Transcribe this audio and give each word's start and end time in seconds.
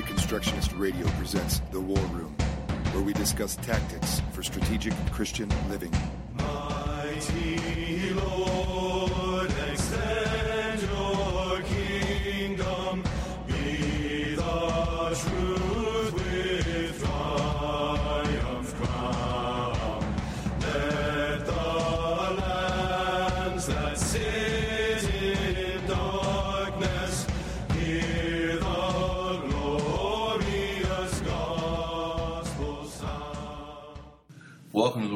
Reconstructionist 0.00 0.78
Radio 0.78 1.06
presents 1.18 1.60
The 1.72 1.80
War 1.80 1.98
Room, 2.06 2.34
where 2.92 3.02
we 3.02 3.12
discuss 3.12 3.56
tactics 3.56 4.22
for 4.32 4.42
strategic 4.42 4.94
Christian 5.12 5.46
living. 5.68 5.92
Mighty 6.38 8.09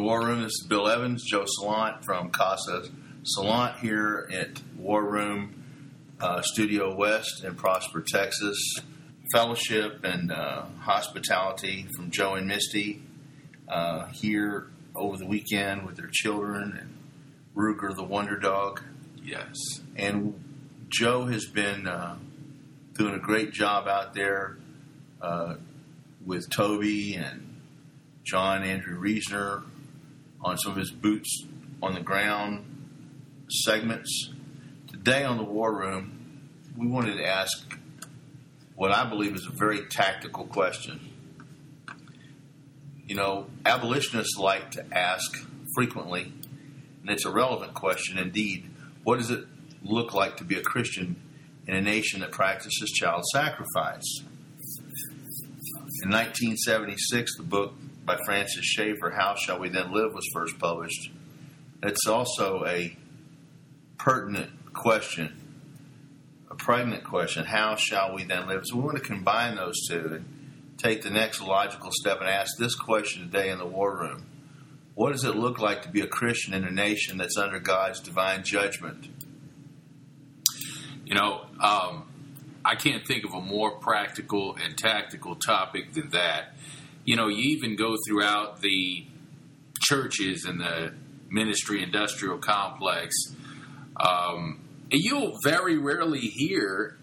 War 0.04 0.20
Room. 0.20 0.42
This 0.42 0.52
is 0.60 0.66
Bill 0.68 0.86
Evans, 0.86 1.24
Joe 1.24 1.46
Salant 1.58 2.04
from 2.04 2.28
Casa 2.28 2.90
Salant 3.22 3.78
here 3.78 4.28
at 4.30 4.60
War 4.76 5.02
Room 5.02 5.64
uh, 6.20 6.42
Studio 6.42 6.94
West 6.94 7.42
in 7.42 7.54
Prosper, 7.54 8.04
Texas. 8.06 8.58
Fellowship 9.32 10.04
and 10.04 10.30
uh, 10.30 10.66
hospitality 10.80 11.86
from 11.96 12.10
Joe 12.10 12.34
and 12.34 12.46
Misty 12.46 13.00
uh, 13.66 14.08
here 14.08 14.66
over 14.94 15.16
the 15.16 15.24
weekend 15.24 15.86
with 15.86 15.96
their 15.96 16.10
children 16.12 16.76
and 16.78 16.98
Ruger 17.56 17.96
the 17.96 18.04
Wonder 18.04 18.38
Dog. 18.38 18.82
Yes. 19.22 19.56
And 19.96 20.34
Joe 20.90 21.24
has 21.24 21.46
been 21.46 21.86
uh, 21.86 22.18
doing 22.92 23.14
a 23.14 23.20
great 23.20 23.52
job 23.52 23.88
out 23.88 24.12
there 24.12 24.58
uh, 25.22 25.54
with 26.26 26.50
Toby 26.50 27.14
and 27.14 27.62
John 28.26 28.64
Andrew 28.64 29.00
Reesner 29.00 29.62
on 30.44 30.58
some 30.58 30.72
of 30.72 30.78
his 30.78 30.90
boots 30.90 31.46
on 31.82 31.94
the 31.94 32.00
ground 32.00 32.64
segments. 33.48 34.30
Today 34.88 35.24
on 35.24 35.38
the 35.38 35.44
War 35.44 35.74
Room, 35.74 36.50
we 36.76 36.86
wanted 36.86 37.16
to 37.16 37.26
ask 37.26 37.78
what 38.76 38.92
I 38.92 39.08
believe 39.08 39.34
is 39.34 39.46
a 39.46 39.50
very 39.50 39.86
tactical 39.86 40.44
question. 40.44 41.00
You 43.06 43.14
know, 43.14 43.46
abolitionists 43.64 44.36
like 44.38 44.72
to 44.72 44.84
ask 44.92 45.46
frequently, 45.74 46.32
and 47.02 47.10
it's 47.10 47.24
a 47.24 47.30
relevant 47.30 47.74
question 47.74 48.18
indeed. 48.18 48.70
What 49.02 49.18
does 49.18 49.30
it 49.30 49.44
look 49.82 50.14
like 50.14 50.36
to 50.38 50.44
be 50.44 50.56
a 50.56 50.62
Christian 50.62 51.16
in 51.66 51.74
a 51.74 51.80
nation 51.80 52.20
that 52.20 52.32
practices 52.32 52.90
child 52.90 53.24
sacrifice? 53.32 54.20
In 56.02 56.10
1976, 56.10 57.36
the 57.36 57.42
book 57.42 57.74
by 58.04 58.18
Francis 58.24 58.64
Schaeffer, 58.64 59.10
How 59.10 59.34
Shall 59.34 59.58
We 59.58 59.68
Then 59.68 59.92
Live, 59.92 60.12
was 60.12 60.26
first 60.32 60.58
published. 60.58 61.10
It's 61.82 62.06
also 62.06 62.64
a 62.66 62.96
pertinent 63.98 64.50
question, 64.72 65.36
a 66.50 66.54
pregnant 66.54 67.04
question. 67.04 67.44
How 67.44 67.76
shall 67.76 68.14
we 68.14 68.24
then 68.24 68.48
live? 68.48 68.62
So 68.64 68.76
we 68.76 68.82
want 68.82 68.96
to 68.96 69.02
combine 69.02 69.56
those 69.56 69.86
two 69.88 70.14
and 70.14 70.24
take 70.78 71.02
the 71.02 71.10
next 71.10 71.40
logical 71.40 71.90
step 71.92 72.20
and 72.20 72.28
ask 72.28 72.56
this 72.58 72.74
question 72.74 73.22
today 73.22 73.50
in 73.50 73.58
the 73.58 73.66
war 73.66 73.96
room. 73.98 74.26
What 74.94 75.12
does 75.12 75.24
it 75.24 75.36
look 75.36 75.58
like 75.58 75.82
to 75.82 75.88
be 75.88 76.00
a 76.00 76.06
Christian 76.06 76.54
in 76.54 76.64
a 76.64 76.70
nation 76.70 77.18
that's 77.18 77.36
under 77.36 77.58
God's 77.58 78.00
divine 78.00 78.44
judgment? 78.44 79.08
You 81.04 81.14
know, 81.14 81.46
um, 81.60 82.04
I 82.64 82.76
can't 82.76 83.06
think 83.06 83.24
of 83.24 83.34
a 83.34 83.40
more 83.40 83.72
practical 83.72 84.56
and 84.62 84.76
tactical 84.76 85.34
topic 85.34 85.92
than 85.92 86.10
that. 86.10 86.54
You 87.04 87.16
know, 87.16 87.28
you 87.28 87.56
even 87.56 87.76
go 87.76 87.96
throughout 88.06 88.60
the 88.60 89.04
churches 89.80 90.44
and 90.44 90.60
the 90.60 90.94
ministry 91.30 91.82
industrial 91.82 92.38
complex, 92.38 93.14
um, 93.96 94.60
and 94.90 95.00
you'll 95.02 95.36
very 95.42 95.76
rarely 95.76 96.20
hear 96.20 96.96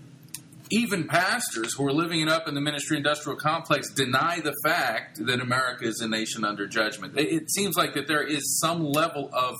even 0.71 1.05
pastors 1.05 1.73
who 1.73 1.85
are 1.85 1.91
living 1.91 2.21
it 2.21 2.29
up 2.29 2.47
in 2.47 2.55
the 2.55 2.61
ministry 2.61 2.95
industrial 2.97 3.37
complex 3.37 3.91
deny 3.93 4.39
the 4.39 4.55
fact 4.63 5.19
that 5.25 5.41
America 5.41 5.85
is 5.85 5.99
a 5.99 6.07
nation 6.07 6.45
under 6.45 6.65
judgment. 6.65 7.13
It, 7.17 7.51
seems 7.51 7.75
like 7.75 7.93
that 7.95 8.07
there 8.07 8.25
is 8.25 8.59
some 8.59 8.85
level 8.85 9.29
of 9.33 9.55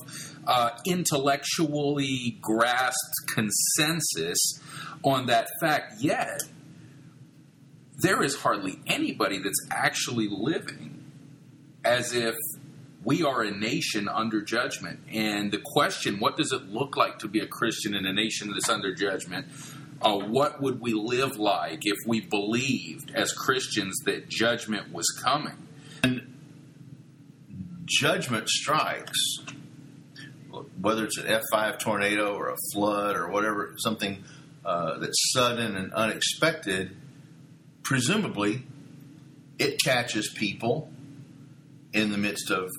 uh, 0.47 0.69
intellectually 0.85 2.37
grasped 2.41 2.95
consensus 3.27 4.39
on 5.03 5.25
that 5.25 5.49
fact, 5.59 6.01
yet 6.01 6.41
there 8.01 8.23
is 8.23 8.35
hardly 8.35 8.79
anybody 8.87 9.37
that's 9.39 9.67
actually 9.69 10.27
living 10.29 11.03
as 11.83 12.13
if 12.13 12.35
we 13.03 13.23
are 13.23 13.41
a 13.41 13.51
nation 13.51 14.07
under 14.07 14.41
judgment. 14.41 14.99
And 15.11 15.51
the 15.51 15.61
question, 15.63 16.19
what 16.19 16.37
does 16.37 16.51
it 16.51 16.69
look 16.69 16.95
like 16.95 17.19
to 17.19 17.27
be 17.27 17.39
a 17.39 17.47
Christian 17.47 17.95
in 17.95 18.05
a 18.05 18.13
nation 18.13 18.51
that's 18.51 18.69
under 18.69 18.93
judgment? 18.93 19.47
Uh, 20.01 20.17
what 20.17 20.61
would 20.61 20.81
we 20.81 20.93
live 20.93 21.37
like 21.37 21.81
if 21.83 21.97
we 22.07 22.21
believed 22.21 23.11
as 23.13 23.31
Christians 23.33 23.97
that 24.05 24.29
judgment 24.29 24.91
was 24.91 25.07
coming? 25.23 25.67
And 26.03 26.35
judgment 27.85 28.49
strikes, 28.49 29.37
whether 30.79 31.05
it's 31.05 31.17
an 31.17 31.25
F5 31.25 31.79
tornado 31.79 32.35
or 32.35 32.49
a 32.49 32.57
flood 32.73 33.15
or 33.15 33.29
whatever, 33.29 33.75
something 33.77 34.23
uh, 34.65 34.97
that's 34.99 35.31
sudden 35.33 35.75
and 35.75 35.93
unexpected, 35.93 36.95
presumably 37.83 38.63
it 39.59 39.77
catches 39.83 40.29
people 40.29 40.89
in 41.93 42.11
the 42.11 42.17
midst 42.17 42.49
of 42.49 42.69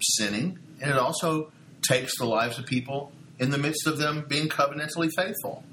sinning, 0.00 0.58
and 0.80 0.90
it 0.90 0.96
also 0.96 1.52
takes 1.82 2.16
the 2.18 2.24
lives 2.24 2.58
of 2.58 2.66
people 2.66 3.12
in 3.38 3.50
the 3.50 3.58
midst 3.58 3.86
of 3.86 3.98
them 3.98 4.24
being 4.28 4.48
covenantally 4.48 5.10
faithful, 5.16 5.64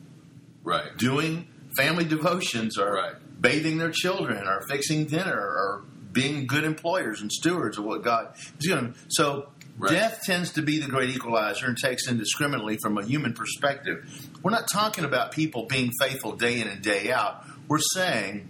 Right. 0.64 0.96
doing 0.98 1.48
family 1.78 2.04
devotions, 2.06 2.78
or 2.78 2.94
Right. 2.94 3.42
bathing 3.42 3.78
their 3.78 3.92
children, 3.92 4.46
or 4.48 4.62
fixing 4.68 5.06
dinner, 5.06 5.36
or 5.38 5.84
being 6.12 6.46
good 6.46 6.66
employers 6.66 7.22
and 7.22 7.32
stewards 7.32 7.78
of 7.78 7.86
what 7.86 8.04
God 8.04 8.34
is 8.60 8.68
going 8.68 8.94
to. 8.94 9.00
So. 9.10 9.50
Right. 9.78 9.94
Death 9.94 10.20
tends 10.26 10.52
to 10.52 10.62
be 10.62 10.80
the 10.80 10.88
great 10.90 11.10
equalizer 11.10 11.66
and 11.66 11.78
takes 11.78 12.08
indiscriminately 12.08 12.78
from 12.84 12.98
a 12.98 13.06
human 13.06 13.34
perspective. 13.34 14.04
We're 14.44 14.52
not 14.52 14.68
talking 14.72 15.06
about 15.06 15.32
people 15.32 15.66
being 15.66 15.92
faithful 16.00 16.36
day 16.36 16.60
in 16.60 16.68
and 16.68 16.82
day 16.84 17.10
out. 17.12 17.46
We're 17.70 17.80
saying 17.96 18.50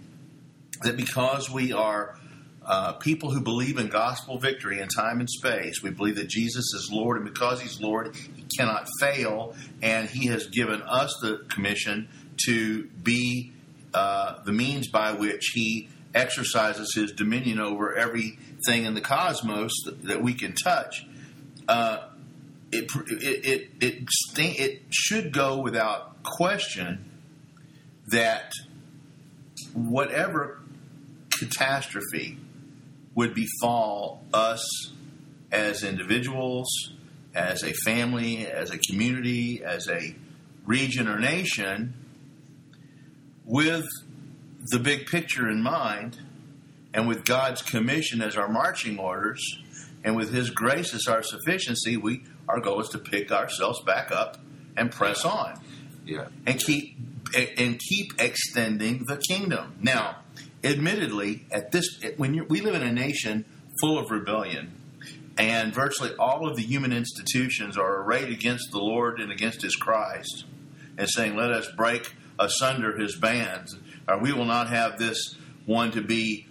that 0.84 0.96
because 0.96 1.50
we 1.50 1.72
are 1.72 2.16
uh, 2.64 2.92
people 2.94 3.30
who 3.30 3.40
believe 3.40 3.78
in 3.78 3.88
gospel 3.88 4.38
victory 4.38 4.80
in 4.80 4.88
time 4.88 5.20
and 5.20 5.28
space, 5.28 5.82
we 5.82 5.90
believe 5.90 6.16
that 6.16 6.28
Jesus 6.28 6.72
is 6.74 6.90
Lord, 6.92 7.16
and 7.16 7.26
because 7.26 7.60
He's 7.60 7.80
Lord, 7.80 8.14
He 8.14 8.44
cannot 8.56 8.86
fail, 9.00 9.54
and 9.82 10.08
He 10.08 10.26
has 10.28 10.46
given 10.46 10.80
us 10.82 11.14
the 11.20 11.44
commission 11.48 12.08
to 12.46 12.84
be 13.02 13.52
uh, 13.94 14.42
the 14.44 14.52
means 14.52 14.88
by 14.88 15.12
which 15.12 15.50
He 15.54 15.88
exercises 16.14 16.92
His 16.94 17.12
dominion 17.12 17.58
over 17.58 17.96
everything 17.96 18.84
in 18.84 18.94
the 18.94 19.00
cosmos 19.00 19.72
that, 19.84 20.02
that 20.04 20.22
we 20.22 20.34
can 20.34 20.54
touch. 20.54 21.06
Uh, 21.68 22.08
it, 22.70 22.90
it, 23.06 23.44
it, 23.44 23.70
it, 23.80 24.60
it 24.60 24.82
should 24.90 25.32
go 25.32 25.58
without 25.58 26.22
question 26.22 27.04
that 28.08 28.52
whatever 29.74 30.61
catastrophe 31.46 32.38
would 33.14 33.34
befall 33.34 34.24
us 34.32 34.92
as 35.50 35.82
individuals, 35.84 36.68
as 37.34 37.62
a 37.62 37.72
family, 37.84 38.46
as 38.46 38.70
a 38.70 38.78
community, 38.78 39.62
as 39.62 39.88
a 39.88 40.14
region 40.64 41.08
or 41.08 41.18
nation, 41.18 41.94
with 43.44 43.84
the 44.70 44.78
big 44.78 45.06
picture 45.06 45.48
in 45.48 45.62
mind, 45.62 46.18
and 46.94 47.08
with 47.08 47.24
God's 47.24 47.62
commission 47.62 48.22
as 48.22 48.36
our 48.36 48.48
marching 48.48 48.98
orders, 48.98 49.42
and 50.04 50.14
with 50.16 50.32
His 50.32 50.50
grace 50.50 50.94
as 50.94 51.06
our 51.08 51.22
sufficiency, 51.22 51.96
we 51.96 52.22
our 52.48 52.60
goal 52.60 52.80
is 52.80 52.88
to 52.90 52.98
pick 52.98 53.30
ourselves 53.30 53.80
back 53.84 54.10
up 54.10 54.36
and 54.76 54.90
press 54.90 55.24
on 55.24 55.60
Yeah. 56.04 56.26
and 56.46 56.58
keep 56.58 56.96
and 57.34 57.78
keep 57.78 58.20
extending 58.20 59.04
the 59.06 59.16
kingdom. 59.16 59.74
Now, 59.80 60.16
admittedly, 60.64 61.46
at 61.50 61.72
this 61.72 62.00
when 62.16 62.46
we 62.48 62.60
live 62.60 62.74
in 62.74 62.82
a 62.82 62.92
nation 62.92 63.44
full 63.80 63.98
of 63.98 64.10
rebellion, 64.10 64.72
and 65.38 65.74
virtually 65.74 66.14
all 66.18 66.48
of 66.48 66.56
the 66.56 66.62
human 66.62 66.92
institutions 66.92 67.76
are 67.76 68.02
arrayed 68.02 68.28
against 68.28 68.70
the 68.70 68.78
Lord 68.78 69.20
and 69.20 69.32
against 69.32 69.62
His 69.62 69.76
Christ, 69.76 70.44
and 70.98 71.08
saying, 71.08 71.36
"Let 71.36 71.50
us 71.50 71.68
break 71.76 72.12
asunder 72.38 72.98
His 72.98 73.16
bands, 73.16 73.76
or 74.08 74.18
we 74.18 74.32
will 74.32 74.44
not 74.44 74.68
have 74.68 74.98
this 74.98 75.36
one 75.66 75.90
to 75.92 76.02
be 76.02 76.46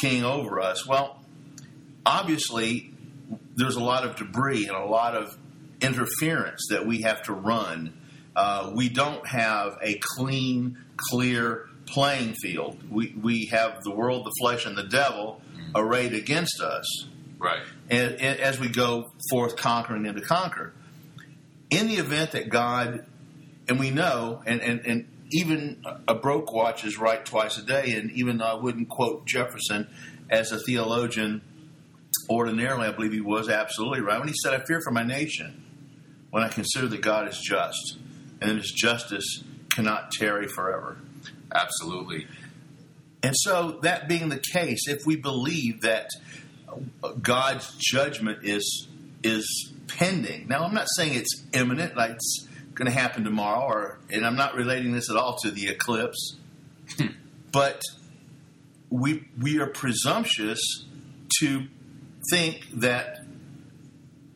king 0.00 0.24
over 0.24 0.60
us." 0.60 0.86
Well, 0.86 1.22
obviously, 2.06 2.94
there's 3.56 3.76
a 3.76 3.84
lot 3.84 4.04
of 4.04 4.16
debris 4.16 4.66
and 4.66 4.76
a 4.76 4.84
lot 4.84 5.14
of 5.14 5.36
interference 5.80 6.66
that 6.70 6.86
we 6.86 7.02
have 7.02 7.22
to 7.24 7.32
run. 7.32 7.94
Uh, 8.36 8.72
we 8.74 8.88
don't 8.88 9.26
have 9.26 9.76
a 9.82 9.98
clean, 10.16 10.78
clear 11.10 11.69
playing 11.90 12.34
field. 12.34 12.78
We 12.90 13.14
we 13.20 13.46
have 13.46 13.82
the 13.82 13.90
world, 13.90 14.24
the 14.26 14.32
flesh, 14.40 14.66
and 14.66 14.76
the 14.76 14.84
devil 14.84 15.40
arrayed 15.74 16.14
against 16.14 16.60
us, 16.60 17.06
Right. 17.38 17.62
and, 17.88 18.14
and 18.14 18.40
as 18.40 18.58
we 18.58 18.68
go 18.68 19.12
forth 19.30 19.56
conquering 19.56 20.06
and 20.06 20.16
to 20.16 20.22
conquer. 20.22 20.72
In 21.70 21.86
the 21.86 21.94
event 21.98 22.32
that 22.32 22.48
God, 22.48 23.06
and 23.68 23.78
we 23.78 23.90
know, 23.90 24.42
and, 24.44 24.60
and, 24.60 24.80
and 24.84 25.06
even 25.30 25.84
a 26.08 26.14
broke 26.16 26.52
watch 26.52 26.84
is 26.84 26.98
right 26.98 27.24
twice 27.24 27.56
a 27.58 27.62
day, 27.62 27.92
and 27.92 28.10
even 28.10 28.38
though 28.38 28.46
I 28.46 28.54
wouldn't 28.54 28.88
quote 28.88 29.26
Jefferson 29.26 29.86
as 30.28 30.50
a 30.50 30.58
theologian 30.58 31.42
ordinarily, 32.28 32.88
I 32.88 32.92
believe 32.92 33.12
he 33.12 33.20
was 33.20 33.48
absolutely 33.48 34.00
right 34.00 34.18
when 34.18 34.26
he 34.28 34.34
said, 34.42 34.52
I 34.52 34.64
fear 34.64 34.80
for 34.82 34.90
my 34.90 35.04
nation 35.04 35.62
when 36.30 36.42
I 36.42 36.48
consider 36.48 36.88
that 36.88 37.00
God 37.00 37.28
is 37.28 37.38
just, 37.38 37.98
and 38.40 38.50
that 38.50 38.56
his 38.56 38.72
justice 38.72 39.44
cannot 39.70 40.10
tarry 40.10 40.48
forever. 40.48 40.96
Absolutely. 41.54 42.26
And 43.22 43.34
so, 43.36 43.80
that 43.82 44.08
being 44.08 44.28
the 44.28 44.38
case, 44.52 44.88
if 44.88 45.04
we 45.04 45.16
believe 45.16 45.82
that 45.82 46.08
God's 47.20 47.74
judgment 47.78 48.40
is 48.44 48.88
is 49.22 49.72
pending, 49.88 50.48
now 50.48 50.64
I'm 50.64 50.74
not 50.74 50.86
saying 50.96 51.14
it's 51.14 51.42
imminent, 51.52 51.96
like 51.96 52.12
it's 52.12 52.48
going 52.74 52.90
to 52.90 52.96
happen 52.96 53.24
tomorrow, 53.24 53.66
or 53.66 53.98
and 54.10 54.24
I'm 54.24 54.36
not 54.36 54.54
relating 54.54 54.92
this 54.92 55.10
at 55.10 55.16
all 55.16 55.36
to 55.42 55.50
the 55.50 55.68
eclipse, 55.68 56.36
but 57.52 57.82
we 58.88 59.24
we 59.38 59.58
are 59.58 59.66
presumptuous 59.66 60.86
to 61.40 61.66
think 62.30 62.66
that, 62.74 63.18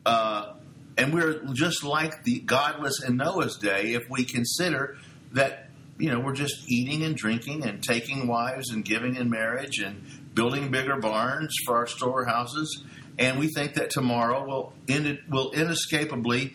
uh, 0.05 0.53
and 0.97 1.13
we're 1.13 1.43
just 1.53 1.83
like 1.83 2.23
the 2.23 2.39
godless 2.39 3.03
in 3.03 3.17
Noah's 3.17 3.57
day 3.57 3.93
if 3.93 4.09
we 4.09 4.25
consider 4.25 4.97
that 5.31 5.64
you 5.97 6.11
know 6.11 6.19
we're 6.19 6.33
just 6.33 6.69
eating 6.69 7.03
and 7.03 7.15
drinking 7.15 7.63
and 7.65 7.81
taking 7.81 8.27
wives 8.27 8.71
and 8.71 8.83
giving 8.83 9.15
in 9.15 9.29
marriage 9.29 9.79
and 9.79 10.01
building 10.33 10.69
bigger 10.69 10.97
barns 10.97 11.55
for 11.65 11.77
our 11.77 11.87
storehouses, 11.87 12.83
and 13.17 13.39
we 13.39 13.47
think 13.47 13.75
that 13.75 13.89
tomorrow 13.89 14.45
will 14.45 14.73
in, 14.87 15.19
will 15.29 15.51
inescapably 15.51 16.53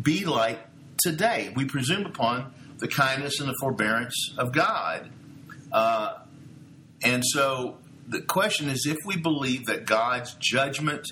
be 0.00 0.24
like 0.24 0.58
today. 1.02 1.52
We 1.54 1.66
presume 1.66 2.06
upon 2.06 2.54
the 2.78 2.88
kindness 2.88 3.40
and 3.40 3.48
the 3.48 3.54
forbearance 3.60 4.34
of 4.38 4.52
God. 4.52 5.10
Uh, 5.70 6.18
and 7.02 7.22
so 7.24 7.78
the 8.08 8.20
question 8.22 8.68
is 8.68 8.86
if 8.86 8.98
we 9.04 9.16
believe 9.16 9.66
that 9.66 9.86
God's 9.86 10.34
judgment 10.40 11.06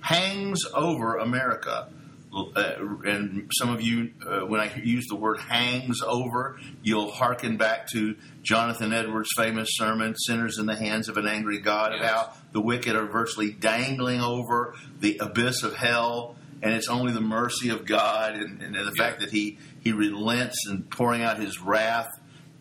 hangs 0.00 0.60
over 0.74 1.16
America, 1.16 1.88
and 2.36 3.50
some 3.58 3.70
of 3.70 3.80
you, 3.80 4.12
uh, 4.26 4.40
when 4.40 4.60
I 4.60 4.74
use 4.76 5.06
the 5.08 5.16
word 5.16 5.40
hangs 5.40 6.02
over, 6.02 6.58
you'll 6.82 7.10
hearken 7.10 7.56
back 7.56 7.88
to 7.92 8.16
Jonathan 8.42 8.92
Edwards' 8.92 9.30
famous 9.36 9.70
sermon, 9.72 10.14
Sinners 10.16 10.58
in 10.58 10.66
the 10.66 10.76
Hands 10.76 11.08
of 11.08 11.16
an 11.16 11.26
Angry 11.26 11.60
God, 11.60 11.92
Yes. 11.94 12.10
how 12.10 12.32
the 12.52 12.60
wicked 12.60 12.94
are 12.94 13.06
virtually 13.06 13.52
dangling 13.52 14.20
over 14.20 14.74
the 15.00 15.18
abyss 15.18 15.62
of 15.62 15.74
hell, 15.76 16.36
and 16.62 16.72
it's 16.74 16.88
only 16.88 17.12
the 17.12 17.20
mercy 17.20 17.70
of 17.70 17.86
God 17.86 18.34
and, 18.34 18.62
and 18.62 18.74
the 18.74 18.92
fact 18.96 19.20
that 19.20 19.30
He, 19.30 19.58
he 19.80 19.92
relents 19.92 20.66
and 20.68 20.88
pouring 20.90 21.22
out 21.22 21.38
His 21.38 21.60
wrath 21.60 22.08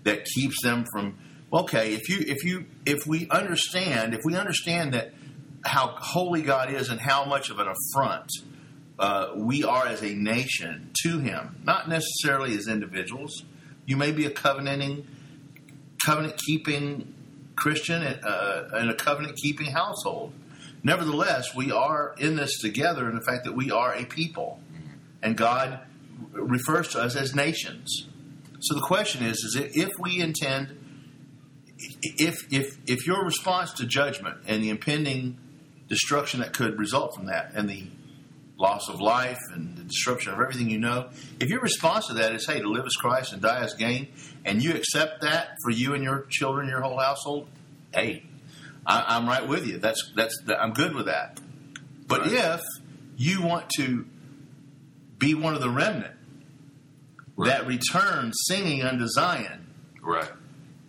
that 0.04 0.25
keeps 0.25 0.62
them 0.62 0.86
from 0.92 1.18
okay 1.51 1.94
if 1.94 2.10
you 2.10 2.18
if 2.19 2.44
you 2.44 2.66
if 2.86 3.07
we 3.07 3.28
understand 3.30 4.13
if 4.13 4.21
we 4.24 4.36
understand 4.36 4.94
that 4.94 5.13
how 5.63 5.88
holy 6.00 6.42
god 6.42 6.71
is 6.71 6.89
and 6.89 7.00
how 7.00 7.24
much 7.25 7.50
of 7.50 7.60
an 7.60 7.68
affront 7.68 8.30
uh, 8.97 9.31
we 9.36 9.63
are 9.63 9.88
as 9.88 10.01
a 10.01 10.13
nation 10.13 10.92
to 11.03 11.19
him 11.19 11.57
not 11.63 11.89
necessarily 11.89 12.56
as 12.56 12.68
individuals. 12.68 13.44
You 13.86 13.97
may 13.97 14.12
be 14.12 14.25
a 14.25 14.31
covenanting 14.31 15.06
covenant 16.06 16.38
keeping 16.45 17.13
christian 17.56 18.03
uh, 18.03 18.69
in 18.80 18.89
a 18.89 18.94
covenant 18.94 19.38
keeping 19.38 19.71
household. 19.71 20.33
Nevertheless 20.83 21.56
we 21.56 21.71
are 21.71 22.15
in 22.18 22.36
this 22.36 22.59
together 22.59 23.09
in 23.09 23.15
the 23.15 23.21
fact 23.21 23.45
that 23.45 23.56
we 23.56 23.71
are 23.71 23.94
a 23.94 24.06
people. 24.06 24.59
And 25.21 25.36
god 25.36 25.80
refers 26.31 26.89
to 26.89 27.01
us 27.01 27.15
as 27.15 27.36
nations. 27.36 28.07
So 28.59 28.75
the 28.75 28.81
question 28.81 29.24
is: 29.24 29.38
is 29.38 29.56
if 29.75 29.89
we 30.00 30.19
intend, 30.19 30.77
if 31.77 32.51
if 32.51 32.77
if 32.88 33.06
your 33.06 33.24
response 33.24 33.74
to 33.74 33.86
judgment 33.86 34.38
and 34.47 34.63
the 34.63 34.69
impending 34.69 35.38
destruction 35.88 36.39
that 36.39 36.53
could 36.53 36.80
result 36.80 37.15
from 37.15 37.27
that, 37.27 37.51
and 37.53 37.69
the 37.69 37.88
loss 38.57 38.88
of 38.90 39.02
life 39.02 39.40
and 39.54 39.75
the 39.75 39.84
disruption 39.84 40.31
of 40.34 40.40
everything 40.40 40.69
you 40.69 40.78
know, 40.80 41.10
if 41.40 41.50
your 41.50 41.60
response 41.60 42.07
to 42.07 42.13
that 42.13 42.34
is, 42.34 42.46
"Hey, 42.48 42.62
to 42.62 42.69
live 42.69 42.86
as 42.86 42.94
Christ 42.96 43.34
and 43.34 43.42
die 43.42 43.60
as 43.62 43.74
gain," 43.74 44.07
and 44.46 44.63
you 44.63 44.74
accept 44.74 45.22
that 45.22 45.57
for 45.63 45.72
you 45.72 45.94
and 45.94 46.04
your 46.04 46.25
children, 46.30 46.69
your 46.69 46.81
whole 46.81 46.98
household, 47.00 47.48
hey, 47.94 48.24
I, 48.86 49.04
I'm 49.18 49.28
right 49.28 49.46
with 49.48 49.68
you. 49.68 49.78
That's 49.78 50.12
that's 50.16 50.40
I'm 50.57 50.72
good 50.74 50.94
with 50.96 51.07
that. 51.07 51.40
But 52.07 52.22
Right. 52.22 52.31
if 52.34 52.62
you 53.18 53.42
want 53.42 53.69
to 53.78 54.06
be 55.19 55.34
one 55.34 55.54
of 55.56 55.62
the 55.62 55.69
remnant 55.69 56.13
that 57.38 57.66
return 57.68 58.31
singing 58.34 58.84
unto 58.84 59.07
Zion, 59.07 59.68
Right. 60.02 60.30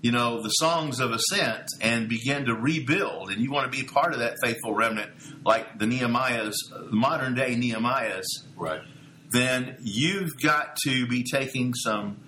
You 0.07 0.13
know, 0.13 0.41
the 0.41 0.51
songs 0.51 1.01
of 1.01 1.11
ascent 1.11 1.67
and 1.81 2.09
begin 2.09 2.45
to 2.45 2.55
rebuild, 2.55 3.29
and 3.31 3.41
you 3.43 3.51
want 3.51 3.73
to 3.73 3.77
be 3.77 3.85
part 3.85 4.13
of 4.13 4.21
that 4.21 4.37
faithful 4.41 4.73
remnant, 4.73 5.11
like 5.45 5.81
the 5.81 5.85
Nehemiahs, 5.85 6.55
the 6.71 6.95
modern 6.95 7.35
day 7.35 7.57
Nehemiahs, 7.57 8.23
Right. 8.55 8.83
then 9.33 9.77
you've 9.83 10.37
got 10.41 10.77
to 10.85 11.09
be 11.09 11.25
taking 11.25 11.75
some 11.75 12.19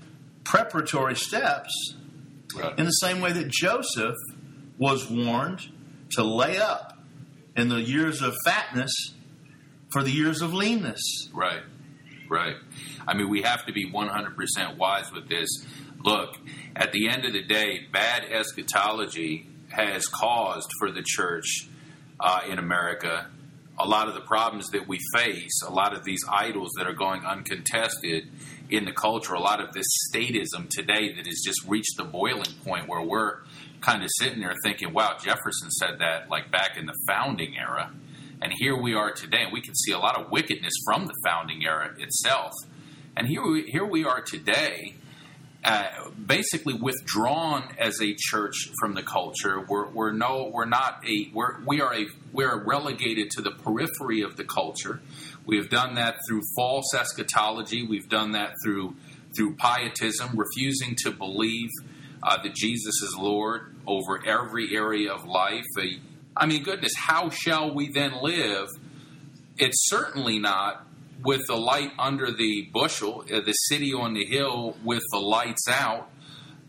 preparatory 0.42 1.14
steps 1.14 1.94
Right. 2.52 2.76
in 2.76 2.84
the 2.84 2.90
same 2.90 3.20
way 3.20 3.30
that 3.30 3.46
Joseph 3.48 4.16
was 4.76 5.08
warned 5.08 5.68
to 6.16 6.24
lay 6.24 6.58
up 6.58 6.98
in 7.56 7.68
the 7.68 7.80
years 7.80 8.22
of 8.22 8.34
fatness 8.44 8.92
for 9.92 10.02
the 10.02 10.10
years 10.10 10.42
of 10.42 10.52
leanness. 10.52 11.28
Right, 11.32 11.62
right. 12.28 12.56
I 13.06 13.14
mean, 13.14 13.28
we 13.28 13.42
have 13.42 13.64
to 13.66 13.72
be 13.72 13.88
100% 13.88 14.78
wise 14.78 15.12
with 15.12 15.28
this. 15.28 15.48
Look, 16.04 16.36
at 16.78 16.92
the 16.92 17.08
end 17.08 17.24
of 17.24 17.32
the 17.32 17.42
day, 17.42 17.86
bad 17.92 18.24
eschatology 18.24 19.48
has 19.68 20.06
caused 20.06 20.70
for 20.78 20.90
the 20.90 21.02
church 21.04 21.68
uh, 22.20 22.40
in 22.48 22.58
America 22.58 23.26
a 23.80 23.86
lot 23.86 24.08
of 24.08 24.14
the 24.14 24.20
problems 24.20 24.66
that 24.70 24.88
we 24.88 24.98
face, 25.14 25.62
a 25.66 25.72
lot 25.72 25.94
of 25.94 26.04
these 26.04 26.20
idols 26.28 26.70
that 26.76 26.86
are 26.86 26.94
going 26.94 27.24
uncontested 27.24 28.24
in 28.70 28.84
the 28.84 28.92
culture, 28.92 29.34
a 29.34 29.40
lot 29.40 29.60
of 29.60 29.72
this 29.72 29.86
statism 30.10 30.68
today 30.68 31.14
that 31.14 31.26
has 31.26 31.40
just 31.44 31.64
reached 31.66 31.96
the 31.96 32.04
boiling 32.04 32.52
point 32.64 32.88
where 32.88 33.02
we're 33.02 33.42
kind 33.80 34.02
of 34.02 34.08
sitting 34.18 34.40
there 34.40 34.54
thinking, 34.64 34.92
wow, 34.92 35.16
Jefferson 35.22 35.70
said 35.70 36.00
that 36.00 36.28
like 36.28 36.50
back 36.50 36.76
in 36.76 36.86
the 36.86 36.94
founding 37.06 37.56
era. 37.56 37.92
And 38.40 38.52
here 38.56 38.80
we 38.80 38.94
are 38.94 39.12
today, 39.12 39.42
and 39.42 39.52
we 39.52 39.60
can 39.60 39.74
see 39.74 39.92
a 39.92 39.98
lot 39.98 40.20
of 40.20 40.30
wickedness 40.30 40.72
from 40.84 41.06
the 41.06 41.14
founding 41.24 41.64
era 41.64 41.94
itself. 41.98 42.52
And 43.16 43.26
here 43.26 43.44
we, 43.44 43.64
here 43.68 43.86
we 43.86 44.04
are 44.04 44.20
today, 44.20 44.94
uh, 45.64 46.10
basically 46.24 46.74
withdrawn 46.74 47.64
as 47.78 48.00
a 48.00 48.14
church 48.16 48.70
from 48.80 48.94
the 48.94 49.02
culture. 49.02 49.60
We're, 49.60 49.88
we're 49.88 50.12
no, 50.12 50.50
we're 50.52 50.66
not 50.66 51.02
a, 51.06 51.30
we're, 51.34 51.60
we 51.64 51.80
are 51.80 51.94
a, 51.94 52.06
we're 52.32 52.62
relegated 52.64 53.30
to 53.32 53.42
the 53.42 53.50
periphery 53.50 54.22
of 54.22 54.36
the 54.36 54.44
culture. 54.44 55.00
We 55.46 55.56
have 55.56 55.68
done 55.68 55.94
that 55.94 56.16
through 56.28 56.42
false 56.56 56.94
eschatology. 56.94 57.86
We've 57.86 58.08
done 58.08 58.32
that 58.32 58.54
through 58.64 58.96
through 59.36 59.56
pietism, 59.56 60.38
refusing 60.38 60.96
to 60.96 61.10
believe 61.10 61.68
uh, 62.22 62.42
that 62.42 62.54
Jesus 62.54 63.02
is 63.02 63.14
Lord 63.18 63.76
over 63.86 64.24
every 64.26 64.74
area 64.74 65.12
of 65.12 65.26
life. 65.26 65.64
I 66.36 66.46
mean, 66.46 66.62
goodness, 66.62 66.92
how 66.96 67.30
shall 67.30 67.74
we 67.74 67.90
then 67.90 68.22
live? 68.22 68.68
It's 69.58 69.88
certainly 69.88 70.38
not 70.38 70.87
with 71.22 71.40
the 71.46 71.56
light 71.56 71.90
under 71.98 72.30
the 72.30 72.68
bushel, 72.72 73.24
uh, 73.32 73.40
the 73.40 73.52
city 73.52 73.92
on 73.92 74.14
the 74.14 74.24
hill 74.24 74.76
with 74.84 75.02
the 75.10 75.18
lights 75.18 75.68
out, 75.68 76.10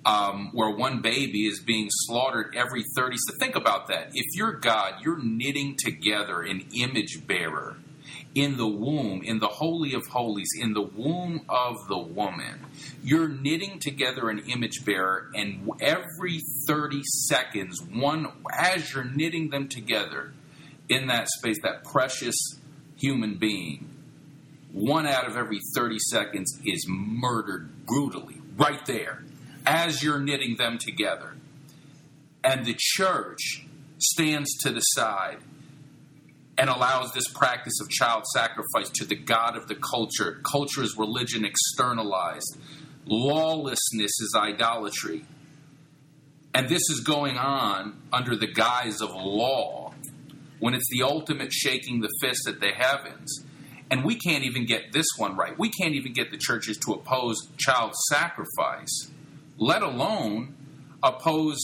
um, 0.05 0.49
where 0.53 0.75
one 0.75 1.01
baby 1.01 1.45
is 1.45 1.59
being 1.59 1.87
slaughtered 1.89 2.55
every 2.55 2.83
30. 2.95 3.17
So 3.17 3.35
think 3.39 3.55
about 3.55 3.87
that. 3.87 4.09
If 4.13 4.25
you're 4.35 4.53
God, 4.53 4.95
you're 5.03 5.21
knitting 5.21 5.75
together 5.77 6.41
an 6.41 6.65
image 6.73 7.27
bearer 7.27 7.77
in 8.35 8.57
the 8.57 8.67
womb, 8.67 9.21
in 9.23 9.39
the 9.39 9.47
Holy 9.47 9.93
of 9.93 10.05
Holies, 10.07 10.49
in 10.59 10.73
the 10.73 10.81
womb 10.81 11.41
of 11.49 11.75
the 11.87 11.97
woman. 11.97 12.65
You're 13.03 13.27
knitting 13.27 13.79
together 13.79 14.29
an 14.29 14.39
image 14.47 14.85
bearer, 14.85 15.29
and 15.33 15.69
every 15.81 16.41
30 16.67 17.01
seconds, 17.03 17.81
one 17.81 18.27
as 18.53 18.93
you're 18.93 19.03
knitting 19.03 19.49
them 19.49 19.67
together 19.67 20.33
in 20.87 21.07
that 21.07 21.27
space, 21.29 21.57
that 21.63 21.83
precious 21.83 22.35
human 22.97 23.35
being, 23.35 23.89
one 24.71 25.07
out 25.07 25.27
of 25.27 25.35
every 25.35 25.59
30 25.75 25.97
seconds 26.09 26.59
is 26.65 26.85
murdered 26.87 27.85
brutally, 27.85 28.37
right 28.55 28.85
there, 28.85 29.23
as 29.65 30.03
you're 30.03 30.19
knitting 30.19 30.57
them 30.57 30.77
together. 30.77 31.35
And 32.43 32.65
the 32.65 32.75
church 32.77 33.65
stands 33.97 34.55
to 34.59 34.71
the 34.71 34.81
side 34.81 35.39
and 36.57 36.69
allows 36.69 37.11
this 37.13 37.27
practice 37.33 37.79
of 37.81 37.89
child 37.89 38.23
sacrifice 38.33 38.89
to 38.89 39.05
the 39.05 39.15
God 39.15 39.55
of 39.57 39.67
the 39.67 39.75
culture. 39.75 40.41
Culture 40.49 40.83
is 40.83 40.97
religion 40.97 41.45
externalized, 41.45 42.57
lawlessness 43.05 44.11
is 44.19 44.35
idolatry. 44.37 45.25
and 46.53 46.67
this 46.67 46.89
is 46.89 47.01
going 47.01 47.37
on 47.37 48.01
under 48.11 48.35
the 48.35 48.47
guise 48.47 49.01
of 49.01 49.11
law, 49.11 49.93
when 50.59 50.73
it's 50.73 50.89
the 50.91 51.03
ultimate 51.03 51.53
shaking 51.53 52.01
the 52.01 52.09
fist 52.21 52.47
at 52.47 52.59
the 52.59 52.69
heavens, 52.69 53.45
and 53.91 54.03
we 54.03 54.15
can't 54.15 54.43
even 54.43 54.65
get 54.65 54.91
this 54.93 55.07
one 55.17 55.35
right. 55.35 55.57
We 55.57 55.69
can't 55.69 55.95
even 55.95 56.13
get 56.13 56.31
the 56.31 56.37
churches 56.37 56.77
to 56.85 56.93
oppose 56.93 57.37
child 57.57 57.93
sacrifice, 58.09 59.11
let 59.57 59.81
alone 59.81 60.55
oppose 61.01 61.57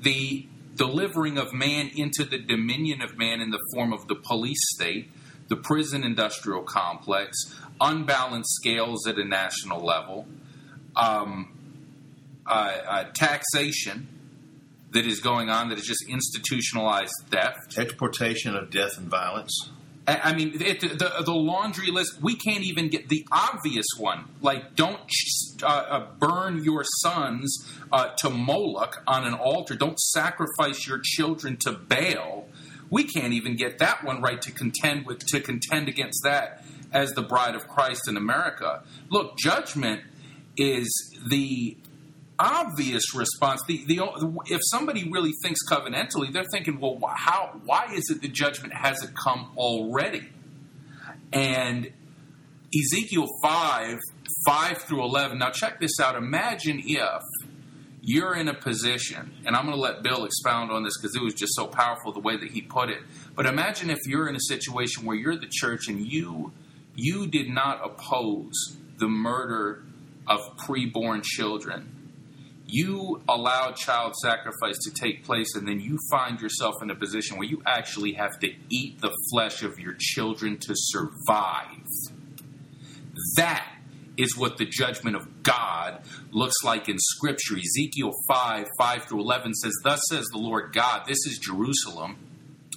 the 0.00 0.46
delivering 0.74 1.38
of 1.38 1.52
man 1.52 1.90
into 1.94 2.24
the 2.24 2.38
dominion 2.38 3.02
of 3.02 3.16
man 3.16 3.40
in 3.40 3.50
the 3.50 3.60
form 3.74 3.92
of 3.92 4.08
the 4.08 4.14
police 4.14 4.60
state, 4.74 5.10
the 5.48 5.56
prison 5.56 6.02
industrial 6.02 6.62
complex, 6.62 7.36
unbalanced 7.80 8.50
scales 8.54 9.06
at 9.06 9.18
a 9.18 9.24
national 9.24 9.84
level, 9.84 10.26
um, 10.96 11.52
uh, 12.46 12.50
uh, 12.86 13.04
taxation 13.12 14.08
that 14.92 15.06
is 15.06 15.20
going 15.20 15.50
on 15.50 15.68
that 15.68 15.78
is 15.78 15.86
just 15.86 16.04
institutionalized 16.08 17.12
theft. 17.28 17.76
Exportation 17.76 18.54
of 18.54 18.70
death 18.70 18.96
and 18.96 19.08
violence. 19.08 19.70
I 20.06 20.34
mean, 20.34 20.60
it, 20.60 20.80
the 20.80 21.22
the 21.24 21.32
laundry 21.32 21.90
list. 21.90 22.20
We 22.20 22.36
can't 22.36 22.62
even 22.62 22.88
get 22.88 23.08
the 23.08 23.26
obvious 23.32 23.86
one, 23.98 24.26
like 24.42 24.74
don't 24.74 25.00
uh, 25.62 25.66
uh, 25.66 26.06
burn 26.18 26.62
your 26.62 26.84
sons 27.02 27.66
uh, 27.90 28.10
to 28.18 28.28
Moloch 28.28 29.02
on 29.06 29.26
an 29.26 29.32
altar. 29.32 29.74
Don't 29.74 29.98
sacrifice 29.98 30.86
your 30.86 31.00
children 31.02 31.56
to 31.58 31.72
Baal. 31.72 32.48
We 32.90 33.04
can't 33.04 33.32
even 33.32 33.56
get 33.56 33.78
that 33.78 34.04
one 34.04 34.20
right 34.20 34.40
to 34.42 34.52
contend 34.52 35.06
with 35.06 35.20
to 35.26 35.40
contend 35.40 35.88
against 35.88 36.22
that 36.22 36.64
as 36.92 37.12
the 37.12 37.22
bride 37.22 37.54
of 37.54 37.66
Christ 37.66 38.02
in 38.06 38.16
America. 38.16 38.82
Look, 39.08 39.38
judgment 39.38 40.02
is 40.56 40.88
the 41.26 41.78
obvious 42.38 43.14
response. 43.14 43.62
The, 43.66 43.84
the 43.86 44.42
if 44.46 44.60
somebody 44.64 45.10
really 45.10 45.32
thinks 45.42 45.60
covenantally, 45.70 46.32
they're 46.32 46.44
thinking, 46.52 46.80
well, 46.80 46.98
how? 47.14 47.60
Why 47.64 47.92
is 47.94 48.10
it 48.10 48.20
the 48.20 48.28
judgment 48.28 48.74
hasn't 48.74 49.16
come 49.16 49.52
already? 49.56 50.28
And 51.32 51.92
Ezekiel 52.76 53.26
five 53.42 53.98
five 54.46 54.78
through 54.78 55.02
eleven. 55.02 55.38
Now 55.38 55.50
check 55.50 55.80
this 55.80 56.00
out. 56.00 56.16
Imagine 56.16 56.82
if 56.84 57.22
you're 58.02 58.34
in 58.34 58.48
a 58.48 58.54
position, 58.54 59.32
and 59.46 59.56
I'm 59.56 59.64
going 59.64 59.76
to 59.76 59.80
let 59.80 60.02
Bill 60.02 60.24
expound 60.24 60.70
on 60.70 60.84
this 60.84 60.92
because 61.00 61.16
it 61.16 61.22
was 61.22 61.34
just 61.34 61.54
so 61.54 61.66
powerful 61.66 62.12
the 62.12 62.20
way 62.20 62.36
that 62.36 62.50
he 62.50 62.60
put 62.60 62.90
it. 62.90 62.98
But 63.34 63.46
imagine 63.46 63.88
if 63.90 63.98
you're 64.06 64.28
in 64.28 64.36
a 64.36 64.40
situation 64.40 65.06
where 65.06 65.16
you're 65.16 65.36
the 65.36 65.48
church 65.50 65.88
and 65.88 66.06
you 66.06 66.52
you 66.96 67.26
did 67.26 67.48
not 67.48 67.84
oppose 67.84 68.76
the 68.98 69.08
murder 69.08 69.82
of 70.26 70.40
preborn 70.58 71.22
children 71.22 71.93
you 72.74 73.22
allow 73.28 73.70
child 73.70 74.16
sacrifice 74.16 74.76
to 74.82 74.90
take 74.90 75.24
place 75.24 75.54
and 75.54 75.66
then 75.68 75.78
you 75.78 75.96
find 76.10 76.40
yourself 76.40 76.74
in 76.82 76.90
a 76.90 76.94
position 76.96 77.38
where 77.38 77.46
you 77.46 77.62
actually 77.64 78.14
have 78.14 78.36
to 78.40 78.52
eat 78.68 79.00
the 79.00 79.12
flesh 79.30 79.62
of 79.62 79.78
your 79.78 79.94
children 79.96 80.58
to 80.58 80.72
survive. 80.74 81.86
That 83.36 83.64
is 84.16 84.36
what 84.36 84.58
the 84.58 84.66
judgment 84.66 85.14
of 85.14 85.44
God 85.44 86.02
looks 86.32 86.64
like 86.64 86.88
in 86.88 86.96
Scripture. 86.98 87.54
Ezekiel 87.56 88.10
5 88.26 88.66
5 88.76 89.04
through 89.04 89.20
11 89.20 89.54
says, 89.54 89.72
Thus 89.84 90.00
says 90.10 90.24
the 90.32 90.38
Lord 90.38 90.72
God, 90.72 91.04
this 91.06 91.18
is 91.26 91.38
Jerusalem. 91.38 92.16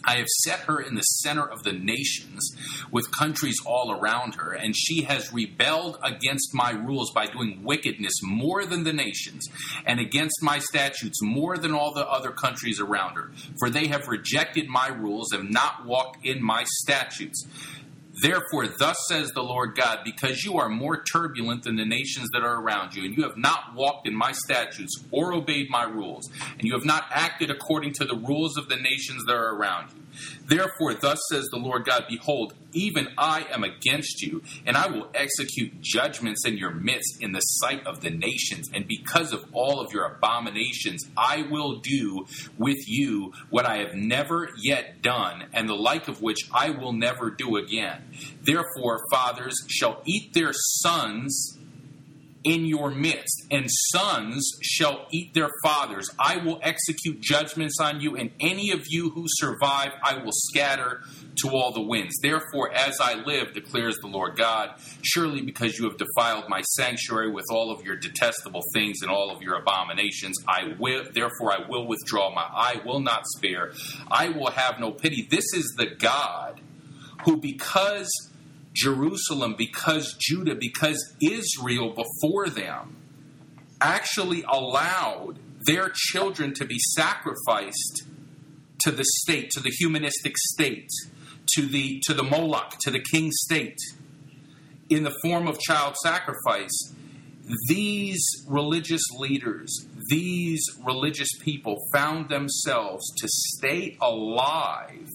I 0.04 0.18
have 0.18 0.28
set 0.28 0.62
her 0.62 0.80
in 0.80 0.96
the 0.96 1.02
center 1.02 1.46
of 1.46 1.64
the 1.64 1.74
nations 1.74 2.56
with 2.92 3.12
countries 3.12 3.58
all 3.66 3.92
around 3.92 4.36
her, 4.36 4.54
and 4.54 4.76
she 4.76 5.04
has 5.04 5.34
rebelled 5.34 5.98
against 6.04 6.54
my 6.54 6.72
rules 6.72 7.12
by 7.12 7.28
doing 7.28 7.64
wickedness 7.64 8.14
more 8.24 8.66
than 8.66 8.84
the 8.84 8.94
nations, 8.94 9.48
and 9.86 10.00
against 10.00 10.42
my 10.42 10.60
statutes 10.60 11.22
more 11.22 11.58
than 11.58 11.74
all 11.74 11.94
the 11.94 12.08
other 12.08 12.32
countries 12.32 12.80
around 12.80 13.16
her. 13.16 13.32
For 13.60 13.70
they 13.70 13.88
have 13.88 14.08
rejected 14.08 14.68
my 14.68 14.88
rules 14.88 15.32
and 15.32 15.52
not 15.52 15.86
walked 15.86 16.26
in 16.26 16.44
my 16.44 16.66
statutes. 16.82 17.46
Therefore, 18.22 18.68
thus 18.68 18.98
says 19.08 19.32
the 19.32 19.44
Lord 19.44 19.76
God, 19.76 20.00
because 20.04 20.44
you 20.44 20.58
are 20.58 20.70
more 20.70 21.04
turbulent 21.04 21.64
than 21.64 21.76
the 21.76 21.86
nations 21.86 22.30
that 22.34 22.42
are 22.42 22.62
around 22.62 22.96
you, 22.96 23.06
and 23.06 23.16
you 23.16 23.24
have 23.24 23.38
not 23.38 23.76
walked 23.76 24.08
in 24.08 24.16
my 24.16 24.32
statutes 24.32 24.96
or 25.12 25.34
obeyed 25.34 25.70
my 25.70 25.84
rules, 25.84 26.30
and 26.58 26.64
you 26.64 26.74
have 26.74 26.86
not 26.86 27.06
acted 27.12 27.52
according 27.52 27.94
to 27.94 28.06
the 28.06 28.16
rules 28.16 28.58
of 28.58 28.70
the 28.70 28.76
nations 28.76 29.24
that 29.26 29.36
are 29.36 29.56
around 29.56 29.92
you. 29.94 30.02
Therefore, 30.46 30.94
thus 30.94 31.20
says 31.32 31.46
the 31.52 31.58
Lord 31.58 31.86
God, 31.86 32.06
Behold, 32.10 32.54
even 32.74 33.08
I 33.18 33.46
am 33.52 33.64
against 33.64 34.22
you, 34.22 34.44
and 34.66 34.78
I 34.78 34.88
will 34.88 35.10
execute 35.14 35.82
judgments 35.82 36.46
in 36.46 36.58
your 36.58 36.72
midst 36.72 37.22
in 37.22 37.32
the 37.32 37.40
sight 37.40 37.86
of 37.88 38.02
the 38.02 38.10
nations. 38.10 38.70
And 38.74 38.88
because 38.88 39.34
of 39.34 39.46
all 39.54 39.80
of 39.80 39.92
your 39.94 40.06
abominations, 40.06 41.10
I 41.18 41.44
will 41.50 41.80
do 41.80 42.26
with 42.58 42.88
you 42.88 43.34
what 43.50 43.66
I 43.66 43.78
have 43.78 43.96
never 43.96 44.50
yet 44.62 45.02
done, 45.02 45.46
and 45.54 45.68
the 45.68 45.76
like 45.76 46.08
of 46.08 46.22
which 46.22 46.50
I 46.54 46.70
will 46.70 46.94
never 46.94 47.30
do 47.30 47.58
again. 47.58 48.04
Therefore, 48.42 49.06
fathers 49.12 49.56
shall 49.68 50.02
eat 50.06 50.34
their 50.34 50.52
sons 50.54 51.57
in 52.48 52.66
your 52.66 52.90
midst, 52.90 53.46
and 53.52 53.66
sons 53.92 54.50
shall 54.62 55.06
eat 55.12 55.34
their 55.34 55.50
fathers. 55.62 56.10
I 56.18 56.38
will 56.38 56.60
execute 56.64 57.20
judgments 57.20 57.78
on 57.82 58.00
you, 58.00 58.16
and 58.16 58.32
any 58.40 58.72
of 58.72 58.86
you 58.88 59.10
who 59.10 59.26
survive, 59.28 59.92
I 60.02 60.24
will 60.24 60.32
scatter 60.32 61.02
to 61.42 61.50
all 61.50 61.74
the 61.74 61.82
winds. 61.82 62.16
Therefore, 62.22 62.74
as 62.74 63.02
I 63.02 63.16
live, 63.16 63.54
declares 63.54 63.98
the 63.98 64.08
Lord 64.08 64.38
God, 64.38 64.76
surely 65.02 65.42
because 65.42 65.78
you 65.78 65.90
have 65.90 65.98
defiled 65.98 66.46
my 66.48 66.62
sanctuary 66.62 67.30
with 67.30 67.46
all 67.52 67.70
of 67.70 67.86
your 67.86 67.98
detestable 67.98 68.64
things 68.74 69.02
and 69.02 69.12
all 69.12 69.30
of 69.30 69.42
your 69.42 69.56
abominations, 69.56 70.38
I 70.48 70.74
will. 70.80 71.04
Therefore, 71.12 71.52
I 71.52 71.68
will 71.68 71.86
withdraw 71.86 72.34
my. 72.34 72.48
I 72.50 72.82
will 72.86 73.02
not 73.02 73.28
spare. 73.28 73.74
I 74.10 74.30
will 74.30 74.52
have 74.52 74.80
no 74.80 74.92
pity. 74.92 75.28
This 75.30 75.46
is 75.54 75.76
the 75.78 75.88
God 75.88 76.62
who, 77.26 77.36
because 77.36 78.10
Jerusalem, 78.78 79.56
because 79.58 80.16
Judah, 80.20 80.56
because 80.56 81.16
Israel 81.20 81.96
before 81.96 82.48
them 82.48 82.96
actually 83.82 84.44
allowed 84.44 85.40
their 85.66 85.92
children 85.94 86.54
to 86.54 86.66
be 86.66 86.78
sacrificed 86.96 88.04
to 88.82 88.92
the 88.92 89.06
state, 89.24 89.50
to 89.52 89.60
the 89.60 89.72
humanistic 89.72 90.36
state, 90.38 90.90
to 91.56 91.66
the 91.66 92.02
to 92.06 92.14
the 92.14 92.24
Moloch, 92.24 92.78
to 92.82 92.92
the 92.92 93.04
king 93.12 93.32
state, 93.32 93.78
in 94.90 95.04
the 95.04 95.16
form 95.24 95.48
of 95.48 95.60
child 95.60 95.96
sacrifice. 96.04 96.94
These 97.70 98.24
religious 98.48 99.04
leaders, 99.18 99.88
these 100.10 100.64
religious 100.86 101.30
people 101.40 101.78
found 101.94 102.30
themselves 102.30 103.06
to 103.18 103.28
stay 103.28 103.98
alive 104.02 105.10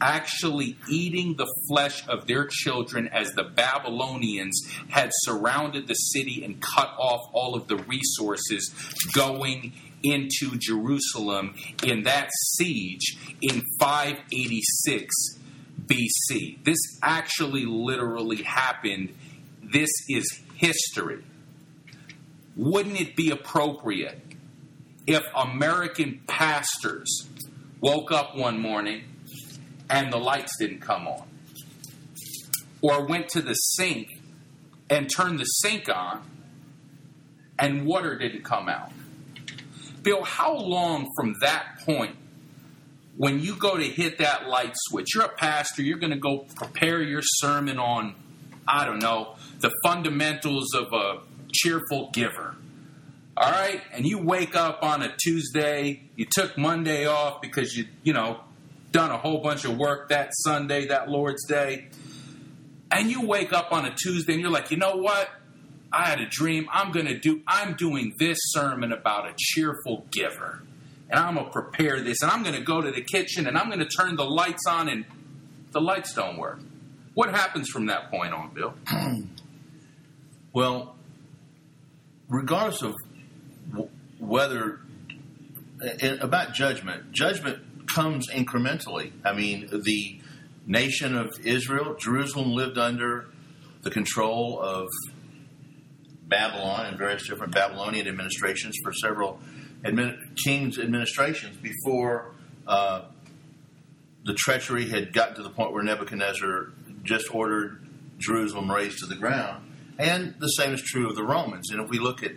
actually 0.00 0.76
eating 0.88 1.36
the 1.36 1.46
flesh 1.68 2.06
of 2.08 2.26
their 2.26 2.46
children 2.46 3.08
as 3.08 3.32
the 3.32 3.44
Babylonians 3.44 4.68
had 4.88 5.10
surrounded 5.12 5.86
the 5.86 5.94
city 5.94 6.44
and 6.44 6.60
cut 6.60 6.94
off 6.98 7.28
all 7.32 7.54
of 7.54 7.68
the 7.68 7.76
resources 7.76 8.72
going 9.12 9.72
into 10.02 10.56
Jerusalem 10.56 11.54
in 11.82 12.04
that 12.04 12.30
siege 12.54 13.18
in 13.42 13.62
586 13.78 15.14
BC. 15.86 16.64
This 16.64 16.78
actually 17.02 17.64
literally 17.64 18.42
happened. 18.42 19.14
This 19.62 19.90
is 20.08 20.40
history. 20.54 21.24
Wouldn't 22.56 23.00
it 23.00 23.16
be 23.16 23.30
appropriate 23.30 24.20
if 25.06 25.22
American 25.34 26.20
pastors 26.26 27.28
woke 27.80 28.12
up 28.12 28.36
one 28.36 28.58
morning 28.58 29.04
and 29.90 30.12
the 30.12 30.18
lights 30.18 30.52
didn't 30.58 30.80
come 30.80 31.06
on. 31.06 31.28
Or 32.80 33.06
went 33.06 33.28
to 33.30 33.42
the 33.42 33.54
sink 33.54 34.08
and 34.88 35.10
turned 35.14 35.38
the 35.38 35.44
sink 35.44 35.88
on 35.88 36.22
and 37.58 37.86
water 37.86 38.16
didn't 38.16 38.44
come 38.44 38.68
out. 38.68 38.92
Bill, 40.02 40.22
how 40.22 40.54
long 40.54 41.08
from 41.16 41.34
that 41.40 41.80
point, 41.84 42.16
when 43.16 43.40
you 43.40 43.56
go 43.56 43.76
to 43.76 43.84
hit 43.84 44.18
that 44.18 44.48
light 44.48 44.72
switch, 44.74 45.08
you're 45.14 45.24
a 45.24 45.28
pastor, 45.28 45.82
you're 45.82 45.98
going 45.98 46.12
to 46.12 46.18
go 46.18 46.46
prepare 46.54 47.02
your 47.02 47.22
sermon 47.22 47.78
on, 47.78 48.14
I 48.66 48.84
don't 48.84 49.00
know, 49.00 49.34
the 49.58 49.72
fundamentals 49.82 50.72
of 50.74 50.92
a 50.92 51.20
cheerful 51.52 52.10
giver. 52.12 52.54
All 53.36 53.50
right? 53.50 53.82
And 53.92 54.06
you 54.06 54.18
wake 54.18 54.54
up 54.54 54.82
on 54.82 55.02
a 55.02 55.12
Tuesday, 55.16 56.08
you 56.14 56.26
took 56.30 56.56
Monday 56.56 57.06
off 57.06 57.40
because 57.40 57.76
you, 57.76 57.86
you 58.04 58.12
know, 58.12 58.40
done 58.90 59.10
a 59.10 59.18
whole 59.18 59.42
bunch 59.42 59.64
of 59.64 59.76
work 59.76 60.08
that 60.08 60.30
Sunday, 60.32 60.86
that 60.86 61.08
Lord's 61.08 61.44
Day, 61.46 61.88
and 62.90 63.10
you 63.10 63.26
wake 63.26 63.52
up 63.52 63.72
on 63.72 63.84
a 63.84 63.94
Tuesday 63.94 64.32
and 64.34 64.42
you're 64.42 64.50
like, 64.50 64.70
you 64.70 64.76
know 64.76 64.96
what? 64.96 65.28
I 65.92 66.04
had 66.04 66.20
a 66.20 66.26
dream. 66.26 66.68
I'm 66.72 66.92
going 66.92 67.06
to 67.06 67.18
do, 67.18 67.42
I'm 67.46 67.74
doing 67.74 68.14
this 68.18 68.38
sermon 68.40 68.92
about 68.92 69.28
a 69.28 69.34
cheerful 69.38 70.06
giver. 70.10 70.62
And 71.10 71.18
I'm 71.18 71.34
going 71.34 71.46
to 71.46 71.52
prepare 71.52 72.00
this. 72.02 72.22
And 72.22 72.30
I'm 72.30 72.42
going 72.42 72.54
to 72.54 72.62
go 72.62 72.80
to 72.80 72.90
the 72.90 73.02
kitchen 73.02 73.46
and 73.46 73.56
I'm 73.56 73.68
going 73.68 73.80
to 73.80 73.88
turn 73.88 74.16
the 74.16 74.24
lights 74.24 74.64
on 74.68 74.88
and 74.88 75.04
the 75.72 75.80
lights 75.80 76.14
don't 76.14 76.38
work. 76.38 76.60
What 77.14 77.30
happens 77.30 77.68
from 77.68 77.86
that 77.86 78.10
point 78.10 78.32
on, 78.32 78.54
Bill? 78.54 78.74
Well, 80.50 80.96
regardless 82.28 82.82
of 82.82 82.94
whether 84.18 84.80
in, 86.00 86.18
about 86.20 86.54
judgment, 86.54 87.12
judgment 87.12 87.62
comes 87.88 88.28
incrementally. 88.30 89.12
I 89.24 89.32
mean, 89.32 89.68
the 89.70 90.20
nation 90.66 91.16
of 91.16 91.32
Israel, 91.44 91.96
Jerusalem, 91.98 92.52
lived 92.52 92.78
under 92.78 93.26
the 93.82 93.90
control 93.90 94.60
of 94.60 94.88
Babylon 96.28 96.86
and 96.86 96.98
various 96.98 97.26
different 97.26 97.54
Babylonian 97.54 98.06
administrations 98.06 98.76
for 98.82 98.92
several 98.92 99.40
admin, 99.84 100.16
kings' 100.44 100.78
administrations 100.78 101.56
before 101.56 102.32
uh, 102.66 103.02
the 104.24 104.34
treachery 104.34 104.88
had 104.88 105.12
gotten 105.12 105.36
to 105.36 105.42
the 105.42 105.50
point 105.50 105.72
where 105.72 105.82
Nebuchadnezzar 105.82 106.72
just 107.02 107.34
ordered 107.34 107.86
Jerusalem 108.18 108.70
razed 108.70 108.98
to 108.98 109.06
the 109.06 109.16
ground. 109.16 109.64
And 109.98 110.34
the 110.38 110.48
same 110.48 110.74
is 110.74 110.82
true 110.82 111.08
of 111.08 111.16
the 111.16 111.24
Romans. 111.24 111.70
And 111.70 111.80
if 111.80 111.88
we 111.88 111.98
look 111.98 112.22
at 112.22 112.32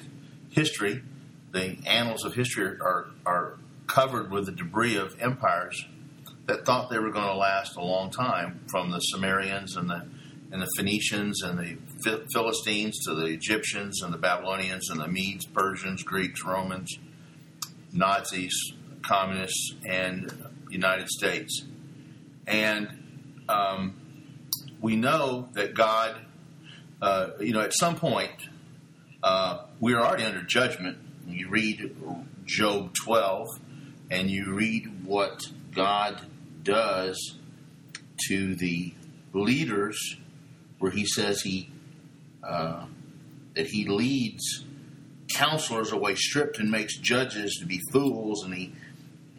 history, 0.51 1.03
the 1.51 1.77
annals 1.85 2.23
of 2.23 2.33
history 2.33 2.77
are, 2.79 3.07
are 3.25 3.57
covered 3.91 4.31
with 4.31 4.45
the 4.45 4.51
debris 4.53 4.95
of 4.95 5.15
empires 5.19 5.85
that 6.45 6.65
thought 6.65 6.89
they 6.89 6.97
were 6.97 7.11
going 7.11 7.27
to 7.27 7.35
last 7.35 7.75
a 7.75 7.83
long 7.83 8.09
time, 8.09 8.61
from 8.69 8.89
the 8.89 8.99
Sumerians 8.99 9.75
and 9.75 9.89
the 9.89 10.05
and 10.51 10.61
the 10.61 10.67
Phoenicians 10.75 11.41
and 11.43 11.57
the 11.57 11.77
Philistines 12.33 12.99
to 13.05 13.15
the 13.15 13.27
Egyptians 13.27 14.01
and 14.01 14.13
the 14.13 14.17
Babylonians 14.17 14.89
and 14.89 14.99
the 14.99 15.07
Medes, 15.07 15.45
Persians, 15.45 16.03
Greeks, 16.03 16.43
Romans, 16.43 16.99
Nazis, 17.93 18.73
communists, 19.01 19.75
and 19.85 20.29
United 20.69 21.07
States. 21.07 21.63
And 22.47 22.89
um, 23.47 23.95
we 24.81 24.97
know 24.97 25.47
that 25.53 25.73
God, 25.73 26.17
uh, 27.01 27.29
you 27.39 27.53
know, 27.53 27.61
at 27.61 27.73
some 27.73 27.95
point, 27.95 28.49
uh, 29.23 29.65
we 29.79 29.93
are 29.93 30.01
already 30.01 30.25
under 30.25 30.41
judgment. 30.41 30.97
You 31.27 31.47
read 31.47 31.95
Job 32.43 32.93
12, 32.93 33.47
and 34.11 34.29
you 34.29 34.53
read 34.53 35.05
what 35.05 35.41
God 35.73 36.21
does 36.63 37.37
to 38.27 38.55
the 38.55 38.93
leaders, 39.33 40.17
where 40.79 40.91
He 40.91 41.05
says 41.05 41.41
He 41.41 41.71
uh, 42.43 42.85
that 43.55 43.67
He 43.67 43.87
leads 43.87 44.65
counselors 45.33 45.93
away 45.93 46.15
stripped 46.15 46.59
and 46.59 46.69
makes 46.69 46.97
judges 46.97 47.57
to 47.61 47.65
be 47.65 47.79
fools, 47.91 48.43
and 48.43 48.53
He 48.53 48.73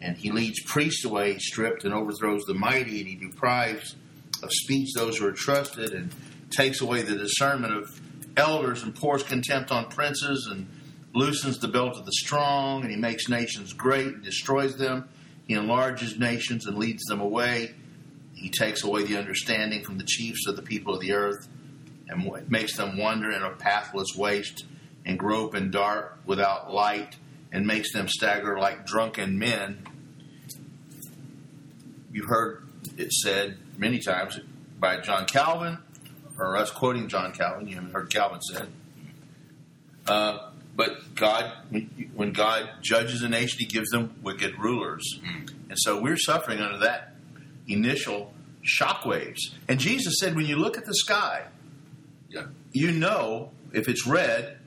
and 0.01 0.17
He 0.17 0.31
leads 0.31 0.61
priests 0.63 1.05
away 1.05 1.37
stripped 1.37 1.85
and 1.85 1.93
overthrows 1.93 2.41
the 2.45 2.55
mighty, 2.55 2.99
and 2.99 3.07
He 3.07 3.15
deprives 3.15 3.95
of 4.41 4.49
speech 4.51 4.89
those 4.95 5.17
who 5.17 5.27
are 5.27 5.33
trusted, 5.33 5.93
and 5.93 6.11
takes 6.49 6.81
away 6.81 7.03
the 7.03 7.15
discernment 7.15 7.73
of 7.73 8.01
elders, 8.35 8.81
and 8.81 8.95
pours 8.95 9.21
contempt 9.21 9.71
on 9.71 9.85
princes, 9.85 10.49
and 10.51 10.67
loosens 11.13 11.59
the 11.59 11.67
belt 11.67 11.97
of 11.97 12.05
the 12.05 12.11
strong, 12.11 12.81
and 12.81 12.91
he 12.91 12.97
makes 12.97 13.29
nations 13.29 13.73
great 13.73 14.07
and 14.07 14.23
destroys 14.23 14.77
them. 14.77 15.07
He 15.47 15.53
enlarges 15.53 16.17
nations 16.17 16.65
and 16.65 16.77
leads 16.77 17.03
them 17.05 17.21
away. 17.21 17.75
He 18.33 18.49
takes 18.49 18.83
away 18.83 19.03
the 19.03 19.17
understanding 19.17 19.83
from 19.83 19.97
the 19.97 20.03
chiefs 20.03 20.47
of 20.47 20.55
the 20.55 20.61
people 20.61 20.93
of 20.93 21.01
the 21.01 21.13
earth 21.13 21.47
and 22.09 22.49
makes 22.49 22.75
them 22.75 22.97
wander 22.97 23.31
in 23.31 23.41
a 23.41 23.51
pathless 23.51 24.15
waste 24.15 24.65
and 25.05 25.19
grope 25.19 25.55
in 25.55 25.71
dark 25.71 26.19
without 26.25 26.73
light 26.73 27.17
and 27.51 27.67
makes 27.67 27.93
them 27.93 28.07
stagger 28.07 28.57
like 28.57 28.85
drunken 28.85 29.37
men. 29.37 29.85
You've 32.11 32.27
heard 32.27 32.67
it 32.97 33.11
said 33.11 33.57
many 33.77 33.99
times 33.99 34.39
by 34.79 34.99
John 34.99 35.25
Calvin, 35.25 35.77
or 36.37 36.57
us 36.57 36.71
quoting 36.71 37.07
John 37.07 37.31
Calvin. 37.31 37.67
You 37.67 37.75
haven't 37.75 37.91
heard 37.91 38.09
Calvin 38.09 38.41
said. 38.41 38.67
Uh, 40.05 40.49
but 40.75 41.15
God, 41.15 41.51
when 42.13 42.31
God 42.31 42.69
judges 42.81 43.21
a 43.21 43.29
nation, 43.29 43.57
He 43.59 43.65
gives 43.65 43.89
them 43.89 44.15
wicked 44.21 44.57
rulers, 44.57 45.19
mm. 45.23 45.49
and 45.69 45.77
so 45.77 46.01
we're 46.01 46.17
suffering 46.17 46.59
under 46.59 46.79
that 46.79 47.15
initial 47.67 48.33
shockwaves. 48.63 49.39
And 49.67 49.79
Jesus 49.79 50.15
said, 50.19 50.35
when 50.35 50.45
you 50.45 50.55
look 50.55 50.77
at 50.77 50.85
the 50.85 50.95
sky, 50.95 51.45
yeah. 52.29 52.45
you 52.71 52.91
know 52.91 53.51
if 53.71 53.87
it's 53.87 54.07
red. 54.07 54.57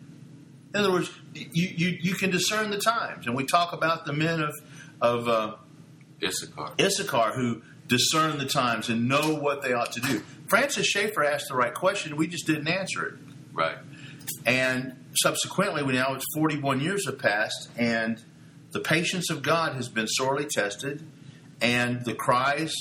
In 0.74 0.80
other 0.80 0.92
words, 0.92 1.10
you, 1.34 1.46
you, 1.52 1.98
you 2.00 2.14
can 2.14 2.30
discern 2.30 2.70
the 2.70 2.78
times, 2.78 3.26
and 3.26 3.34
we 3.34 3.44
talk 3.44 3.72
about 3.72 4.04
the 4.04 4.12
men 4.12 4.40
of 4.42 4.54
of 5.00 5.28
uh, 5.28 5.54
Issachar. 6.22 6.72
Issachar 6.80 7.32
who 7.32 7.62
discern 7.88 8.38
the 8.38 8.46
times 8.46 8.88
and 8.88 9.08
know 9.08 9.34
what 9.34 9.62
they 9.62 9.72
ought 9.72 9.92
to 9.92 10.00
do. 10.00 10.20
Francis 10.48 10.86
Schaeffer 10.86 11.24
asked 11.24 11.46
the 11.48 11.54
right 11.54 11.74
question. 11.74 12.16
We 12.16 12.26
just 12.26 12.46
didn't 12.46 12.68
answer 12.68 13.06
it. 13.06 13.14
Right. 13.52 13.78
And 14.44 14.96
subsequently, 15.16 15.82
we 15.82 15.92
now 15.94 16.14
it's 16.14 16.24
41 16.34 16.80
years 16.80 17.06
have 17.06 17.18
passed, 17.18 17.70
and 17.76 18.22
the 18.72 18.80
patience 18.80 19.30
of 19.30 19.42
God 19.42 19.74
has 19.74 19.88
been 19.88 20.06
sorely 20.06 20.46
tested, 20.46 21.06
and 21.60 22.04
the 22.04 22.14
cries 22.14 22.72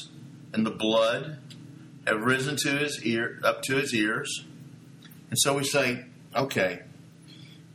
and 0.53 0.65
the 0.65 0.71
blood 0.71 1.39
have 2.07 2.21
risen 2.21 2.55
to 2.57 2.69
his 2.69 3.03
ear, 3.03 3.39
up 3.43 3.61
to 3.63 3.75
his 3.75 3.93
ears. 3.93 4.45
And 5.29 5.37
so 5.39 5.55
we 5.55 5.63
say, 5.63 6.05
okay, 6.35 6.81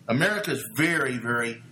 America 0.08 0.52
is 0.52 0.64
very, 0.76 1.18
very 1.18 1.62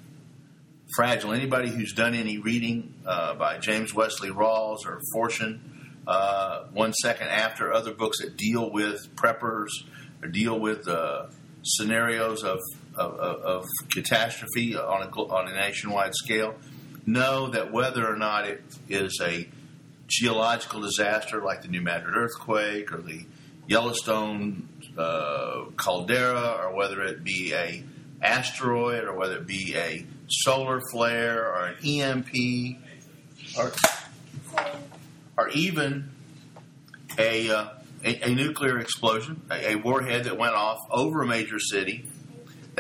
fragile. 0.95 1.33
Anybody 1.33 1.71
who's 1.71 1.93
done 1.93 2.15
any 2.15 2.39
reading 2.39 2.95
uh, 3.07 3.35
by 3.35 3.59
James 3.59 3.95
Wesley 3.95 4.31
Rawles 4.31 4.87
or 4.87 5.01
Forstchen, 5.15 5.61
uh, 6.07 6.65
One 6.73 6.93
Second 6.93 7.29
After, 7.29 7.73
other 7.73 7.93
books 7.93 8.21
that 8.21 8.37
deal 8.37 8.71
with 8.71 9.15
preppers 9.15 9.69
or 10.23 10.29
deal 10.29 10.59
with 10.59 10.89
uh, 10.89 11.27
scenarios 11.63 12.43
of, 12.43 12.59
of, 12.99 13.41
of, 13.43 13.65
catastrophe 13.91 14.77
on 14.77 15.03
a, 15.03 15.11
on 15.11 15.49
a 15.49 15.55
nationwide 15.55 16.15
scale, 16.15 16.55
know 17.07 17.49
that 17.49 17.73
whether 17.73 18.07
or 18.07 18.17
not 18.17 18.47
it 18.47 18.63
is 18.89 19.21
a 19.23 19.49
geological 20.07 20.81
disaster 20.81 21.43
like 21.43 21.63
the 21.63 21.69
New 21.69 21.83
Madrid 21.83 22.17
earthquake 22.17 22.93
or 22.93 22.99
the 22.99 23.25
Yellowstone 23.67 24.67
uh, 24.97 25.67
caldera, 25.77 26.59
or 26.61 26.75
whether 26.75 27.03
it 27.03 27.23
be 27.23 27.53
a 27.55 27.85
asteroid, 28.23 29.05
or 29.05 29.15
whether 29.15 29.37
it 29.37 29.47
be 29.47 29.75
a 29.77 30.05
solar 30.27 30.81
flare, 30.91 31.45
or 31.45 31.67
an 31.67 31.77
EMP, 31.87 32.79
or, 33.59 33.73
or 35.37 35.49
even 35.51 36.11
a, 37.19 37.51
uh, 37.51 37.69
a, 38.05 38.31
a, 38.31 38.35
nuclear 38.35 38.79
explosion, 38.79 39.43
a, 39.51 39.73
a 39.73 39.75
warhead 39.77 40.25
that 40.25 40.39
went 40.39 40.55
off 40.55 40.79
over 40.91 41.23
a 41.23 41.27
major 41.27 41.59
city, 41.59 42.07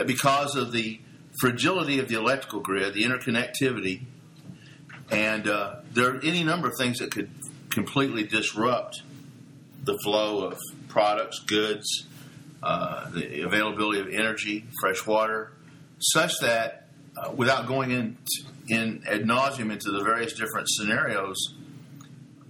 because 0.06 0.54
of 0.56 0.72
the 0.72 1.00
fragility 1.40 1.98
of 1.98 2.08
the 2.08 2.16
electrical 2.16 2.60
grid, 2.60 2.94
the 2.94 3.04
interconnectivity, 3.04 4.02
and 5.10 5.48
uh, 5.48 5.76
there 5.92 6.14
are 6.14 6.20
any 6.22 6.44
number 6.44 6.68
of 6.68 6.74
things 6.76 6.98
that 6.98 7.10
could 7.10 7.30
completely 7.70 8.24
disrupt 8.24 9.02
the 9.84 9.96
flow 10.04 10.44
of 10.44 10.58
products, 10.88 11.38
goods, 11.40 12.06
uh, 12.62 13.08
the 13.10 13.42
availability 13.42 14.00
of 14.00 14.08
energy, 14.08 14.66
fresh 14.80 15.06
water, 15.06 15.52
such 15.98 16.32
that 16.40 16.88
uh, 17.16 17.32
without 17.32 17.66
going 17.66 17.90
in, 17.90 18.16
in 18.68 19.02
ad 19.06 19.22
nauseum 19.22 19.72
into 19.72 19.90
the 19.90 20.02
various 20.02 20.32
different 20.32 20.68
scenarios, 20.68 21.54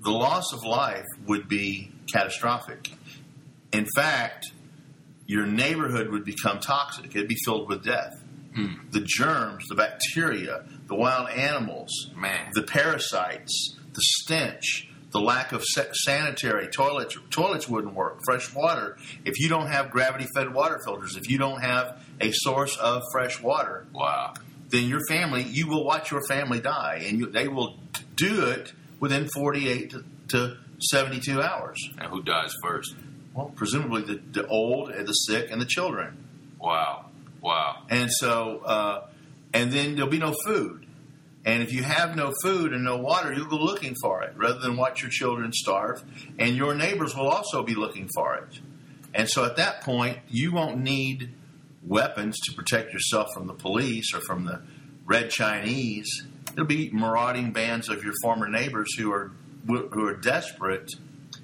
the 0.02 0.10
loss 0.10 0.52
of 0.52 0.64
life 0.64 1.04
would 1.26 1.48
be 1.48 1.90
catastrophic. 2.10 2.90
In 3.72 3.86
fact, 3.94 4.50
your 5.28 5.46
neighborhood 5.46 6.08
would 6.08 6.24
become 6.24 6.58
toxic. 6.58 7.14
It'd 7.14 7.28
be 7.28 7.36
filled 7.44 7.68
with 7.68 7.84
death. 7.84 8.20
Mm. 8.56 8.90
The 8.90 9.00
germs, 9.00 9.68
the 9.68 9.74
bacteria, 9.76 10.64
the 10.88 10.94
wild 10.94 11.28
animals, 11.28 12.10
Man. 12.16 12.50
the 12.54 12.62
parasites, 12.62 13.76
the 13.92 14.00
stench, 14.00 14.88
the 15.12 15.20
lack 15.20 15.52
of 15.52 15.62
sanitary 15.64 16.68
toilets. 16.68 17.16
Toilets 17.30 17.68
wouldn't 17.68 17.94
work. 17.94 18.20
Fresh 18.24 18.54
water. 18.54 18.96
If 19.24 19.38
you 19.38 19.48
don't 19.48 19.68
have 19.68 19.90
gravity-fed 19.90 20.52
water 20.52 20.80
filters, 20.82 21.16
if 21.16 21.30
you 21.30 21.38
don't 21.38 21.60
have 21.60 22.02
a 22.20 22.32
source 22.32 22.76
of 22.78 23.02
fresh 23.12 23.40
water, 23.40 23.86
wow, 23.92 24.32
then 24.70 24.88
your 24.88 25.00
family, 25.08 25.42
you 25.42 25.68
will 25.68 25.84
watch 25.84 26.10
your 26.10 26.26
family 26.26 26.60
die, 26.60 27.02
and 27.06 27.20
you, 27.20 27.26
they 27.26 27.48
will 27.48 27.78
do 28.16 28.46
it 28.46 28.72
within 28.98 29.28
48 29.28 29.90
to, 29.90 30.04
to 30.28 30.56
72 30.78 31.40
hours. 31.40 31.78
And 31.98 32.08
who 32.10 32.22
dies 32.22 32.54
first? 32.62 32.94
Well, 33.38 33.52
presumably 33.54 34.02
the, 34.02 34.20
the 34.32 34.48
old, 34.48 34.90
and 34.90 35.06
the 35.06 35.12
sick, 35.12 35.52
and 35.52 35.60
the 35.60 35.64
children. 35.64 36.24
Wow. 36.58 37.04
Wow. 37.40 37.84
And 37.88 38.10
so, 38.10 38.62
uh, 38.64 39.06
and 39.54 39.70
then 39.70 39.94
there'll 39.94 40.10
be 40.10 40.18
no 40.18 40.34
food. 40.44 40.86
And 41.44 41.62
if 41.62 41.72
you 41.72 41.84
have 41.84 42.16
no 42.16 42.32
food 42.42 42.72
and 42.72 42.82
no 42.82 42.96
water, 42.96 43.32
you'll 43.32 43.46
go 43.46 43.54
looking 43.54 43.94
for 44.02 44.24
it 44.24 44.34
rather 44.36 44.58
than 44.58 44.76
watch 44.76 45.02
your 45.02 45.10
children 45.12 45.52
starve. 45.52 46.02
And 46.36 46.56
your 46.56 46.74
neighbors 46.74 47.14
will 47.14 47.28
also 47.28 47.62
be 47.62 47.76
looking 47.76 48.08
for 48.12 48.34
it. 48.34 48.58
And 49.14 49.30
so 49.30 49.44
at 49.44 49.54
that 49.54 49.82
point, 49.82 50.18
you 50.28 50.50
won't 50.50 50.78
need 50.78 51.32
weapons 51.86 52.40
to 52.40 52.52
protect 52.54 52.92
yourself 52.92 53.28
from 53.32 53.46
the 53.46 53.54
police 53.54 54.12
or 54.14 54.20
from 54.22 54.46
the 54.46 54.62
red 55.06 55.30
Chinese. 55.30 56.26
It'll 56.54 56.64
be 56.64 56.90
marauding 56.90 57.52
bands 57.52 57.88
of 57.88 58.02
your 58.02 58.14
former 58.20 58.48
neighbors 58.48 58.96
who 58.98 59.12
are 59.12 59.30
who 59.64 60.08
are 60.08 60.16
desperate 60.16 60.90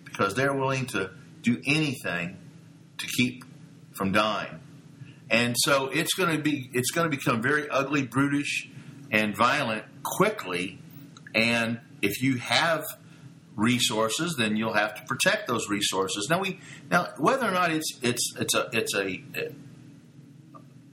because 0.05 0.35
they're 0.35 0.55
willing 0.55 0.87
to 0.87 1.11
do 1.45 1.61
anything 1.67 2.39
to 2.99 3.07
keep 3.07 3.45
from 3.93 4.13
dying. 4.13 4.61
And 5.31 5.55
so 5.59 5.89
it's 5.89 6.15
going 6.15 6.37
to 6.37 6.43
be 6.43 6.71
it's 6.73 6.91
going 6.91 7.11
to 7.11 7.17
become 7.17 7.41
very 7.43 7.69
ugly, 7.69 8.03
brutish, 8.03 8.69
and 9.11 9.37
violent 9.37 9.85
quickly. 10.03 10.79
And 11.35 11.81
if 12.03 12.23
you 12.23 12.37
have 12.37 12.85
resources, 13.57 14.35
then 14.37 14.57
you'll 14.57 14.75
have 14.75 14.95
to 14.97 15.03
protect 15.05 15.47
those 15.47 15.69
resources. 15.69 16.29
Now 16.29 16.41
we 16.41 16.61
now 16.91 17.09
whether 17.19 17.47
or 17.47 17.53
not 17.53 17.71
it's 17.71 17.99
it's 18.03 18.35
it's 18.39 18.55
a 18.55 18.69
it's 18.73 18.95
a 18.95 19.23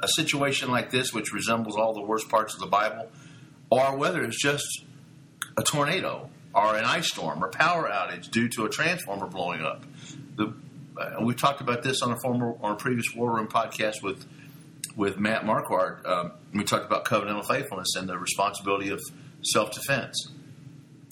a 0.03 0.07
situation 0.07 0.71
like 0.71 0.91
this 0.91 1.13
which 1.13 1.31
resembles 1.33 1.75
all 1.75 1.93
the 1.93 2.01
worst 2.01 2.29
parts 2.29 2.53
of 2.53 2.59
the 2.59 2.67
Bible, 2.67 3.09
or 3.69 3.97
whether 3.97 4.23
it's 4.23 4.41
just 4.41 4.83
a 5.57 5.63
tornado 5.63 6.29
or 6.53 6.75
an 6.75 6.85
ice 6.85 7.07
storm 7.07 7.43
or 7.43 7.49
power 7.49 7.89
outage 7.89 8.29
due 8.29 8.49
to 8.49 8.65
a 8.65 8.69
transformer 8.69 9.27
blowing 9.27 9.61
up. 9.61 9.83
The, 10.45 11.01
uh, 11.01 11.23
we 11.23 11.33
talked 11.35 11.61
about 11.61 11.83
this 11.83 12.01
on 12.01 12.11
a 12.11 12.17
former 12.21 12.55
on 12.61 12.73
a 12.73 12.75
previous 12.75 13.13
War 13.15 13.35
Room 13.35 13.47
podcast 13.47 14.01
with 14.01 14.25
with 14.95 15.17
Matt 15.17 15.43
Marquardt. 15.43 16.05
Um, 16.05 16.31
we 16.53 16.63
talked 16.63 16.85
about 16.85 17.05
covenantal 17.05 17.47
faithfulness 17.47 17.95
and 17.95 18.09
the 18.09 18.17
responsibility 18.17 18.89
of 18.89 18.99
self 19.43 19.71
defense. 19.71 20.31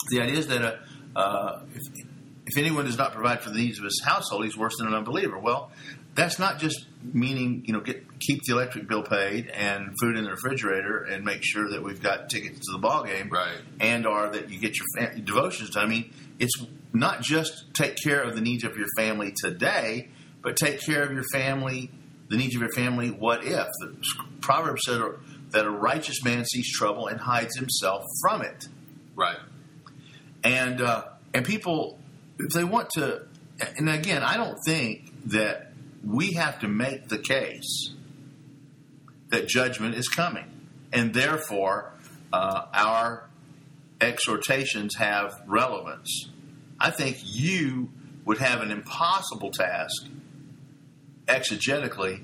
The 0.09 0.21
idea 0.21 0.37
is 0.37 0.47
that 0.47 0.61
a, 0.61 0.79
uh, 1.15 1.61
if, 1.75 2.05
if 2.47 2.57
anyone 2.57 2.85
does 2.85 2.97
not 2.97 3.13
provide 3.13 3.41
for 3.41 3.49
the 3.49 3.57
needs 3.59 3.77
of 3.77 3.83
his 3.85 4.01
household, 4.03 4.43
he's 4.45 4.57
worse 4.57 4.73
than 4.77 4.87
an 4.87 4.93
unbeliever. 4.93 5.37
Well, 5.37 5.71
that's 6.15 6.39
not 6.39 6.59
just 6.59 6.85
meaning 7.01 7.63
you 7.65 7.73
know 7.73 7.79
get 7.79 8.03
keep 8.19 8.43
the 8.43 8.53
electric 8.53 8.87
bill 8.87 9.03
paid 9.03 9.47
and 9.47 9.95
food 10.01 10.17
in 10.17 10.25
the 10.25 10.31
refrigerator 10.31 11.03
and 11.03 11.23
make 11.23 11.39
sure 11.43 11.69
that 11.69 11.81
we've 11.81 12.01
got 12.01 12.29
tickets 12.29 12.59
to 12.59 12.71
the 12.73 12.79
ball 12.79 13.03
game, 13.03 13.29
Right. 13.29 13.57
And 13.79 14.05
or 14.05 14.29
that 14.29 14.49
you 14.49 14.59
get 14.59 14.75
your 14.77 15.11
devotions 15.23 15.69
done. 15.69 15.85
I 15.85 15.87
mean, 15.87 16.13
it's 16.39 16.53
not 16.93 17.21
just 17.21 17.73
take 17.73 17.95
care 18.01 18.21
of 18.21 18.35
the 18.35 18.41
needs 18.41 18.63
of 18.63 18.77
your 18.77 18.87
family 18.97 19.33
today, 19.43 20.09
but 20.41 20.55
take 20.55 20.81
care 20.81 21.03
of 21.03 21.11
your 21.11 21.23
family, 21.31 21.91
the 22.29 22.37
needs 22.37 22.55
of 22.55 22.61
your 22.61 22.71
family. 22.71 23.09
What 23.09 23.43
if 23.43 23.67
the 23.81 23.95
Proverbs 24.41 24.81
said 24.85 25.01
that 25.51 25.65
a 25.65 25.69
righteous 25.69 26.23
man 26.23 26.45
sees 26.45 26.71
trouble 26.71 27.07
and 27.07 27.19
hides 27.19 27.55
himself 27.57 28.03
from 28.21 28.41
it 28.43 28.67
Right. 29.15 29.39
and 30.43 30.79
uh, 30.81 31.05
and 31.33 31.43
people 31.45 31.99
if 32.37 32.53
they 32.53 32.63
want 32.63 32.89
to 32.91 33.23
and 33.77 33.89
again 33.89 34.23
i 34.23 34.37
don't 34.37 34.57
think 34.65 35.11
that 35.25 35.71
we 36.05 36.33
have 36.33 36.59
to 36.59 36.67
make 36.67 37.09
the 37.09 37.17
case 37.17 37.91
that 39.29 39.47
judgment 39.47 39.95
is 39.95 40.07
coming 40.07 40.45
and 40.93 41.13
therefore 41.13 41.91
uh, 42.31 42.65
our 42.73 43.27
exhortations 43.99 44.95
have 44.95 45.33
relevance 45.47 46.29
i 46.79 46.89
think 46.89 47.17
you 47.23 47.89
would 48.25 48.37
have 48.37 48.61
an 48.61 48.71
impossible 48.71 49.51
task 49.51 50.05
exegetically 51.27 52.21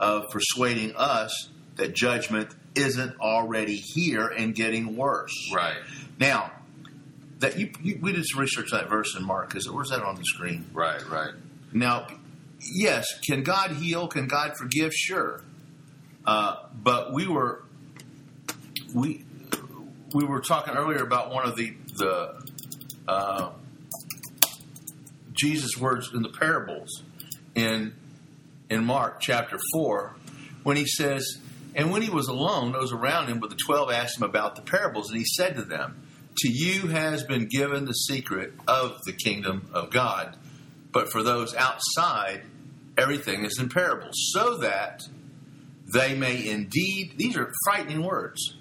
of 0.00 0.30
persuading 0.30 0.94
us 0.96 1.48
that 1.76 1.94
judgment 1.94 2.48
isn't 2.74 3.18
already 3.20 3.76
here 3.76 4.26
and 4.26 4.54
getting 4.54 4.96
worse 4.96 5.32
Right. 5.54 5.76
now, 6.18 6.50
that 7.38 7.58
you, 7.58 7.70
you 7.82 7.98
we 8.00 8.12
did 8.12 8.24
some 8.26 8.40
research 8.40 8.72
on 8.72 8.80
that 8.80 8.88
verse 8.88 9.14
in 9.16 9.24
Mark. 9.24 9.54
Is 9.56 9.66
it, 9.66 9.72
where's 9.74 9.90
that 9.90 10.02
on 10.02 10.16
the 10.16 10.24
screen? 10.24 10.64
Right. 10.72 11.06
Right. 11.08 11.32
Now, 11.72 12.06
yes, 12.60 13.06
can 13.26 13.42
God 13.42 13.72
heal? 13.72 14.08
Can 14.08 14.26
God 14.28 14.56
forgive? 14.56 14.92
Sure, 14.94 15.42
uh, 16.26 16.56
but 16.74 17.12
we 17.12 17.26
were 17.26 17.64
we 18.94 19.24
we 20.14 20.24
were 20.24 20.40
talking 20.40 20.74
earlier 20.74 21.02
about 21.02 21.32
one 21.32 21.44
of 21.46 21.56
the 21.56 21.74
the 21.96 22.42
uh, 23.08 23.50
Jesus' 25.34 25.76
words 25.76 26.10
in 26.12 26.22
the 26.22 26.28
parables 26.28 27.02
in 27.54 27.94
in 28.70 28.84
Mark 28.84 29.20
chapter 29.20 29.58
four 29.72 30.14
when 30.62 30.76
he 30.76 30.86
says, 30.86 31.38
"And 31.74 31.90
when 31.90 32.02
he 32.02 32.10
was 32.10 32.28
alone, 32.28 32.72
those 32.72 32.92
around 32.92 33.28
him, 33.28 33.40
but 33.40 33.50
the 33.50 33.56
twelve 33.56 33.90
asked 33.90 34.16
him 34.16 34.22
about 34.22 34.56
the 34.56 34.62
parables, 34.62 35.10
and 35.10 35.18
he 35.18 35.24
said 35.24 35.56
to 35.56 35.62
them." 35.62 36.00
To 36.38 36.48
you 36.48 36.88
has 36.88 37.22
been 37.22 37.46
given 37.46 37.84
the 37.84 37.92
secret 37.92 38.54
of 38.66 39.00
the 39.06 39.12
kingdom 39.12 39.68
of 39.72 39.90
God, 39.90 40.36
but 40.90 41.12
for 41.12 41.22
those 41.22 41.54
outside, 41.54 42.42
everything 42.96 43.44
is 43.44 43.58
in 43.58 43.68
parables, 43.68 44.14
so 44.32 44.56
that 44.58 45.06
they 45.92 46.14
may 46.16 46.48
indeed, 46.48 47.14
these 47.16 47.36
are 47.36 47.52
frightening 47.64 48.02
words, 48.02 48.56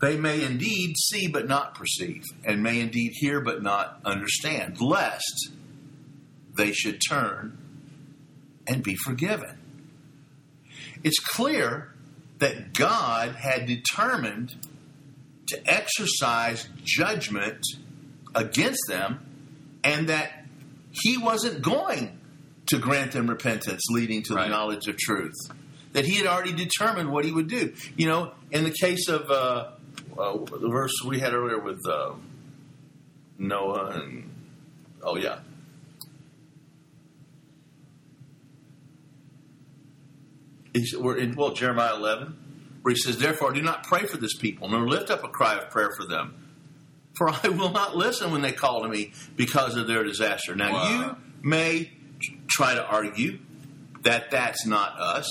they 0.00 0.16
may 0.16 0.42
indeed 0.44 0.96
see 0.96 1.28
but 1.28 1.46
not 1.46 1.74
perceive, 1.74 2.22
and 2.44 2.62
may 2.62 2.80
indeed 2.80 3.12
hear 3.14 3.40
but 3.40 3.62
not 3.62 4.00
understand, 4.04 4.80
lest 4.80 5.50
they 6.56 6.72
should 6.72 7.00
turn 7.08 7.56
and 8.66 8.82
be 8.82 8.96
forgiven. 8.96 9.58
It's 11.02 11.18
clear 11.18 11.92
that 12.38 12.72
God 12.74 13.34
had 13.36 13.66
determined 13.66 14.54
to 15.48 15.60
exercise 15.70 16.68
judgment 16.84 17.58
against 18.34 18.80
them 18.88 19.20
and 19.82 20.08
that 20.08 20.44
he 20.92 21.18
wasn't 21.18 21.62
going 21.62 22.18
to 22.66 22.78
grant 22.78 23.12
them 23.12 23.28
repentance 23.28 23.82
leading 23.90 24.22
to 24.24 24.34
Right. 24.34 24.44
the 24.44 24.50
knowledge 24.50 24.86
of 24.86 24.96
truth. 24.96 25.34
That 25.92 26.04
he 26.04 26.14
had 26.16 26.26
already 26.26 26.52
determined 26.52 27.10
what 27.10 27.24
he 27.24 27.32
would 27.32 27.48
do. 27.48 27.74
You 27.96 28.06
know, 28.06 28.32
in 28.52 28.62
the 28.64 28.70
case 28.70 29.08
of 29.08 29.28
uh, 29.30 29.70
uh, 30.20 30.36
the 30.58 30.68
verse 30.70 30.92
we 31.06 31.18
had 31.20 31.32
earlier 31.32 31.58
with 31.58 31.80
uh, 31.88 32.12
Noah 33.38 33.90
and, 34.00 34.30
oh, 35.02 35.16
yeah. 35.16 35.40
He's, 40.72 40.96
we're 40.96 41.16
in, 41.16 41.34
well, 41.34 41.52
Jeremiah 41.52 41.96
11, 41.96 42.78
where 42.82 42.94
he 42.94 43.00
says, 43.00 43.18
Therefore, 43.18 43.52
do 43.52 43.62
not 43.62 43.84
pray 43.84 44.04
for 44.06 44.16
this 44.16 44.36
people, 44.36 44.68
nor 44.68 44.88
lift 44.88 45.10
up 45.10 45.24
a 45.24 45.28
cry 45.28 45.56
of 45.58 45.70
prayer 45.70 45.90
for 45.96 46.06
them. 46.06 46.36
For 47.16 47.28
I 47.28 47.48
will 47.48 47.70
not 47.72 47.96
listen 47.96 48.30
when 48.30 48.40
they 48.40 48.52
call 48.52 48.82
to 48.82 48.88
me 48.88 49.12
because 49.36 49.76
of 49.76 49.86
their 49.88 50.04
disaster. 50.04 50.54
Now, 50.54 50.72
Wow. 50.72 50.88
you 51.42 51.48
may 51.48 51.92
try 52.48 52.74
to 52.74 52.84
argue 52.86 53.38
that 54.02 54.30
that's 54.30 54.64
not 54.64 54.98
us, 54.98 55.26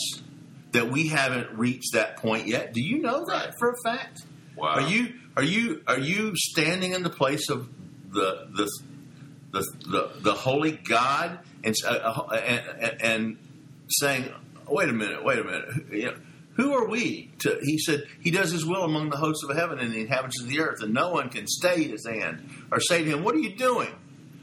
that 0.72 0.92
we 0.92 1.08
haven't 1.08 1.58
reached 1.58 1.94
that 1.94 2.18
point 2.18 2.48
yet. 2.48 2.74
Do 2.74 2.82
you 2.84 3.00
know 3.00 3.26
that 3.28 3.46
Right. 3.46 3.54
for 3.58 3.70
a 3.72 3.76
fact? 3.84 4.24
Wow. 4.60 4.68
Are 4.68 4.82
you 4.82 5.14
are 5.38 5.44
you 5.44 5.82
are 5.88 6.00
you 6.00 6.34
standing 6.36 6.94
in 6.94 7.04
the 7.04 7.10
place 7.10 7.50
of 7.50 7.70
the 8.12 8.48
the 8.52 8.70
the 9.52 9.66
the, 9.88 10.12
the 10.22 10.34
holy 10.34 10.74
God 10.74 11.40
and, 11.64 11.76
uh, 11.86 11.90
uh, 11.90 12.34
and 12.36 13.02
and 13.02 13.38
saying, 13.90 14.32
"Wait 14.68 14.90
a 14.90 14.94
minute, 14.94 15.24
wait 15.24 15.40
a 15.40 15.44
minute." 15.44 16.18
Who 16.54 16.74
are 16.74 16.90
we? 16.90 17.32
To, 17.40 17.58
he 17.62 17.78
said 17.78 18.04
he 18.20 18.32
does 18.32 18.52
his 18.52 18.66
will 18.66 18.84
among 18.84 19.12
the 19.12 19.18
hosts 19.18 19.46
of 19.48 19.56
heaven 19.56 19.80
and 19.80 19.94
the 19.94 20.02
inhabitants 20.02 20.42
of 20.42 20.50
the 20.50 20.60
earth, 20.60 20.84
and 20.84 20.94
no 20.94 21.10
one 21.12 21.30
can 21.30 21.48
stay 21.48 21.84
his 21.84 22.06
hand 22.06 22.50
or 22.72 22.82
say 22.82 23.04
to 23.04 23.10
him, 23.10 23.24
"What 23.24 23.36
are 23.36 23.40
you 23.40 23.56
doing?" 23.56 23.96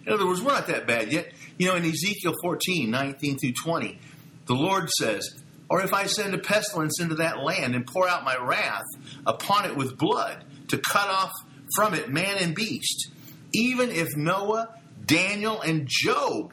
In 0.06 0.12
other 0.12 0.26
words, 0.26 0.40
we're 0.40 0.52
not 0.52 0.68
that 0.68 0.86
bad 0.86 1.12
yet. 1.12 1.32
You 1.58 1.66
know, 1.68 1.74
in 1.74 1.84
Ezekiel 1.84 2.34
14, 2.40 2.90
19 2.90 3.38
through 3.38 3.52
20, 3.52 3.98
the 4.46 4.54
Lord 4.54 4.88
says, 5.00 5.42
Or 5.68 5.82
if 5.82 5.92
I 5.92 6.06
send 6.06 6.34
a 6.34 6.38
pestilence 6.38 7.00
into 7.00 7.16
that 7.16 7.42
land 7.42 7.74
and 7.74 7.86
pour 7.86 8.08
out 8.08 8.24
my 8.24 8.36
wrath 8.36 8.84
upon 9.26 9.64
it 9.64 9.76
with 9.76 9.98
blood, 9.98 10.44
to 10.68 10.78
cut 10.78 11.08
off 11.08 11.32
from 11.74 11.94
it 11.94 12.08
man 12.08 12.36
and 12.40 12.54
beast, 12.54 13.10
even 13.52 13.90
if 13.90 14.16
Noah, 14.16 14.74
Daniel, 15.04 15.60
and 15.60 15.86
Job 15.88 16.52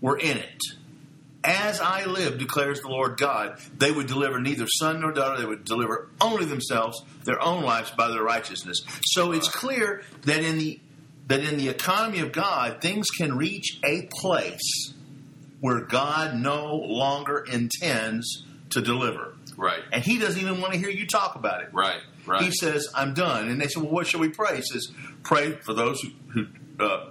were 0.00 0.18
in 0.18 0.36
it, 0.36 0.60
as 1.42 1.80
I 1.80 2.04
live, 2.04 2.38
declares 2.38 2.80
the 2.80 2.88
Lord 2.88 3.16
God, 3.16 3.58
they 3.78 3.90
would 3.90 4.06
deliver 4.06 4.40
neither 4.40 4.66
son 4.78 5.00
nor 5.00 5.12
daughter. 5.12 5.40
They 5.40 5.46
would 5.46 5.64
deliver 5.64 6.10
only 6.20 6.44
themselves, 6.44 7.02
their 7.24 7.42
own 7.42 7.62
lives 7.62 7.90
by 7.92 8.08
their 8.08 8.22
righteousness. 8.22 8.82
So 9.04 9.32
it's 9.32 9.48
clear 9.48 10.02
that 10.22 10.42
in 10.42 10.58
the 10.58 10.80
that 11.28 11.40
in 11.44 11.58
the 11.58 11.68
economy 11.68 12.18
of 12.18 12.32
God, 12.32 12.82
things 12.82 13.06
can 13.08 13.36
reach 13.36 13.78
a 13.84 14.08
place 14.20 14.92
where 15.60 15.80
God 15.80 16.34
no 16.36 16.74
longer 16.76 17.44
intends 17.50 18.44
to 18.70 18.80
deliver. 18.80 19.34
Right. 19.56 19.82
And 19.92 20.02
he 20.02 20.18
doesn't 20.18 20.40
even 20.40 20.60
want 20.60 20.72
to 20.72 20.78
hear 20.78 20.90
you 20.90 21.06
talk 21.06 21.34
about 21.34 21.62
it. 21.62 21.68
Right. 21.72 22.00
Right. 22.26 22.42
He 22.42 22.50
says, 22.50 22.88
I'm 22.94 23.14
done. 23.14 23.48
And 23.48 23.60
they 23.60 23.66
said, 23.68 23.82
Well, 23.82 23.92
what 23.92 24.06
shall 24.06 24.20
we 24.20 24.28
pray? 24.28 24.56
He 24.56 24.62
says, 24.62 24.90
Pray 25.22 25.52
for 25.52 25.74
those 25.74 26.00
who, 26.00 26.10
who 26.32 26.46
uh, 26.78 27.06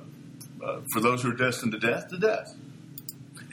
uh, 0.64 0.82
for 0.94 1.00
those 1.00 1.22
who 1.22 1.32
are 1.32 1.36
destined 1.36 1.72
to 1.74 1.80
death, 1.80 2.10
to 2.10 2.18
death. 2.18 2.56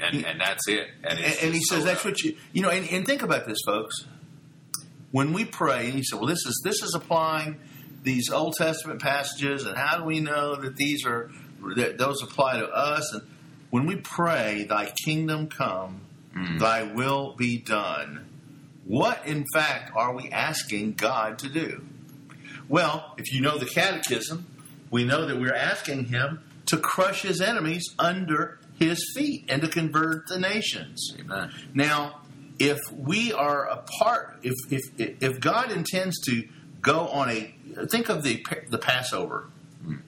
and, 0.01 0.25
and 0.25 0.41
that's 0.41 0.67
it. 0.69 0.89
And, 1.05 1.19
And, 1.19 1.37
and 1.43 1.55
he 1.55 1.61
says, 1.61 1.81
so 1.81 1.85
That's 1.85 2.05
what 2.05 2.23
you, 2.23 2.37
you 2.53 2.63
know, 2.63 2.71
and, 2.71 2.89
and 2.91 3.07
think 3.07 3.23
about 3.23 3.47
this, 3.47 3.59
folks. 3.67 4.07
When 5.13 5.33
we 5.33 5.45
pray, 5.45 5.87
and 5.87 5.95
you 5.95 6.05
say, 6.05 6.17
Well, 6.17 6.27
this 6.27 6.45
is, 6.47 6.61
this 6.65 6.83
is 6.83 6.95
applying 6.95 7.59
these 8.03 8.31
Old 8.31 8.55
Testament 8.55 9.01
passages, 9.03 9.65
and 9.67 9.77
how 9.77 9.99
do 9.99 10.05
we 10.05 10.21
know 10.21 10.57
that 10.57 10.77
these 10.77 11.05
are, 11.05 11.31
that 11.77 11.99
those 11.99 12.23
apply 12.23 12.61
to 12.61 12.69
us? 12.69 13.13
And 13.15 13.23
when 13.71 13.87
we 13.87 13.97
pray, 13.97 14.65
Thy 14.69 14.93
kingdom 15.05 15.49
come, 15.49 16.03
mm. 16.35 16.59
Thy 16.59 16.83
will 16.83 17.35
be 17.37 17.59
done, 17.59 18.27
what 18.85 19.27
in 19.27 19.45
fact 19.53 19.93
are 19.95 20.15
we 20.15 20.29
asking 20.31 20.93
God 20.93 21.39
to 21.41 21.49
do? 21.49 21.85
Well, 22.69 23.15
if 23.19 23.33
you 23.33 23.41
know 23.41 23.59
the 23.59 23.67
catechism, 23.67 24.47
we 24.91 25.05
know 25.05 25.27
that 25.27 25.39
we're 25.39 25.55
asking 25.55 26.07
him 26.07 26.41
to 26.67 26.77
crush 26.77 27.23
his 27.23 27.41
enemies 27.41 27.95
under 27.99 28.59
his 28.79 29.05
feet 29.15 29.45
and 29.49 29.63
to 29.63 29.69
convert 29.69 30.27
the 30.29 30.39
nations. 30.39 31.17
Amen. 31.19 31.53
Now, 31.75 32.21
if 32.59 32.79
we 32.93 33.33
are 33.33 33.69
a 33.69 33.83
part, 33.99 34.39
if, 34.43 34.55
if, 34.71 34.83
if 34.99 35.41
God 35.41 35.71
intends 35.71 36.21
to 36.23 36.45
go 36.87 37.09
on 37.09 37.29
a 37.29 37.55
think 37.91 38.09
of 38.09 38.23
the 38.23 38.45
the 38.71 38.79
Passover. 38.79 39.51
Mm. 39.85 40.01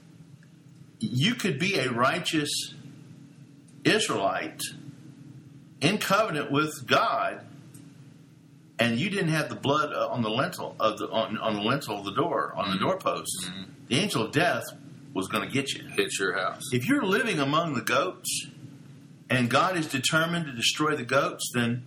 You 1.00 1.34
could 1.34 1.58
be 1.58 1.76
a 1.78 1.90
righteous 1.90 2.50
Israelite 3.88 4.60
in 5.80 5.98
covenant 5.98 6.50
with 6.50 6.86
God, 6.86 7.44
and 8.78 8.98
you 8.98 9.10
didn't 9.10 9.30
have 9.30 9.48
the 9.48 9.56
blood 9.56 9.92
uh, 9.92 10.08
on 10.08 10.22
the 10.22 10.30
lintel 10.30 10.76
of 10.78 10.98
the 10.98 11.08
on, 11.08 11.38
on 11.38 11.54
the 11.54 11.62
lintel 11.62 11.98
of 11.98 12.04
the 12.04 12.12
door 12.12 12.52
on 12.56 12.70
the 12.70 12.78
doorpost. 12.78 13.50
The 13.88 13.96
angel 13.98 14.24
of 14.24 14.32
death 14.32 14.64
was 15.14 15.28
going 15.28 15.46
to 15.46 15.52
get 15.52 15.72
you. 15.72 15.88
Hits 15.88 16.18
your 16.18 16.36
house. 16.36 16.62
If 16.72 16.86
you're 16.88 17.04
living 17.04 17.38
among 17.40 17.74
the 17.74 17.80
goats, 17.80 18.46
and 19.30 19.48
God 19.50 19.76
is 19.76 19.86
determined 19.86 20.46
to 20.46 20.52
destroy 20.52 20.94
the 20.94 21.04
goats, 21.04 21.50
then 21.54 21.84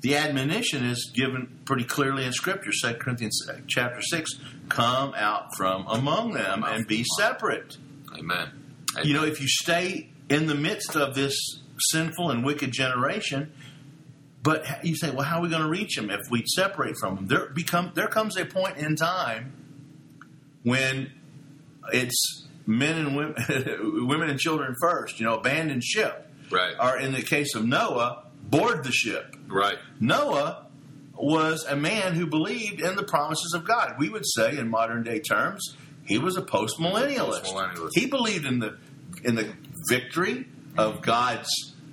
the 0.00 0.16
admonition 0.16 0.84
is 0.84 1.10
given 1.14 1.60
pretty 1.64 1.84
clearly 1.84 2.24
in 2.24 2.32
Scripture. 2.32 2.70
2 2.82 2.94
Corinthians 2.94 3.48
uh, 3.48 3.58
chapter 3.66 4.02
six: 4.02 4.32
Come 4.68 5.14
out 5.16 5.54
from 5.56 5.86
among 5.86 6.32
them 6.32 6.64
and 6.64 6.86
be 6.86 7.04
separate. 7.16 7.78
Amen. 8.16 8.48
You 9.02 9.14
know, 9.14 9.24
if 9.24 9.40
you 9.40 9.48
stay 9.48 10.10
in 10.28 10.46
the 10.46 10.54
midst 10.54 10.96
of 10.96 11.14
this 11.14 11.34
sinful 11.90 12.30
and 12.30 12.44
wicked 12.44 12.72
generation, 12.72 13.52
but 14.42 14.84
you 14.84 14.94
say, 14.94 15.10
well, 15.10 15.22
how 15.22 15.38
are 15.38 15.42
we 15.42 15.48
going 15.48 15.62
to 15.62 15.68
reach 15.68 15.96
them 15.96 16.10
if 16.10 16.20
we 16.30 16.44
separate 16.46 16.96
from 17.00 17.16
them? 17.16 17.26
There 17.26 17.48
become 17.48 17.92
there 17.94 18.08
comes 18.08 18.36
a 18.36 18.44
point 18.44 18.76
in 18.76 18.94
time 18.94 19.52
when 20.62 21.12
it's 21.92 22.46
men 22.66 22.98
and 22.98 23.16
women, 23.16 24.06
women 24.06 24.28
and 24.28 24.38
children 24.38 24.74
first. 24.80 25.18
You 25.18 25.26
know, 25.26 25.36
abandon 25.36 25.80
ship. 25.80 26.30
Right. 26.50 26.74
Or 26.78 26.98
in 26.98 27.12
the 27.12 27.22
case 27.22 27.54
of 27.54 27.64
Noah, 27.64 28.24
board 28.42 28.84
the 28.84 28.92
ship. 28.92 29.34
Right. 29.48 29.78
Noah 29.98 30.66
was 31.14 31.64
a 31.68 31.76
man 31.76 32.14
who 32.14 32.26
believed 32.26 32.80
in 32.80 32.96
the 32.96 33.02
promises 33.02 33.54
of 33.54 33.66
God. 33.66 33.94
We 33.98 34.08
would 34.08 34.26
say, 34.26 34.58
in 34.58 34.68
modern 34.68 35.04
day 35.04 35.20
terms, 35.20 35.74
he 36.04 36.18
was 36.18 36.36
a 36.36 36.42
postmillennialist. 36.42 37.44
Postmillennialist. 37.44 37.90
He 37.94 38.06
believed 38.06 38.44
in 38.44 38.58
the 38.58 38.76
in 39.22 39.36
the 39.36 39.54
victory 39.88 40.46
of 40.76 41.02
God's 41.02 41.48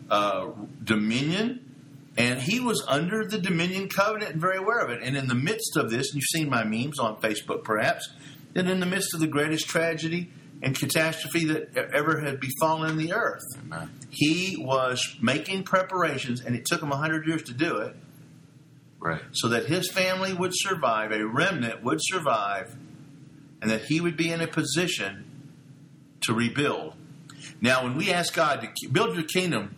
uh, 0.10 0.48
dominion, 0.84 1.74
and 2.18 2.40
he 2.42 2.60
was 2.60 2.84
under 2.88 3.26
the 3.26 3.38
dominion 3.38 3.88
covenant 3.90 4.32
and 4.34 4.42
very 4.42 4.58
aware 4.58 4.80
of 4.80 4.90
it. 4.90 5.02
And 5.02 5.16
in 5.16 5.28
the 5.28 5.36
midst 5.36 5.78
of 5.78 5.90
this, 5.90 6.12
and 6.12 6.16
you've 6.16 6.26
seen 6.42 6.50
my 6.50 6.64
memes 6.64 7.00
on 7.00 7.18
Facebook, 7.22 7.64
perhaps, 7.64 8.10
that 8.54 8.68
in 8.68 8.80
the 8.80 8.86
midst 8.86 9.14
of 9.14 9.20
the 9.22 9.28
greatest 9.28 9.68
tragedy 9.68 10.30
and 10.62 10.78
catastrophe 10.78 11.46
that 11.46 11.76
ever 11.94 12.20
had 12.20 12.40
befallen 12.40 12.98
the 12.98 13.14
earth, 13.14 13.42
Amen. 13.66 13.90
he 14.10 14.58
was 14.60 15.16
making 15.22 15.64
preparations, 15.64 16.42
and 16.42 16.56
it 16.56 16.66
took 16.66 16.82
him 16.84 16.90
hundred 16.92 17.26
years 17.26 17.44
to 17.44 17.54
do 17.54 17.78
it 17.78 17.96
Right. 19.00 19.22
so 19.32 19.48
that 19.50 19.66
his 19.66 19.90
family 19.90 20.34
would 20.34 20.52
survive, 20.54 21.12
a 21.12 21.26
remnant 21.26 21.84
would 21.84 22.00
survive, 22.02 22.76
and 23.62 23.72
that 23.72 23.86
he 23.86 24.00
would 24.02 24.18
be 24.18 24.32
in 24.32 24.42
a 24.42 24.48
position 24.48 25.26
to 26.22 26.34
rebuild. 26.34 26.94
Now, 27.62 27.84
when 27.84 27.96
we 27.96 28.12
ask 28.12 28.34
God 28.34 28.68
to 28.76 28.90
build 28.90 29.16
your 29.16 29.24
kingdom, 29.24 29.76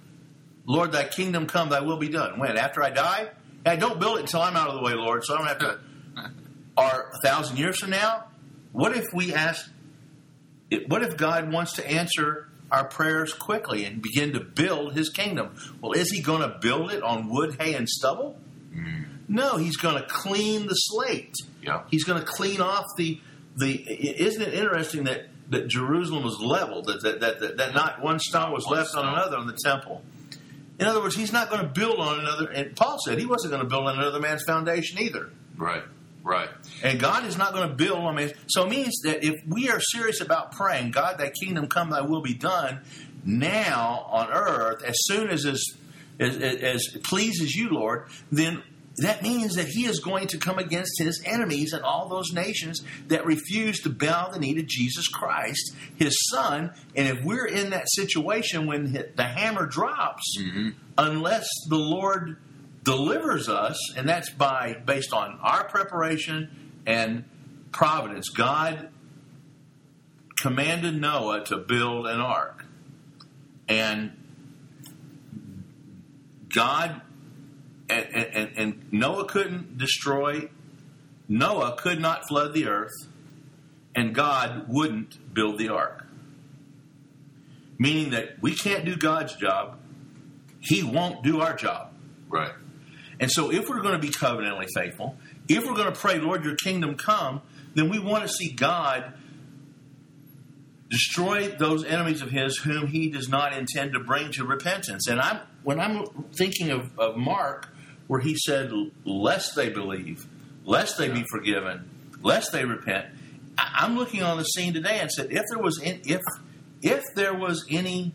Lord, 0.66 0.94
thy 0.94 1.04
kingdom 1.04 1.48
come, 1.48 1.70
thy 1.70 1.82
will 1.82 1.98
be 1.98 2.08
done. 2.08 2.40
When? 2.40 2.58
After 2.58 2.82
I 2.82 2.90
die? 2.90 3.30
Hey, 3.66 3.78
don't 3.78 4.00
build 4.00 4.18
it 4.18 4.22
until 4.22 4.42
I'm 4.42 4.56
out 4.56 4.70
of 4.70 4.76
the 4.76 4.82
way, 4.82 4.94
Lord, 4.94 5.24
so 5.26 5.36
I 5.36 5.38
don't 5.38 5.48
have 5.48 5.60
to. 5.60 5.80
Or 6.76 7.12
a 7.14 7.20
thousand 7.24 7.58
years 7.58 7.78
from 7.78 7.92
now? 7.92 8.24
What 8.72 8.98
if 8.98 9.06
we 9.14 9.32
ask, 9.32 9.70
what 10.88 11.04
if 11.04 11.18
God 11.18 11.52
wants 11.52 11.74
to 11.74 11.88
answer 11.88 12.50
our 12.72 12.86
prayers 12.88 13.32
quickly 13.32 13.86
and 13.86 14.02
begin 14.02 14.34
to 14.34 14.40
build 14.40 14.96
his 14.96 15.10
kingdom? 15.10 15.56
Well, 15.80 15.92
is 15.92 16.10
he 16.10 16.24
going 16.24 16.42
to 16.42 16.58
build 16.60 16.92
it 16.92 17.04
on 17.04 17.30
wood, 17.30 17.58
hay, 17.60 17.76
and 17.76 17.88
stubble? 17.88 18.40
Mm. 18.76 19.06
No, 19.28 19.58
he's 19.58 19.78
going 19.78 20.02
to 20.02 20.08
clean 20.10 20.66
the 20.66 20.74
slate. 20.74 21.36
Yeah. 21.62 21.84
He's 21.92 22.06
going 22.06 22.20
to 22.20 22.26
clean 22.26 22.60
off 22.60 22.86
the 22.98 23.22
the. 23.56 23.72
Isn't 23.76 24.42
it 24.42 24.56
interesting 24.56 25.04
that 25.04 25.28
that 25.54 25.68
Jerusalem 25.68 26.24
was 26.24 26.40
leveled? 26.40 26.86
That 26.86 27.20
that 27.20 27.40
that, 27.40 27.58
that, 27.58 27.74
not 27.74 28.02
one 28.02 28.20
stone 28.20 28.52
was 28.52 28.66
left 28.68 28.96
on 28.96 29.08
another 29.08 29.38
on 29.38 29.48
the 29.48 29.58
temple. 29.64 30.04
In 30.80 30.88
other 30.88 31.02
words, 31.02 31.16
he's 31.16 31.32
not 31.32 31.50
going 31.50 31.62
to 31.62 31.68
build 31.68 32.00
on 32.00 32.20
another. 32.20 32.50
And 32.50 32.76
Paul 32.76 32.98
said 33.06 33.20
he 33.20 33.26
wasn't 33.26 33.52
going 33.52 33.64
to 33.64 33.70
build 33.70 33.88
on 33.88 33.98
another 33.98 34.20
man's 34.20 34.44
foundation 34.44 35.00
either. 35.00 35.30
Right. 35.56 35.84
Right. 36.24 36.50
And 36.82 37.00
God 37.00 37.26
is 37.26 37.38
not 37.38 37.54
going 37.54 37.68
to 37.68 37.76
build 37.76 38.00
on 38.00 38.16
man. 38.16 38.32
So 38.48 38.64
it 38.64 38.70
means 38.70 39.02
that 39.04 39.26
if 39.26 39.46
we 39.46 39.70
are 39.70 39.80
serious 39.80 40.22
about 40.22 40.54
praying, 40.54 40.92
God, 40.92 41.18
thy 41.18 41.30
kingdom 41.30 41.68
come, 41.68 41.90
thy 41.90 42.02
will 42.02 42.22
be 42.22 42.34
done 42.34 42.82
now 43.26 44.08
on 44.10 44.32
earth, 44.32 44.84
as 44.84 44.96
soon 45.04 45.30
as 45.30 45.46
as, 45.46 45.62
as, 46.20 46.38
as 46.38 46.98
pleases 47.04 47.54
you, 47.54 47.70
Lord, 47.70 48.08
then 48.32 48.64
that 48.98 49.24
means 49.24 49.56
that 49.56 49.68
he 49.68 49.86
is 49.86 50.00
going 50.00 50.28
to 50.28 50.38
come 50.38 50.60
against 50.60 51.00
his 51.00 51.22
enemies 51.26 51.74
and 51.74 51.84
all 51.84 52.08
those 52.10 52.32
nations 52.32 52.84
that 53.08 53.26
refuse 53.26 53.80
to 53.82 53.90
bow 53.90 54.30
the 54.30 54.40
knee 54.40 54.54
to 54.54 54.64
Jesus 54.64 55.08
Christ, 55.08 55.74
his 55.96 56.16
son. 56.30 56.72
And 56.96 57.08
if 57.08 57.24
we're 57.24 57.48
in 57.48 57.72
that 57.72 57.90
situation 57.90 58.68
when 58.68 58.94
the 58.94 59.24
hammer 59.24 59.66
drops, 59.66 60.38
mm-hmm. 60.40 60.70
unless 60.98 61.48
the 61.70 61.78
Lord 61.78 62.38
delivers 62.84 63.50
us, 63.50 63.78
and 63.96 64.08
that's 64.08 64.30
by 64.30 64.76
based 64.86 65.14
on 65.14 65.40
our 65.42 65.64
preparation 65.68 66.74
and 66.86 67.24
providence. 67.72 68.30
God 68.30 68.90
commanded 70.38 71.00
Noah 71.00 71.46
to 71.46 71.58
build 71.58 72.08
an 72.08 72.20
ark, 72.20 72.66
and 73.68 74.12
God 76.54 77.02
and, 77.90 78.08
and, 78.14 78.52
and 78.58 78.94
Noah 78.94 79.26
couldn't 79.26 79.78
destroy. 79.78 80.50
Noah 81.28 81.76
could 81.78 82.00
not 82.00 82.28
flood 82.28 82.54
the 82.54 82.68
earth, 82.68 82.92
and 83.96 84.14
God 84.14 84.66
wouldn't 84.68 85.34
build 85.34 85.58
the 85.58 85.70
ark. 85.70 86.06
Meaning 87.78 88.12
that 88.12 88.42
we 88.42 88.56
can't 88.56 88.86
do 88.86 88.96
God's 88.96 89.36
job, 89.36 89.78
He 90.60 90.84
won't 90.84 91.24
do 91.24 91.42
our 91.42 91.56
job. 91.56 91.94
Right. 92.30 92.54
And 93.20 93.32
so, 93.32 93.52
if 93.52 93.70
we're 93.70 93.82
going 93.82 93.94
to 93.94 94.00
be 94.00 94.10
covenantally 94.10 94.68
faithful, 94.74 95.18
if 95.48 95.66
we're 95.66 95.76
going 95.76 95.92
to 95.92 96.00
pray, 96.00 96.20
Lord, 96.20 96.44
your 96.44 96.56
kingdom 96.56 96.96
come, 96.96 97.42
then 97.74 97.90
we 97.90 98.00
want 98.00 98.24
to 98.24 98.30
see 98.30 98.52
God 98.52 99.14
destroy 100.90 101.48
those 101.48 101.84
enemies 101.84 102.22
of 102.22 102.30
his 102.30 102.58
whom 102.58 102.86
he 102.88 103.10
does 103.10 103.28
not 103.28 103.58
intend 103.58 103.94
to 103.94 104.00
bring 104.00 104.32
to 104.32 104.46
repentance. 104.46 105.08
And 105.08 105.20
I'm 105.20 105.40
when 105.64 105.80
I'm 105.80 106.06
thinking 106.34 106.70
of, 106.70 106.98
of 107.00 107.18
Mark, 107.18 107.73
where 108.14 108.22
he 108.22 108.36
said, 108.38 108.72
lest 109.06 109.56
they 109.56 109.70
believe, 109.70 110.28
lest 110.66 111.00
they 111.00 111.10
be 111.10 111.26
forgiven, 111.32 111.90
lest 112.22 112.52
they 112.52 112.64
repent. 112.64 113.08
I- 113.58 113.72
I'm 113.80 113.98
looking 113.98 114.22
on 114.22 114.38
the 114.38 114.44
scene 114.44 114.72
today 114.72 115.00
and 115.00 115.10
said, 115.12 115.32
if 115.32 115.42
there 115.50 115.58
was 115.58 115.82
in, 115.82 116.00
if 116.06 116.22
if 116.84 117.02
there 117.16 117.34
was 117.34 117.66
any 117.72 118.14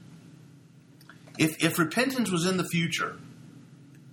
if 1.37 1.61
if 1.65 1.81
repentance 1.81 2.31
was 2.31 2.47
in 2.47 2.59
the 2.59 2.65
future, 2.69 3.17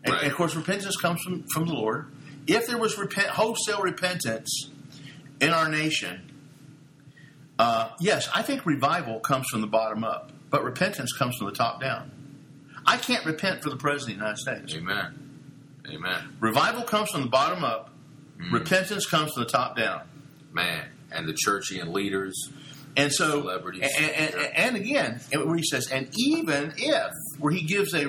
and, 0.04 0.12
Right. 0.14 0.24
and 0.24 0.32
of 0.32 0.36
course 0.36 0.56
repentance 0.56 0.96
comes 0.98 1.22
from, 1.24 1.44
from 1.54 1.68
the 1.68 1.74
Lord. 1.74 2.08
If 2.48 2.66
there 2.66 2.80
was 2.80 2.98
repent, 2.98 3.28
wholesale 3.28 3.82
repentance 3.84 4.72
in 5.40 5.52
our 5.52 5.70
nation, 5.70 6.32
uh, 7.60 7.90
yes, 8.00 8.28
I 8.34 8.42
think 8.42 8.66
revival 8.66 9.20
comes 9.20 9.46
from 9.52 9.62
the 9.62 9.68
bottom 9.68 10.04
up, 10.04 10.32
but 10.50 10.64
repentance 10.64 11.12
comes 11.14 11.36
from 11.38 11.46
the 11.46 11.54
top 11.54 11.80
down. 11.80 12.10
I 12.88 12.98
can't 12.98 13.24
repent 13.24 13.62
for 13.62 13.70
the 13.70 13.78
President 13.78 14.20
of 14.20 14.36
the 14.36 14.52
United 14.52 14.68
States. 14.68 14.76
Amen. 14.76 15.22
Amen. 15.90 16.36
Revival 16.40 16.84
comes 16.84 17.10
from 17.10 17.22
the 17.22 17.30
bottom 17.30 17.64
up, 17.64 17.92
Mm. 18.40 18.52
repentance 18.52 19.06
comes 19.06 19.32
from 19.34 19.44
the 19.44 19.50
top 19.50 19.78
down. 19.78 20.02
Man. 20.52 20.90
And 21.12 21.26
the 21.28 21.34
churchian 21.34 21.94
leaders. 21.94 22.50
And 22.98 23.12
so, 23.12 23.42
Celebrities. 23.42 23.84
and, 23.98 24.06
and, 24.12 24.34
and, 24.36 24.56
and 24.56 24.76
again, 24.78 25.20
where 25.34 25.56
he 25.56 25.64
says, 25.64 25.90
and 25.92 26.10
even 26.18 26.74
if, 26.78 27.12
where 27.40 27.52
he 27.54 27.62
gives 27.64 27.94
a 27.94 28.08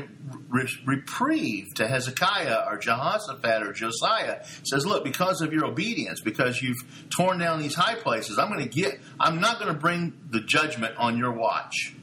re- 0.49 0.69
reprieve 0.85 1.75
to 1.75 1.87
Hezekiah 1.89 2.65
or 2.69 2.79
Jehoshaphat 2.79 3.63
or 3.65 3.73
Josiah, 3.73 4.45
says, 4.65 4.85
look, 4.87 5.03
because 5.05 5.41
of 5.43 5.53
your 5.53 5.65
obedience, 5.67 6.21
because 6.21 6.61
you've 6.63 6.77
torn 7.11 7.39
down 7.39 7.61
these 7.61 7.75
high 7.75 7.97
places, 7.97 8.39
I'm 8.39 8.49
going 8.49 8.63
to 8.63 8.69
get, 8.69 9.01
I'm 9.21 9.41
not 9.41 9.59
going 9.61 9.73
to 9.73 9.79
bring 9.79 10.13
the 10.31 10.41
judgment 10.41 10.97
on 10.99 11.19
your 11.19 11.33
watch, 11.33 11.95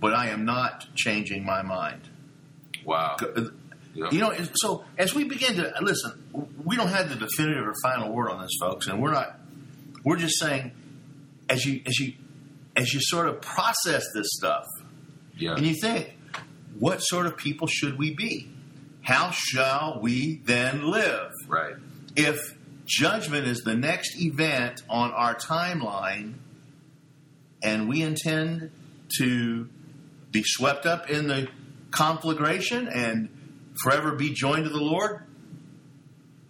but 0.00 0.12
I 0.12 0.28
am 0.28 0.44
not 0.44 0.86
changing 0.96 1.44
my 1.44 1.62
mind. 1.62 2.02
Wow. 2.84 3.16
Yeah. 3.96 4.10
You 4.10 4.20
know, 4.20 4.34
so 4.54 4.84
as 4.98 5.14
we 5.14 5.24
begin 5.24 5.56
to 5.56 5.72
listen, 5.80 6.52
we 6.64 6.76
don't 6.76 6.88
have 6.88 7.08
the 7.08 7.16
definitive 7.16 7.66
or 7.66 7.74
final 7.82 8.12
word 8.12 8.30
on 8.30 8.42
this, 8.42 8.50
folks, 8.60 8.86
and 8.88 9.00
we're 9.00 9.12
not. 9.12 9.38
We're 10.04 10.16
just 10.18 10.38
saying, 10.38 10.72
as 11.48 11.64
you 11.64 11.80
as 11.86 11.98
you 11.98 12.12
as 12.76 12.92
you 12.92 13.00
sort 13.02 13.26
of 13.28 13.40
process 13.40 14.04
this 14.14 14.28
stuff, 14.32 14.64
Yeah. 15.36 15.54
and 15.56 15.66
you 15.66 15.74
think, 15.80 16.14
what 16.78 16.98
sort 16.98 17.24
of 17.26 17.36
people 17.38 17.66
should 17.66 17.96
we 17.98 18.14
be? 18.14 18.50
How 19.02 19.30
shall 19.30 19.98
we 20.02 20.40
then 20.44 20.86
live? 20.90 21.30
right. 21.48 21.76
If 22.16 22.54
judgment 22.86 23.46
is 23.46 23.62
the 23.62 23.74
next 23.74 24.20
event 24.20 24.82
on 24.90 25.10
our 25.12 25.34
timeline, 25.34 26.34
and 27.62 27.88
we 27.88 28.02
intend 28.02 28.70
to 29.18 29.68
be 30.32 30.42
swept 30.44 30.86
up 30.86 31.08
in 31.10 31.26
the 31.28 31.48
conflagration 31.90 32.88
and 32.88 33.28
forever 33.82 34.12
be 34.12 34.30
joined 34.30 34.64
to 34.64 34.70
the 34.70 34.80
Lord, 34.80 35.22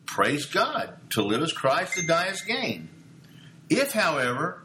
praise 0.06 0.46
God. 0.46 0.94
To 1.10 1.22
live 1.22 1.42
as 1.42 1.52
Christ, 1.52 1.94
to 1.94 2.06
die 2.06 2.26
as 2.26 2.40
gain. 2.42 2.88
If, 3.70 3.92
however, 3.92 4.62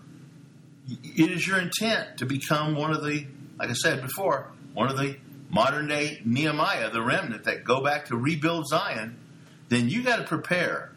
it 0.90 1.32
is 1.32 1.48
your 1.48 1.60
intent 1.60 2.18
to 2.18 2.26
become 2.26 2.76
one 2.76 2.92
of 2.92 3.04
the, 3.04 3.26
like 3.58 3.70
I 3.70 3.74
said 3.74 4.02
before, 4.02 4.52
one 4.74 4.90
of 4.90 4.98
the 4.98 5.18
modern 5.50 5.88
day 5.88 6.22
Nehemiah, 6.26 6.90
the 6.92 7.02
remnant 7.02 7.44
that 7.46 7.64
go 7.64 7.82
back 7.84 8.06
to 8.08 8.18
rebuild 8.18 8.68
Zion, 8.68 9.18
then 9.70 9.90
you 9.90 10.04
got 10.04 10.18
to 10.18 10.24
prepare. 10.24 10.92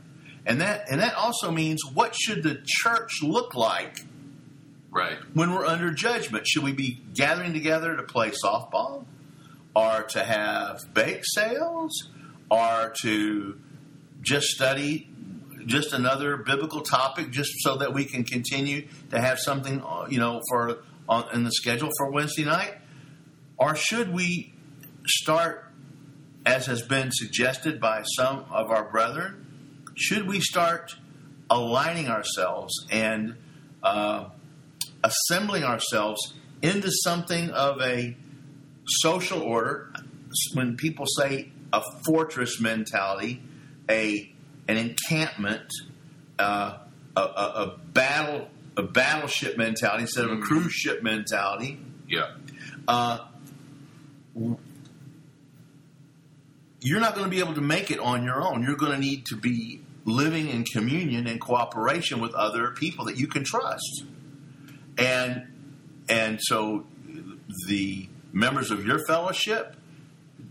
And 0.47 0.61
that 0.61 0.91
and 0.91 1.01
that 1.01 1.15
also 1.15 1.51
means 1.51 1.81
what 1.95 2.15
should 2.15 2.43
the 2.43 2.61
church 2.65 3.23
look 3.23 3.55
like 3.55 4.05
Right. 4.91 5.17
when 5.33 5.53
we're 5.53 5.65
under 5.65 5.91
judgment? 5.91 6.47
Should 6.47 6.63
we 6.65 6.73
be 6.73 7.01
gathering 7.15 7.53
together 7.55 7.97
to 7.97 8.03
play 8.03 8.31
softball, 8.31 9.07
or 9.75 10.03
to 10.11 10.25
have 10.25 10.81
bake 10.93 11.23
sales, 11.25 12.11
or 12.51 12.95
to 13.03 13.59
just 14.23 14.49
study 14.49 15.09
just 15.67 15.93
another 15.93 16.37
biblical 16.37 16.83
topic, 16.83 17.31
just 17.31 17.51
so 17.61 17.77
that 17.77 17.93
we 17.93 18.05
can 18.05 18.25
continue 18.25 18.87
to 19.11 19.21
have 19.21 19.39
something, 19.39 19.83
uh, 19.83 20.07
you 20.09 20.19
know, 20.19 20.41
for 20.49 20.85
on, 21.09 21.25
in 21.33 21.45
the 21.45 21.53
schedule 21.53 21.91
for 21.97 22.11
Wednesday 22.11 22.45
night, 22.45 22.75
or 23.59 23.75
should 23.75 24.13
we 24.13 24.53
start, 25.07 25.71
as 26.47 26.67
has 26.67 26.83
been 26.83 27.11
suggested 27.13 27.81
by 27.81 28.03
some 28.17 28.45
of 28.51 28.71
our 28.71 28.85
brethren, 28.85 29.47
should 29.95 30.27
we 30.27 30.41
start 30.41 30.95
aligning 31.51 32.09
ourselves 32.09 32.73
and 32.91 33.37
uh, 33.83 34.29
assembling 35.03 35.63
ourselves 35.63 36.35
into 36.63 36.91
something 36.91 37.51
of 37.51 37.81
a 37.81 38.17
social 38.87 39.43
order. 39.43 39.93
When 40.55 40.77
people 40.77 41.07
say 41.07 41.51
a 41.73 41.83
fortress 42.05 42.61
mentality, 42.61 43.43
a 43.89 44.31
an 44.67 44.77
encampment, 44.77 45.71
uh, 46.39 46.79
a, 47.17 47.21
a, 47.21 47.25
a 47.25 47.79
battle 47.93 48.49
a 48.77 48.83
battleship 48.83 49.57
mentality 49.57 50.03
instead 50.03 50.25
of 50.25 50.33
a 50.33 50.39
cruise 50.39 50.73
ship 50.73 51.03
mentality. 51.03 51.79
Yeah. 52.09 52.33
Uh, 52.89 53.19
you're 56.81 57.01
not 57.01 57.15
going 57.15 57.25
to 57.25 57.31
be 57.31 57.39
able 57.39 57.55
to 57.55 57.61
make 57.61 57.91
it 57.91 57.99
on 57.99 58.25
your 58.25 58.43
own. 58.43 58.63
You're 58.63 58.77
going 58.77 58.93
to 58.93 58.99
need 58.99 59.27
to 59.27 59.37
be 59.37 59.81
living 60.05 60.49
in 60.49 60.65
communion 60.65 61.27
and 61.27 61.41
cooperation 61.41 62.21
with 62.21 62.35
other 62.35 62.73
people 62.73 63.07
that 63.07 63.17
you 63.17 63.27
can 63.27 63.45
trust. 63.45 64.05
And 64.99 65.47
and 66.09 66.39
so 66.43 66.85
the 67.69 68.09
members 68.35 68.71
of 68.71 68.85
your 68.85 68.99
fellowship, 69.07 69.77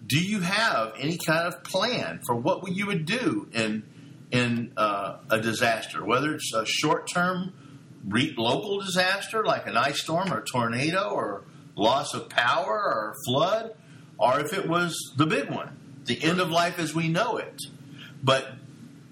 do 0.08 0.20
you 0.20 0.40
have 0.40 0.94
any 0.98 1.18
kind 1.18 1.48
of 1.48 1.64
plan 1.64 2.22
for 2.26 2.36
what 2.36 2.68
you 2.72 2.88
would 2.88 3.06
do 3.06 3.48
in 3.54 3.84
in 4.32 4.74
uh, 4.78 5.18
a 5.30 5.40
disaster, 5.40 6.04
whether 6.04 6.34
it's 6.34 6.52
a 6.56 6.66
short 6.66 7.08
term 7.08 7.54
re- 8.08 8.34
local 8.36 8.80
disaster 8.80 9.46
like 9.46 9.68
an 9.68 9.78
ice 9.78 10.02
storm 10.02 10.34
or 10.34 10.40
a 10.40 10.46
tornado 10.46 11.10
or 11.10 11.44
loss 11.76 12.16
of 12.16 12.30
power 12.30 12.74
or 12.74 13.14
flood, 13.28 13.76
or 14.18 14.40
if 14.40 14.54
it 14.54 14.68
was 14.68 15.14
the 15.18 15.28
big 15.28 15.52
one, 15.52 15.78
the 16.06 16.22
end 16.24 16.40
of 16.40 16.50
life 16.50 16.80
as 16.80 16.96
we 16.96 17.10
know 17.10 17.38
it. 17.38 17.62
But 18.24 18.54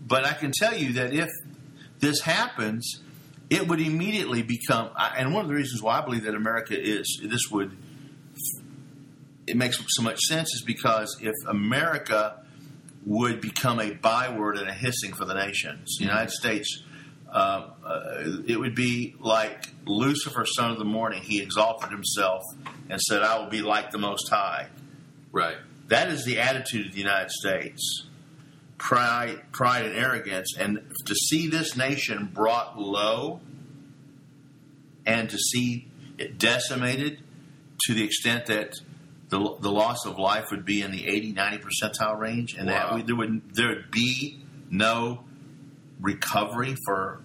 but 0.08 0.26
I 0.26 0.34
can 0.34 0.52
tell 0.52 0.76
you 0.76 0.94
that 0.94 1.14
if 1.14 1.30
this 2.00 2.22
happens, 2.22 3.02
it 3.50 3.68
would 3.68 3.80
immediately 3.80 4.42
become. 4.42 4.90
And 4.98 5.34
one 5.34 5.44
of 5.44 5.50
the 5.50 5.56
reasons 5.56 5.82
why 5.82 6.00
I 6.00 6.06
believe 6.06 6.24
that 6.24 6.36
America 6.36 6.76
is 6.78 7.22
this 7.24 7.50
would 7.52 7.78
it 9.52 9.58
makes 9.58 9.78
so 9.88 10.02
much 10.02 10.20
sense 10.20 10.54
is 10.54 10.64
because 10.66 11.18
if 11.22 11.36
America 11.48 12.42
would 13.06 13.42
become 13.42 13.80
a 13.80 13.92
byword 13.92 14.58
and 14.58 14.70
a 14.70 14.74
hissing 14.74 15.14
for 15.14 15.26
the 15.26 15.34
nations, 15.34 15.98
the 15.98 16.06
United 16.06 16.32
States. 16.32 16.84
Uh, 17.30 17.70
uh, 17.86 18.24
it 18.46 18.60
would 18.60 18.76
be 18.76 19.16
like 19.20 19.66
Lucifer, 19.86 20.46
son 20.46 20.72
of 20.72 20.78
the 20.78 20.86
morning. 20.86 21.22
He 21.24 21.42
exalted 21.42 21.90
himself 21.90 22.44
and 22.90 23.00
said, 23.00 23.24
"I 23.24 23.40
will 23.40 23.50
be 23.50 23.62
like 23.62 23.92
the 23.92 23.98
Most 23.98 24.30
High." 24.30 24.68
Right. 25.32 25.56
That 25.88 26.10
is 26.10 26.26
the 26.26 26.40
attitude 26.40 26.88
of 26.88 26.92
the 26.92 27.00
United 27.00 27.32
States 27.32 28.04
pride, 28.78 29.40
pride 29.52 29.86
and 29.86 29.96
arrogance. 29.96 30.56
And 30.58 30.82
to 31.06 31.16
see 31.16 31.48
this 31.48 31.78
nation 31.78 32.30
brought 32.34 32.80
low 32.80 33.40
and 35.06 35.30
to 35.30 35.38
see 35.38 35.88
it 36.18 36.38
decimated 36.38 37.20
to 37.86 37.94
the 37.94 38.04
extent 38.04 38.48
that 38.48 38.74
the, 39.32 39.56
the 39.62 39.72
loss 39.72 40.06
of 40.06 40.20
life 40.20 40.52
would 40.52 40.66
be 40.66 40.82
in 40.82 40.92
the 40.92 41.08
80, 41.08 41.32
90 41.32 41.64
percentile 41.64 42.20
range, 42.20 42.54
and 42.54 42.68
that 42.68 42.94
we, 42.94 43.02
there, 43.02 43.16
would, 43.16 43.56
there 43.56 43.70
would 43.70 43.90
be 43.90 44.44
no 44.70 45.24
recovery 46.02 46.76
for 46.86 47.22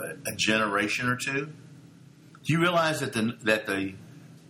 a, 0.00 0.30
a 0.30 0.36
generation 0.36 1.08
or 1.08 1.16
two. 1.16 1.46
Do 2.44 2.52
you 2.52 2.60
realize 2.60 3.00
that 3.00 3.12
the, 3.12 3.38
that 3.44 3.66
the 3.66 3.94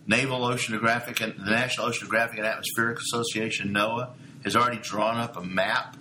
Naval 0.07 0.39
Oceanographic 0.41 1.21
and 1.21 1.35
the 1.45 1.51
National 1.51 1.89
Oceanographic 1.89 2.37
and 2.37 2.45
Atmospheric 2.45 2.97
Association 2.99 3.71
(NOAA) 3.71 4.09
has 4.43 4.55
already 4.55 4.79
drawn 4.79 5.17
up 5.17 5.37
a 5.37 5.43
map, 5.43 5.95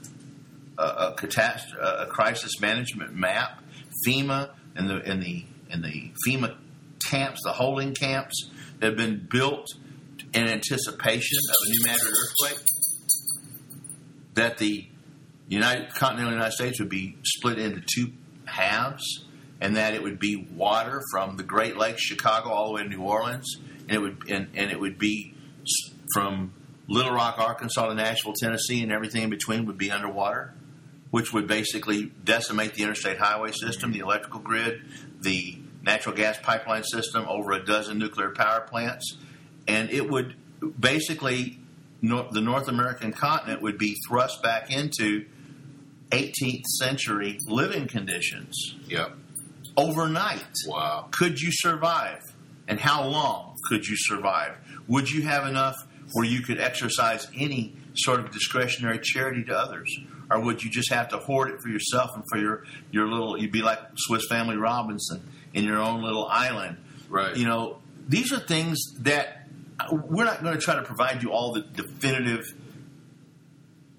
a, 0.79 0.83
a, 0.83 1.15
catast- 1.19 1.77
a 1.79 2.07
crisis 2.07 2.59
management 2.61 3.15
map. 3.15 3.63
FEMA 4.09 4.51
and 4.75 4.89
the 4.89 5.03
and 5.03 5.23
the 5.23 5.45
and 5.71 5.85
the 5.85 6.11
FEMA 6.27 6.57
camps, 7.05 7.43
the 7.45 7.53
holding 7.53 7.95
camps, 7.95 8.51
that 8.81 8.87
have 8.87 8.97
been 8.97 9.29
built 9.31 9.67
in 10.35 10.49
anticipation 10.49 11.38
of 11.49 11.57
a 11.66 11.71
New 11.71 11.81
Madrid 11.87 12.14
earthquake. 12.25 12.66
That 14.35 14.59
the 14.59 14.87
United 15.49 15.95
continental 15.95 16.33
United 16.33 16.53
States 16.53 16.81
would 16.81 16.88
be 16.88 17.16
split 17.23 17.59
into 17.59 17.83
two 17.83 18.12
halves, 18.47 19.25
and 19.61 19.77
that 19.77 19.95
it 19.95 20.03
would 20.03 20.18
be 20.18 20.37
water 20.37 21.03
from 21.11 21.37
the 21.37 21.42
Great 21.42 21.77
Lakes, 21.77 22.03
Chicago, 22.03 22.51
all 22.51 22.68
the 22.68 22.73
way 22.75 22.83
to 22.83 22.88
New 22.88 23.03
Orleans, 23.03 23.59
and 23.88 23.90
it 23.90 23.99
would 23.99 24.31
and, 24.31 24.49
and 24.55 24.71
it 24.71 24.81
would 24.81 24.99
be 24.99 25.35
from 26.14 26.53
Little 26.88 27.12
Rock, 27.12 27.38
Arkansas, 27.38 27.87
to 27.87 27.95
Nashville, 27.95 28.35
Tennessee, 28.35 28.83
and 28.83 28.90
everything 28.90 29.23
in 29.23 29.31
between 29.31 29.66
would 29.66 29.79
be 29.79 29.90
underwater, 29.90 30.55
which 31.11 31.33
would 31.33 31.47
basically 31.47 32.12
decimate 32.25 32.75
the 32.75 32.83
interstate 32.83 33.18
highway 33.18 33.53
system, 33.53 33.92
the 33.92 34.01
electrical 34.01 34.40
grid, 34.40 34.83
the 35.21 35.59
natural 35.83 36.14
gas 36.14 36.38
pipeline 36.42 36.85
system, 36.85 37.25
over 37.29 37.53
a 37.53 37.64
dozen 37.64 37.99
nuclear 37.99 38.31
power 38.31 38.61
plants, 38.62 39.16
and 39.68 39.90
it 39.90 40.09
would 40.11 40.35
basically 40.79 41.59
the 42.03 42.40
North 42.40 42.68
American 42.68 43.12
continent 43.12 43.62
would 43.62 43.79
be 43.79 43.96
thrust 44.09 44.42
back 44.42 44.70
into 44.72 45.25
18th 46.11 46.64
century 46.79 47.38
living 47.46 47.87
conditions 47.87 48.75
Yep. 48.88 49.16
overnight. 49.77 50.44
Wow. 50.66 51.09
Could 51.12 51.40
you 51.40 51.51
survive? 51.53 52.20
And 52.68 52.79
how 52.81 53.07
long 53.07 53.57
could 53.68 53.87
you 53.87 53.96
survive? 53.96 54.57
Would 54.88 55.11
you 55.11 55.22
have 55.22 55.46
enough 55.46 55.77
where 56.12 56.25
you 56.27 56.40
could 56.42 56.61
exercise 56.61 57.29
any 57.37 57.75
sort 57.94 58.20
of 58.20 58.31
discretionary 58.31 58.98
charity 59.03 59.44
to 59.44 59.57
others? 59.57 59.88
Or 60.31 60.40
would 60.40 60.62
you 60.62 60.70
just 60.70 60.90
have 60.92 61.09
to 61.11 61.18
hoard 61.18 61.51
it 61.51 61.61
for 61.62 61.68
yourself 61.68 62.11
and 62.14 62.25
for 62.31 62.38
your, 62.38 62.64
your 62.90 63.07
little, 63.07 63.38
you'd 63.38 63.53
be 63.53 63.62
like 63.62 63.79
Swiss 63.96 64.27
Family 64.29 64.57
Robinson 64.57 65.22
in 65.55 65.64
your 65.64 65.79
own 65.79 66.03
little 66.03 66.27
island? 66.27 66.79
Right. 67.09 67.37
You 67.37 67.46
know, 67.46 67.79
these 68.09 68.33
are 68.33 68.38
things 68.40 68.79
that 69.01 69.41
we're 69.91 70.25
not 70.25 70.43
going 70.43 70.55
to 70.55 70.61
try 70.61 70.75
to 70.75 70.83
provide 70.83 71.23
you 71.23 71.33
all 71.33 71.53
the 71.53 71.63
definitive 71.63 72.45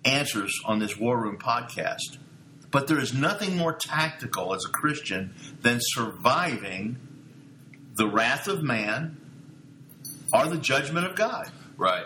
answers 0.05 0.53
on 0.65 0.79
this 0.79 0.97
War 0.97 1.21
Room 1.21 1.37
podcast. 1.37 2.17
But 2.71 2.87
there 2.87 2.99
is 2.99 3.13
nothing 3.13 3.55
more 3.55 3.73
tactical 3.73 4.55
as 4.55 4.65
a 4.65 4.69
Christian 4.69 5.35
than 5.61 5.77
surviving 5.79 6.97
the 7.95 8.07
wrath 8.07 8.47
of 8.47 8.63
man 8.63 9.17
or 10.33 10.47
the 10.47 10.57
judgment 10.57 11.05
of 11.05 11.15
God. 11.15 11.51
Right. 11.77 12.05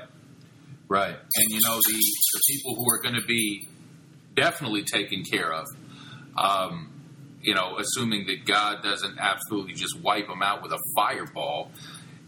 Right. 0.89 1.15
And 1.15 1.45
you 1.49 1.59
know 1.65 1.78
the 1.78 1.93
the 1.93 2.41
people 2.49 2.76
who 2.76 2.89
are 2.89 3.01
going 3.01 3.15
to 3.15 3.26
be 3.26 3.68
definitely 4.36 4.84
taken 4.84 5.24
care 5.24 5.53
of. 5.53 5.65
Um, 6.38 6.93
you 7.41 7.53
know, 7.55 7.78
assuming 7.78 8.28
that 8.28 8.45
God 8.45 8.84
doesn't 8.84 9.18
absolutely 9.20 9.74
just 9.74 9.99
wipe 10.01 10.28
them 10.28 10.41
out 10.41 10.61
with 10.61 10.72
a 10.72 10.80
fireball, 10.95 11.72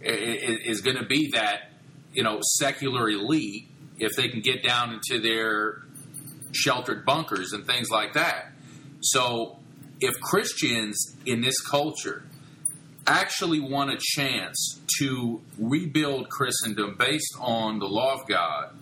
is 0.02 0.82
going 0.82 0.98
to 0.98 1.06
be 1.06 1.32
that 1.32 1.72
you 2.14 2.24
know 2.24 2.40
secular 2.42 3.10
elite 3.10 3.68
if 3.98 4.16
they 4.16 4.30
can 4.30 4.42
get 4.42 4.64
down 4.64 4.94
into 4.94 5.22
their 5.22 5.84
sheltered 6.52 7.06
bunkers 7.06 7.54
and 7.54 7.66
things 7.66 7.90
like 7.90 8.14
that. 8.14 8.52
So, 9.02 9.58
if 10.00 10.20
Christians 10.20 11.16
in 11.26 11.42
this 11.42 11.60
culture 11.62 12.24
actually 13.06 13.60
want 13.60 13.92
a 13.92 13.98
chance 14.00 14.80
to 15.00 15.42
rebuild 15.58 16.30
Christendom 16.30 16.96
based 16.98 17.36
on 17.40 17.80
the 17.80 17.88
law 17.88 18.14
of 18.14 18.28
God 18.28 18.76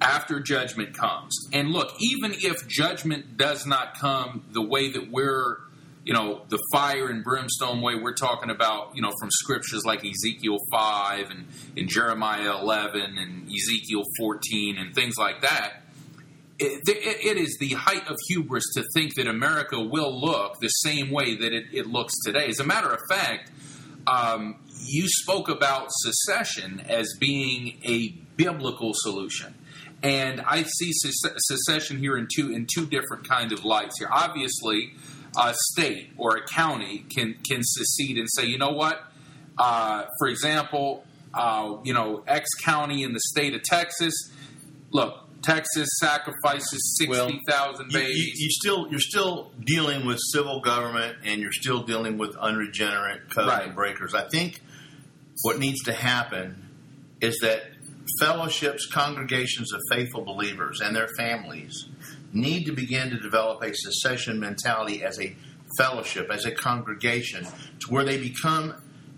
after 0.00 0.40
judgment 0.40 0.94
comes. 0.94 1.48
And 1.52 1.70
look, 1.70 1.94
even 2.00 2.32
if 2.34 2.66
judgment 2.66 3.36
does 3.36 3.66
not 3.66 3.98
come 3.98 4.44
the 4.50 4.62
way 4.62 4.90
that 4.90 5.10
we're, 5.10 5.58
you 6.04 6.12
know, 6.12 6.42
the 6.48 6.58
fire 6.72 7.08
and 7.08 7.22
brimstone 7.22 7.80
way 7.80 7.94
we're 7.94 8.14
talking 8.14 8.50
about, 8.50 8.94
you 8.94 9.02
know, 9.02 9.12
from 9.20 9.30
scriptures 9.30 9.84
like 9.84 10.04
Ezekiel 10.04 10.58
5 10.72 11.30
and, 11.30 11.46
and 11.76 11.88
Jeremiah 11.88 12.58
11 12.60 13.18
and 13.18 13.48
Ezekiel 13.48 14.02
14 14.18 14.78
and 14.78 14.94
things 14.94 15.16
like 15.16 15.42
that, 15.42 15.82
it, 16.58 16.82
it, 16.88 17.24
it 17.24 17.36
is 17.36 17.56
the 17.60 17.70
height 17.70 18.08
of 18.08 18.16
hubris 18.28 18.64
to 18.74 18.84
think 18.94 19.14
that 19.14 19.28
America 19.28 19.80
will 19.80 20.20
look 20.20 20.58
the 20.60 20.68
same 20.68 21.10
way 21.10 21.36
that 21.36 21.52
it, 21.52 21.66
it 21.72 21.86
looks 21.86 22.14
today. 22.24 22.46
As 22.48 22.58
a 22.58 22.64
matter 22.64 22.90
of 22.90 23.00
fact, 23.08 23.50
um, 24.06 24.56
you 24.84 25.06
spoke 25.08 25.48
about 25.48 25.86
secession 25.90 26.80
as 26.88 27.14
being 27.20 27.78
a 27.84 28.10
biblical 28.36 28.92
solution. 28.94 29.54
And 30.02 30.40
I 30.40 30.64
see 30.64 30.90
secession 30.92 31.98
here 31.98 32.16
in 32.16 32.26
two 32.34 32.52
in 32.52 32.66
two 32.72 32.86
different 32.86 33.28
kind 33.28 33.52
of 33.52 33.64
lights 33.64 34.00
here. 34.00 34.08
Obviously, 34.10 34.94
a 35.36 35.54
state 35.72 36.10
or 36.16 36.36
a 36.36 36.46
county 36.46 37.04
can 37.14 37.34
can 37.48 37.60
secede 37.62 38.18
and 38.18 38.28
say, 38.30 38.46
you 38.46 38.58
know 38.58 38.70
what? 38.72 39.02
Uh, 39.58 40.04
for 40.18 40.28
example, 40.28 41.04
uh, 41.34 41.76
you 41.84 41.94
know, 41.94 42.22
X 42.26 42.48
county 42.64 43.02
in 43.02 43.12
the 43.12 43.20
state 43.20 43.54
of 43.54 43.62
Texas. 43.62 44.12
Look, 44.90 45.18
Texas 45.42 45.88
sacrifices 46.00 46.96
sixty 46.98 47.40
thousand 47.48 47.90
You, 47.90 47.98
babies. 47.98 48.16
you, 48.16 48.32
you 48.44 48.50
still 48.50 48.88
you're 48.90 49.00
still 49.00 49.50
dealing 49.64 50.06
with 50.06 50.18
civil 50.32 50.60
government, 50.60 51.18
and 51.24 51.40
you're 51.40 51.52
still 51.52 51.82
dealing 51.82 52.18
with 52.18 52.36
unregenerate 52.36 53.30
covenant 53.30 53.66
Right. 53.68 53.74
breakers. 53.74 54.14
I 54.14 54.28
think 54.28 54.60
what 55.42 55.58
needs 55.58 55.82
to 55.84 55.92
happen 55.92 56.68
is 57.20 57.38
that 57.42 57.62
fellowships, 58.20 58.86
congregations 58.86 59.72
of 59.72 59.80
faithful 59.90 60.24
believers, 60.24 60.80
and 60.80 60.94
their 60.94 61.08
families 61.18 61.88
need 62.32 62.64
to 62.64 62.72
begin 62.72 63.10
to 63.10 63.18
develop 63.18 63.62
a 63.62 63.74
secession 63.74 64.40
mentality 64.40 65.04
as 65.04 65.20
a 65.20 65.36
fellowship, 65.76 66.30
as 66.30 66.44
a 66.44 66.50
congregation, 66.50 67.46
to 67.80 67.90
where 67.90 68.04
they 68.04 68.18
become 68.18 68.74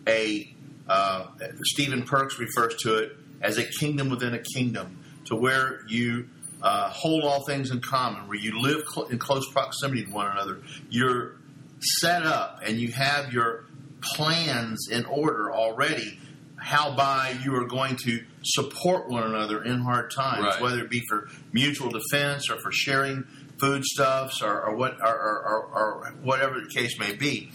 a. 0.07 0.51
Uh, 0.87 1.29
Stephen 1.63 2.03
Perks 2.03 2.39
refers 2.39 2.77
to 2.77 2.97
it 2.99 3.17
as 3.41 3.57
a 3.57 3.65
kingdom 3.65 4.11
within 4.11 4.35
a 4.35 4.43
kingdom, 4.43 5.03
to 5.25 5.35
where 5.35 5.81
you 5.89 6.29
uh, 6.63 6.91
hold 6.91 7.25
all 7.25 7.45
things 7.45 7.71
in 7.71 7.81
common, 7.81 8.29
where 8.29 8.39
you 8.39 8.61
live 8.61 8.85
cl- 8.93 9.07
in 9.09 9.19
close 9.19 9.51
proximity 9.53 10.05
to 10.05 10.11
one 10.11 10.31
another. 10.31 10.61
You're 10.91 11.37
set 11.81 12.25
up 12.25 12.61
and 12.65 12.79
you 12.79 12.93
have 12.93 13.33
your 13.33 13.67
plans 14.03 14.89
in 14.91 15.05
order 15.05 15.53
already, 15.53 16.19
how 16.65 16.95
by 16.97 17.37
you 17.45 17.55
are 17.55 17.67
going 17.67 17.95
to 18.05 18.21
support 18.43 19.09
one 19.09 19.23
another 19.23 19.63
in 19.63 19.81
hard 19.81 20.11
times, 20.11 20.45
Right. 20.45 20.61
whether 20.63 20.81
it 20.81 20.89
be 20.91 21.03
for 21.09 21.29
mutual 21.53 21.91
defense 21.91 22.49
or 22.51 22.59
for 22.59 22.73
sharing 22.73 23.25
foodstuffs 23.59 24.41
or, 24.43 24.63
or 24.63 24.75
what 24.77 24.99
or, 25.01 25.07
or, 25.15 25.43
or, 25.45 25.67
or 26.07 26.15
whatever 26.23 26.61
the 26.61 26.69
case 26.75 26.99
may 26.99 27.15
be. 27.15 27.51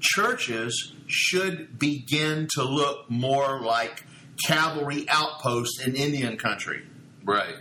Churches 0.00 0.92
should 1.06 1.78
begin 1.78 2.48
to 2.54 2.62
look 2.62 3.10
more 3.10 3.60
like 3.60 4.04
cavalry 4.46 5.06
outposts 5.08 5.80
in 5.84 5.94
Indian 5.96 6.36
country. 6.36 6.82
right. 7.24 7.56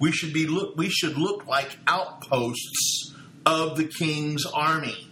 We 0.00 0.10
should 0.10 0.32
be 0.32 0.48
look. 0.48 0.76
We 0.76 0.88
should 0.90 1.16
look 1.16 1.46
like 1.46 1.78
outposts 1.86 3.14
of 3.46 3.76
the 3.76 3.84
king's 3.84 4.44
army 4.44 5.08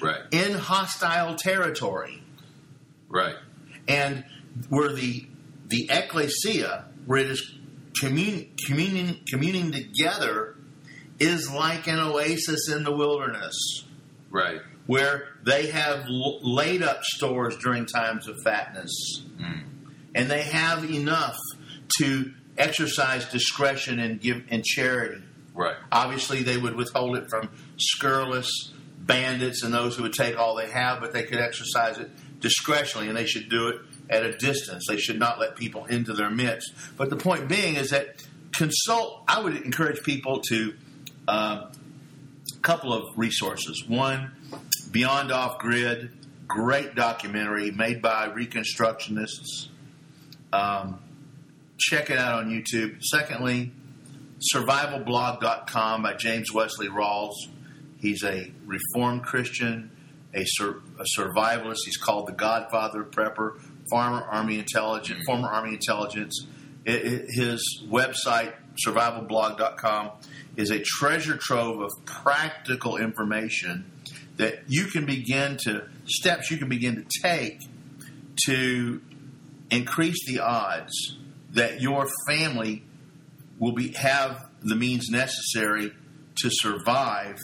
Right. 0.00 0.20
in 0.30 0.54
hostile 0.54 1.34
territory, 1.34 2.22
Right. 3.08 3.34
and 3.88 4.24
where 4.68 4.92
the 4.92 5.26
the 5.68 5.88
ecclesia, 5.90 6.86
where 7.06 7.18
it 7.18 7.30
is 7.30 7.54
commun, 8.00 8.46
communing 8.66 9.20
communing 9.28 9.72
together, 9.72 10.56
is 11.18 11.50
like 11.50 11.86
an 11.88 11.98
oasis 11.98 12.68
in 12.70 12.84
the 12.84 12.92
wilderness, 12.92 13.54
Right. 14.30 14.60
where 14.86 15.28
they 15.44 15.66
have 15.68 16.06
l- 16.06 16.40
laid 16.42 16.82
up 16.82 17.02
stores 17.04 17.56
during 17.58 17.86
times 17.86 18.26
of 18.28 18.36
fatness, 18.44 19.22
Mm. 19.38 19.62
and 20.14 20.30
they 20.30 20.42
have 20.42 20.84
enough 20.90 21.36
to 21.98 22.32
exercise 22.56 23.24
discretion 23.26 23.98
and 23.98 24.20
give 24.20 24.42
and 24.48 24.64
charity. 24.64 25.22
Right. 25.54 25.76
Obviously, 25.92 26.42
they 26.42 26.56
would 26.56 26.76
withhold 26.76 27.16
it 27.16 27.28
from 27.28 27.50
scurrilous 27.78 28.72
bandits 29.00 29.62
and 29.62 29.72
those 29.74 29.96
who 29.96 30.02
would 30.04 30.12
take 30.12 30.38
all 30.38 30.54
they 30.56 30.68
have, 30.70 31.00
but 31.00 31.12
they 31.12 31.24
could 31.24 31.38
exercise 31.40 31.98
it 31.98 32.10
discretionally, 32.40 33.08
and 33.08 33.16
they 33.16 33.26
should 33.26 33.48
do 33.48 33.68
it 33.68 33.80
at 34.10 34.24
a 34.24 34.32
distance. 34.36 34.84
They 34.88 34.96
should 34.96 35.18
not 35.18 35.38
let 35.38 35.56
people 35.56 35.84
into 35.86 36.12
their 36.12 36.30
midst. 36.30 36.72
But 36.96 37.10
the 37.10 37.16
point 37.16 37.48
being 37.48 37.76
is 37.76 37.90
that 37.90 38.24
consult. 38.52 39.22
I 39.28 39.40
would 39.40 39.56
encourage 39.56 40.02
people 40.02 40.40
to 40.48 40.74
a 41.28 41.68
couple 42.62 42.92
of 42.92 43.04
resources. 43.16 43.84
One, 43.86 44.32
Beyond 44.90 45.30
Off 45.32 45.58
Grid, 45.58 46.10
great 46.46 46.94
documentary 46.94 47.70
made 47.70 48.00
by 48.00 48.28
Reconstructionists. 48.28 49.68
Um, 50.52 51.00
check 51.78 52.10
it 52.10 52.18
out 52.18 52.42
on 52.42 52.50
YouTube. 52.50 53.02
Secondly, 53.02 53.72
survivalblog.com 54.54 56.02
by 56.02 56.14
James 56.14 56.52
Wesley 56.52 56.88
Rawles. 56.88 57.34
He's 57.98 58.22
a 58.24 58.52
Reformed 58.64 59.24
Christian, 59.24 59.90
a, 60.34 60.44
sur- 60.46 60.80
a 60.98 61.04
survivalist. 61.18 61.78
He's 61.84 61.96
called 61.96 62.28
the 62.28 62.32
Godfather 62.32 63.02
of 63.02 63.10
Prepper, 63.10 63.60
former 63.90 64.22
Army 64.22 64.58
intelligence, 64.58 65.22
former 65.26 65.48
Army 65.48 65.74
intelligence. 65.74 66.46
I- 66.86 66.92
I- 66.92 67.24
his 67.28 67.82
website, 67.88 68.54
survivalblog.com, 68.86 70.10
is 70.56 70.70
a 70.70 70.80
treasure 70.80 71.36
trove 71.36 71.80
of 71.80 71.90
practical 72.04 72.96
information 72.96 73.84
that 74.36 74.62
you 74.68 74.86
can 74.86 75.04
begin 75.04 75.56
to 75.64 75.84
steps 76.06 76.50
you 76.50 76.56
can 76.56 76.68
begin 76.68 76.96
to 76.96 77.20
take 77.22 77.60
to 78.46 79.00
increase 79.70 80.24
the 80.26 80.38
odds 80.40 81.18
that 81.50 81.80
your 81.80 82.08
family 82.26 82.84
will 83.58 83.72
be 83.72 83.92
have 83.92 84.48
the 84.62 84.76
means 84.76 85.08
necessary 85.10 85.92
to 86.36 86.48
survive 86.50 87.38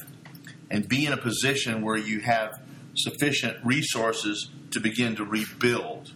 and 0.71 0.89
be 0.89 1.07
in 1.07 1.13
a 1.13 1.17
position 1.17 1.83
where 1.83 1.97
you 1.97 2.21
have 2.21 2.61
sufficient 2.97 3.57
resources 3.65 4.51
to 4.71 4.81
begin 4.81 5.17
to 5.17 5.25
rebuild. 5.25 6.13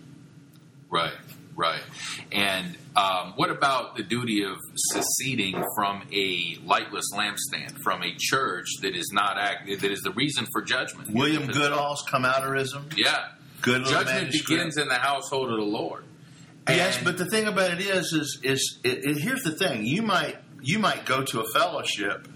Right, 0.91 1.13
right. 1.55 1.83
And 2.33 2.77
um, 2.97 3.35
what 3.37 3.51
about 3.51 3.97
the 3.97 4.03
duty 4.03 4.43
of 4.45 4.57
seceding 4.75 5.63
from 5.77 6.03
a 6.13 6.57
lightless 6.65 7.07
lampstand, 7.15 7.79
from 7.83 8.03
a 8.03 8.15
church 8.19 8.67
that 8.83 8.97
is 8.97 9.11
not 9.13 9.39
act 9.39 9.67
that 9.69 9.91
is 9.91 10.01
the 10.01 10.13
reason 10.13 10.47
for 10.53 10.63
judgment? 10.63 11.11
William 11.13 11.47
Goodall's 11.47 12.03
come 12.09 12.25
outerism. 12.25 12.97
Yeah. 12.97 13.29
Good 13.61 13.87
Judgment 13.87 14.31
begins 14.31 14.77
in 14.77 14.87
the 14.89 14.95
household 14.95 15.51
of 15.51 15.57
the 15.59 15.65
Lord. 15.65 16.05
Yes, 16.69 17.03
but 17.03 17.19
the 17.19 17.25
thing 17.27 17.47
about 17.47 17.73
it 17.73 17.81
is, 17.81 18.13
is, 18.13 18.41
is 18.43 18.79
it, 18.85 19.05
it- 19.05 19.19
here's 19.19 19.43
the 19.43 19.53
thing: 19.53 19.85
you 19.85 20.03
might 20.03 20.37
you 20.63 20.79
might 20.79 21.05
go 21.07 21.25
to 21.25 21.41
a 21.41 21.45
fellowship 21.53 22.29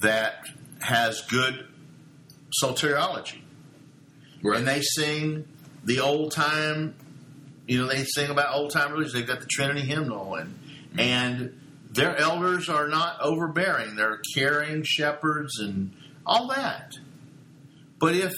that 0.00 0.44
has 0.80 1.22
good 1.22 1.66
soteriology, 2.62 3.40
right. 4.42 4.58
and 4.58 4.66
they 4.68 4.80
sing 4.82 5.46
the 5.88 6.00
old 6.00 6.32
time. 6.32 6.94
You 7.66 7.78
know, 7.78 7.88
they 7.88 8.04
sing 8.04 8.30
about 8.30 8.54
old 8.54 8.70
time 8.70 8.92
religion. 8.92 9.12
They've 9.14 9.26
got 9.26 9.40
the 9.40 9.46
Trinity 9.46 9.80
hymnal, 9.80 10.36
and 10.36 10.54
mm-hmm. 10.54 11.00
and 11.00 11.60
their 11.90 12.16
elders 12.16 12.68
are 12.68 12.86
not 12.86 13.20
overbearing. 13.20 13.96
They're 13.96 14.20
caring 14.34 14.84
shepherds 14.84 15.58
and 15.58 15.94
all 16.24 16.48
that. 16.48 16.92
But 17.98 18.14
if 18.14 18.34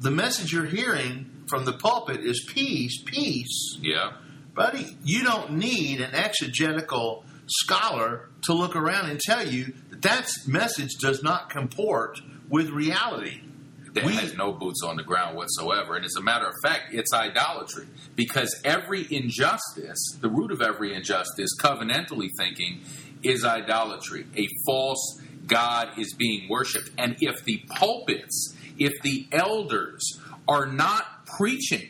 the 0.00 0.10
message 0.10 0.52
you're 0.52 0.64
hearing 0.64 1.30
from 1.48 1.64
the 1.64 1.72
pulpit 1.72 2.20
is 2.20 2.44
peace, 2.48 3.00
peace, 3.04 3.78
yeah. 3.80 4.12
buddy, 4.54 4.96
you 5.04 5.22
don't 5.22 5.52
need 5.52 6.00
an 6.00 6.14
exegetical 6.14 7.24
scholar 7.46 8.28
to 8.42 8.52
look 8.52 8.74
around 8.74 9.08
and 9.08 9.20
tell 9.20 9.46
you 9.46 9.72
that 9.90 10.02
that 10.02 10.30
message 10.46 10.94
does 11.00 11.22
not 11.22 11.50
comport 11.50 12.18
with 12.48 12.70
reality. 12.70 13.42
That 13.96 14.04
We- 14.04 14.14
has 14.14 14.34
no 14.34 14.52
boots 14.52 14.82
on 14.84 14.96
the 14.96 15.02
ground 15.02 15.36
whatsoever. 15.36 15.96
And 15.96 16.04
as 16.04 16.14
a 16.16 16.22
matter 16.22 16.46
of 16.46 16.54
fact, 16.62 16.92
it's 16.94 17.12
idolatry 17.12 17.88
because 18.14 18.54
every 18.62 19.06
injustice, 19.10 20.16
the 20.20 20.28
root 20.28 20.52
of 20.52 20.62
every 20.62 20.94
injustice, 20.94 21.50
covenantally 21.60 22.28
thinking, 22.38 22.82
is 23.22 23.44
idolatry. 23.44 24.26
A 24.36 24.46
false 24.66 25.20
God 25.46 25.98
is 25.98 26.12
being 26.12 26.48
worshipped. 26.48 26.90
And 26.98 27.16
if 27.20 27.42
the 27.44 27.62
pulpits, 27.68 28.54
if 28.78 28.92
the 29.02 29.26
elders 29.32 30.20
are 30.46 30.66
not 30.66 31.26
preaching 31.26 31.88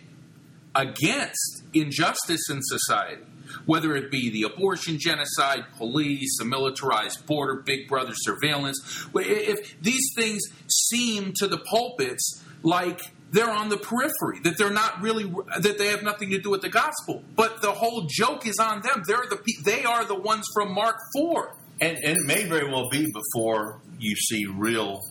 against 0.74 1.64
injustice 1.74 2.48
in 2.48 2.60
society, 2.62 3.22
whether 3.66 3.94
it 3.96 4.10
be 4.10 4.30
the 4.30 4.42
abortion 4.44 4.98
genocide, 4.98 5.64
police, 5.76 6.38
a 6.40 6.44
militarized 6.44 7.26
border, 7.26 7.62
big 7.64 7.88
brother 7.88 8.12
surveillance, 8.14 9.06
if 9.14 9.80
these 9.82 10.12
things 10.16 10.42
seem 10.68 11.32
to 11.36 11.46
the 11.46 11.58
pulpits 11.58 12.42
like 12.62 13.00
they're 13.32 13.50
on 13.50 13.68
the 13.68 13.76
periphery, 13.76 14.40
that 14.44 14.56
they're 14.56 14.70
not 14.70 15.02
really, 15.02 15.24
that 15.60 15.78
they 15.78 15.88
have 15.88 16.02
nothing 16.02 16.30
to 16.30 16.38
do 16.38 16.50
with 16.50 16.62
the 16.62 16.68
gospel, 16.68 17.22
but 17.34 17.60
the 17.60 17.72
whole 17.72 18.06
joke 18.08 18.46
is 18.46 18.58
on 18.58 18.82
them. 18.82 19.02
They're 19.06 19.26
the 19.28 19.40
they 19.64 19.84
are 19.84 20.04
the 20.04 20.14
ones 20.14 20.46
from 20.54 20.72
Mark 20.72 20.96
4. 21.14 21.56
And, 21.80 21.98
and 21.98 22.16
it 22.16 22.24
may 22.24 22.44
very 22.44 22.70
well 22.70 22.88
be 22.88 23.06
before 23.12 23.80
you 23.98 24.16
see 24.16 24.46
real 24.46 25.02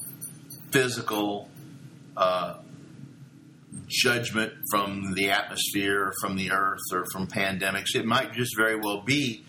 physical 0.72 1.49
uh, 2.18 2.58
judgment 3.88 4.53
from 4.71 5.13
the 5.15 5.30
atmosphere, 5.30 6.07
or 6.07 6.13
from 6.21 6.36
the 6.36 6.51
earth, 6.51 6.80
or 6.91 7.05
from 7.11 7.28
pandemics. 7.28 7.95
It 7.95 8.05
might 8.05 8.34
just 8.34 8.55
very 8.57 8.76
well 8.76 9.01
be 9.01 9.43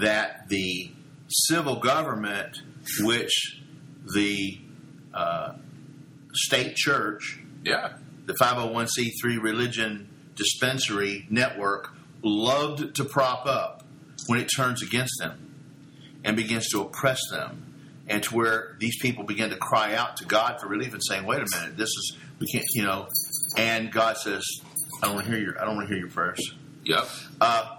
that 0.00 0.48
the 0.48 0.90
civil 1.28 1.76
government, 1.80 2.58
which 3.00 3.60
the 4.14 4.58
uh, 5.14 5.54
state 6.34 6.76
church, 6.76 7.38
Yeah. 7.64 7.94
the 8.26 8.34
501c3 8.34 9.42
religion 9.42 10.08
dispensary 10.36 11.26
network, 11.30 11.90
loved 12.22 12.94
to 12.96 13.04
prop 13.04 13.46
up 13.46 13.84
when 14.28 14.38
it 14.38 14.48
turns 14.56 14.82
against 14.82 15.12
them 15.18 15.54
and 16.24 16.36
begins 16.36 16.68
to 16.68 16.80
oppress 16.80 17.18
them. 17.30 17.68
And 18.08 18.22
to 18.24 18.34
where 18.34 18.76
these 18.80 18.98
people 19.00 19.24
begin 19.24 19.50
to 19.50 19.56
cry 19.56 19.94
out 19.94 20.16
to 20.18 20.24
God 20.24 20.60
for 20.60 20.66
relief 20.68 20.92
and 20.92 21.02
saying, 21.02 21.24
"Wait 21.24 21.40
a 21.40 21.46
minute, 21.56 21.76
this 21.76 21.88
is 21.88 22.16
we 22.40 22.46
can't," 22.48 22.64
you 22.74 22.82
know. 22.82 23.08
And 23.56 23.90
God 23.92 24.16
says, 24.16 24.44
"I 25.02 25.06
don't 25.06 25.16
want 25.16 25.26
to 25.26 25.32
hear 25.32 25.40
your 25.40 25.60
I 25.60 25.64
don't 25.64 25.76
want 25.76 25.88
to 25.88 25.94
hear 25.94 26.02
your 26.02 26.12
prayers." 26.12 26.54
Yep. 26.84 27.08
Uh, 27.40 27.76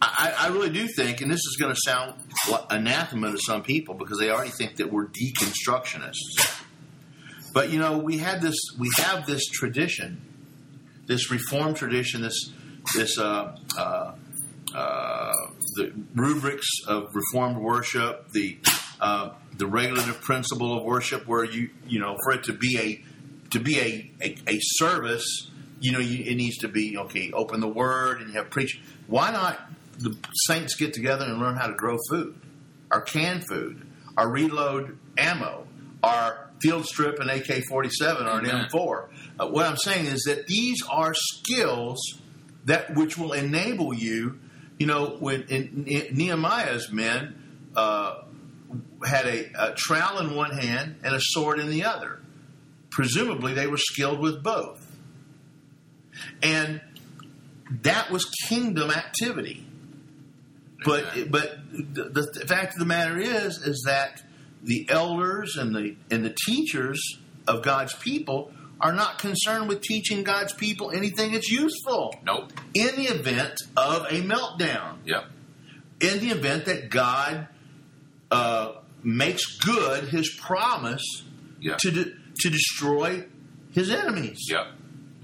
I, 0.00 0.34
I 0.38 0.48
really 0.48 0.70
do 0.70 0.86
think, 0.86 1.20
and 1.20 1.30
this 1.30 1.40
is 1.40 1.56
going 1.58 1.74
to 1.74 1.80
sound 1.84 2.14
anathema 2.70 3.32
to 3.32 3.38
some 3.38 3.62
people 3.62 3.94
because 3.94 4.18
they 4.18 4.30
already 4.30 4.50
think 4.50 4.76
that 4.76 4.92
we're 4.92 5.06
deconstructionists. 5.06 6.62
But 7.52 7.70
you 7.70 7.78
know, 7.78 7.98
we 7.98 8.18
had 8.18 8.40
this, 8.40 8.54
we 8.78 8.88
have 8.98 9.26
this 9.26 9.46
tradition, 9.46 10.20
this 11.06 11.30
Reformed 11.30 11.76
tradition, 11.76 12.22
this 12.22 12.52
this 12.94 13.18
uh, 13.18 13.56
uh, 13.76 14.12
uh, 14.74 15.32
the 15.74 15.92
rubrics 16.14 16.68
of 16.86 17.14
Reformed 17.14 17.58
worship, 17.58 18.30
the 18.30 18.58
uh, 19.00 19.30
the 19.56 19.66
regulative 19.66 20.20
principle 20.20 20.76
of 20.76 20.84
worship, 20.84 21.26
where 21.26 21.44
you 21.44 21.70
you 21.86 21.98
know, 21.98 22.16
for 22.22 22.34
it 22.34 22.44
to 22.44 22.52
be 22.52 22.78
a 22.78 23.04
to 23.50 23.60
be 23.60 23.78
a 23.78 24.10
a, 24.22 24.36
a 24.48 24.58
service, 24.60 25.50
you 25.80 25.92
know, 25.92 25.98
you, 25.98 26.24
it 26.24 26.36
needs 26.36 26.58
to 26.58 26.68
be 26.68 26.96
okay. 26.98 27.30
Open 27.32 27.60
the 27.60 27.68
Word 27.68 28.20
and 28.20 28.30
you 28.30 28.36
have 28.36 28.50
preach. 28.50 28.80
Why 29.06 29.30
not 29.30 29.58
the 29.98 30.16
saints 30.46 30.74
get 30.74 30.94
together 30.94 31.24
and 31.24 31.38
learn 31.38 31.56
how 31.56 31.66
to 31.66 31.74
grow 31.74 31.96
food, 32.08 32.38
our 32.90 33.00
canned 33.00 33.46
food, 33.48 33.86
our 34.16 34.28
reload 34.28 34.98
ammo, 35.16 35.66
our 36.02 36.50
field 36.60 36.86
strip 36.86 37.18
and 37.20 37.30
AK 37.30 37.64
forty 37.68 37.90
seven 37.90 38.26
or 38.26 38.38
an 38.38 38.46
M 38.48 38.68
four. 38.70 39.10
Uh, 39.38 39.48
what 39.48 39.66
I'm 39.66 39.76
saying 39.76 40.06
is 40.06 40.24
that 40.26 40.46
these 40.46 40.82
are 40.90 41.14
skills 41.14 41.98
that 42.64 42.94
which 42.94 43.16
will 43.16 43.32
enable 43.32 43.94
you. 43.94 44.38
You 44.78 44.86
know, 44.86 45.16
when 45.18 45.42
in, 45.42 45.84
in 45.86 46.16
Nehemiah's 46.16 46.92
men 46.92 47.70
uh, 47.74 48.22
had 49.04 49.26
a, 49.26 49.50
a 49.70 49.74
trowel 49.74 50.18
in 50.18 50.34
one 50.34 50.50
hand 50.50 50.96
and 51.02 51.14
a 51.14 51.20
sword 51.20 51.58
in 51.58 51.70
the 51.70 51.84
other. 51.84 52.17
Presumably, 52.98 53.54
they 53.54 53.68
were 53.68 53.76
skilled 53.76 54.18
with 54.18 54.42
both, 54.42 54.84
and 56.42 56.80
that 57.82 58.10
was 58.10 58.24
kingdom 58.48 58.90
activity. 58.90 59.64
But 60.84 61.04
Amen. 61.16 61.28
but 61.30 61.58
the, 61.70 62.26
the 62.40 62.46
fact 62.48 62.72
of 62.72 62.80
the 62.80 62.86
matter 62.86 63.16
is 63.16 63.58
is 63.58 63.84
that 63.86 64.20
the 64.64 64.88
elders 64.90 65.56
and 65.56 65.72
the 65.76 65.94
and 66.10 66.24
the 66.24 66.34
teachers 66.46 67.00
of 67.46 67.62
God's 67.62 67.94
people 67.94 68.50
are 68.80 68.92
not 68.92 69.20
concerned 69.20 69.68
with 69.68 69.80
teaching 69.80 70.24
God's 70.24 70.52
people 70.52 70.90
anything 70.90 71.30
that's 71.30 71.52
useful 71.52 72.16
Nope. 72.24 72.52
in 72.74 72.96
the 72.96 73.04
event 73.14 73.54
of 73.76 74.06
a 74.10 74.22
meltdown 74.22 74.96
Yep. 75.04 75.24
in 76.00 76.18
the 76.18 76.30
event 76.30 76.64
that 76.64 76.90
God 76.90 77.46
uh, 78.32 78.72
makes 79.04 79.56
good 79.58 80.08
His 80.08 80.28
promise 80.30 81.04
Yeah. 81.60 81.76
to 81.78 81.90
de- 81.92 82.12
to 82.40 82.50
destroy 82.50 83.24
His 83.72 83.90
enemies, 83.90 84.38
Yep. 84.48 84.66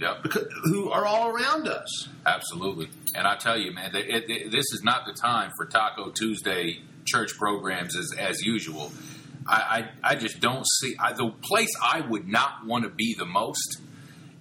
Yep. 0.00 0.22
because, 0.22 0.44
who 0.64 0.90
are 0.90 1.06
all 1.06 1.30
around 1.30 1.68
us. 1.68 2.08
Absolutely. 2.26 2.88
And 3.14 3.26
I 3.26 3.36
tell 3.36 3.56
you, 3.56 3.72
man, 3.72 3.94
it, 3.94 4.24
it, 4.28 4.50
this 4.50 4.64
is 4.72 4.82
not 4.82 5.06
the 5.06 5.12
time 5.12 5.50
for 5.56 5.66
Taco 5.66 6.10
Tuesday 6.10 6.80
church 7.04 7.32
programs 7.38 7.96
as, 7.96 8.12
as 8.18 8.42
usual. 8.42 8.90
I, 9.46 9.88
I, 10.02 10.12
I 10.12 10.14
just 10.16 10.40
don't 10.40 10.66
see 10.80 10.96
I, 10.98 11.12
the 11.12 11.30
place 11.42 11.70
I 11.82 12.00
would 12.00 12.26
not 12.26 12.66
want 12.66 12.84
to 12.84 12.90
be 12.90 13.14
the 13.16 13.26
most 13.26 13.78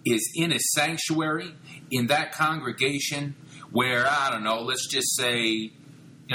is 0.05 0.32
in 0.36 0.51
a 0.51 0.59
sanctuary 0.59 1.53
in 1.91 2.07
that 2.07 2.32
congregation 2.32 3.36
where 3.71 4.05
I 4.07 4.30
don't 4.32 4.43
know, 4.43 4.61
let's 4.61 4.88
just 4.88 5.15
say, 5.15 5.45
you 5.45 5.71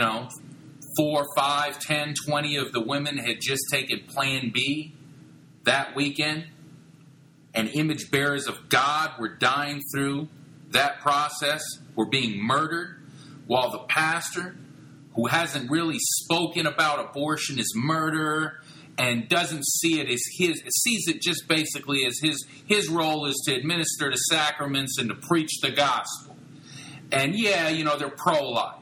know, 0.00 0.28
four, 0.96 1.24
five, 1.36 1.78
ten, 1.80 2.14
twenty 2.26 2.56
of 2.56 2.72
the 2.72 2.80
women 2.80 3.16
had 3.18 3.36
just 3.40 3.62
taken 3.70 4.00
Plan 4.06 4.50
B 4.52 4.94
that 5.68 5.94
weekend, 5.94 6.46
and 7.54 7.68
image 7.68 8.10
bearers 8.10 8.46
of 8.46 8.68
God 8.68 9.12
were 9.18 9.36
dying 9.36 9.82
through 9.94 10.28
that 10.70 11.00
process, 11.00 11.62
were 11.94 12.06
being 12.06 12.42
murdered, 12.42 13.02
while 13.46 13.70
the 13.70 13.78
pastor, 13.88 14.56
who 15.14 15.26
hasn't 15.26 15.70
really 15.70 15.98
spoken 15.98 16.66
about 16.66 17.10
abortion 17.10 17.58
as 17.58 17.68
murder 17.74 18.60
and 18.96 19.28
doesn't 19.28 19.64
see 19.66 20.00
it 20.00 20.08
as 20.08 20.22
his 20.38 20.62
sees 20.82 21.06
it 21.08 21.20
just 21.20 21.46
basically 21.48 22.04
as 22.04 22.18
his 22.20 22.46
his 22.66 22.88
role 22.88 23.26
is 23.26 23.36
to 23.46 23.54
administer 23.54 24.10
the 24.10 24.16
sacraments 24.16 24.98
and 24.98 25.08
to 25.08 25.14
preach 25.14 25.60
the 25.60 25.70
gospel. 25.70 26.36
And 27.12 27.34
yeah, 27.34 27.68
you 27.68 27.84
know, 27.84 27.96
they're 27.96 28.10
pro 28.10 28.48
life. 28.48 28.74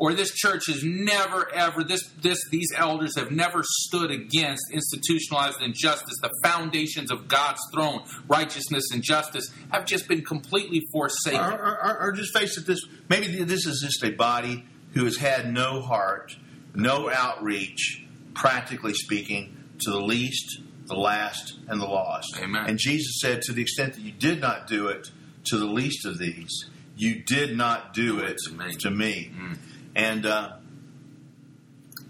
Or 0.00 0.14
this 0.14 0.32
church 0.34 0.66
has 0.68 0.82
never 0.82 1.52
ever 1.54 1.84
this 1.84 2.08
this 2.22 2.38
these 2.50 2.72
elders 2.74 3.16
have 3.16 3.30
never 3.30 3.62
stood 3.62 4.10
against 4.10 4.62
institutionalized 4.72 5.60
injustice. 5.60 6.16
The 6.22 6.30
foundations 6.42 7.10
of 7.10 7.28
God's 7.28 7.60
throne, 7.74 8.02
righteousness 8.26 8.84
and 8.92 9.02
justice, 9.02 9.52
have 9.70 9.84
just 9.84 10.08
been 10.08 10.24
completely 10.24 10.80
forsaken. 10.90 11.38
Or, 11.38 11.78
or, 11.84 12.00
or 12.00 12.12
just 12.12 12.36
face 12.36 12.56
it 12.56 12.66
this 12.66 12.80
maybe 13.10 13.44
this 13.44 13.66
is 13.66 13.82
just 13.84 14.02
a 14.02 14.16
body 14.16 14.64
who 14.94 15.04
has 15.04 15.18
had 15.18 15.52
no 15.52 15.82
heart, 15.82 16.34
no 16.74 17.10
outreach, 17.10 18.02
practically 18.34 18.94
speaking, 18.94 19.54
to 19.80 19.90
the 19.90 20.00
least, 20.00 20.62
the 20.86 20.96
last, 20.96 21.58
and 21.68 21.78
the 21.78 21.86
lost. 21.86 22.38
Amen. 22.40 22.64
And 22.66 22.78
Jesus 22.78 23.20
said, 23.20 23.42
to 23.42 23.52
the 23.52 23.62
extent 23.62 23.94
that 23.94 24.00
you 24.00 24.12
did 24.12 24.40
not 24.40 24.66
do 24.66 24.88
it 24.88 25.10
to 25.44 25.58
the 25.58 25.66
least 25.66 26.06
of 26.06 26.18
these, 26.18 26.70
you 26.96 27.22
did 27.22 27.56
not 27.56 27.94
do 27.94 28.18
it 28.18 28.38
to 28.80 28.90
me. 28.90 29.32
Mm. 29.34 29.58
And 29.94 30.26
uh, 30.26 30.52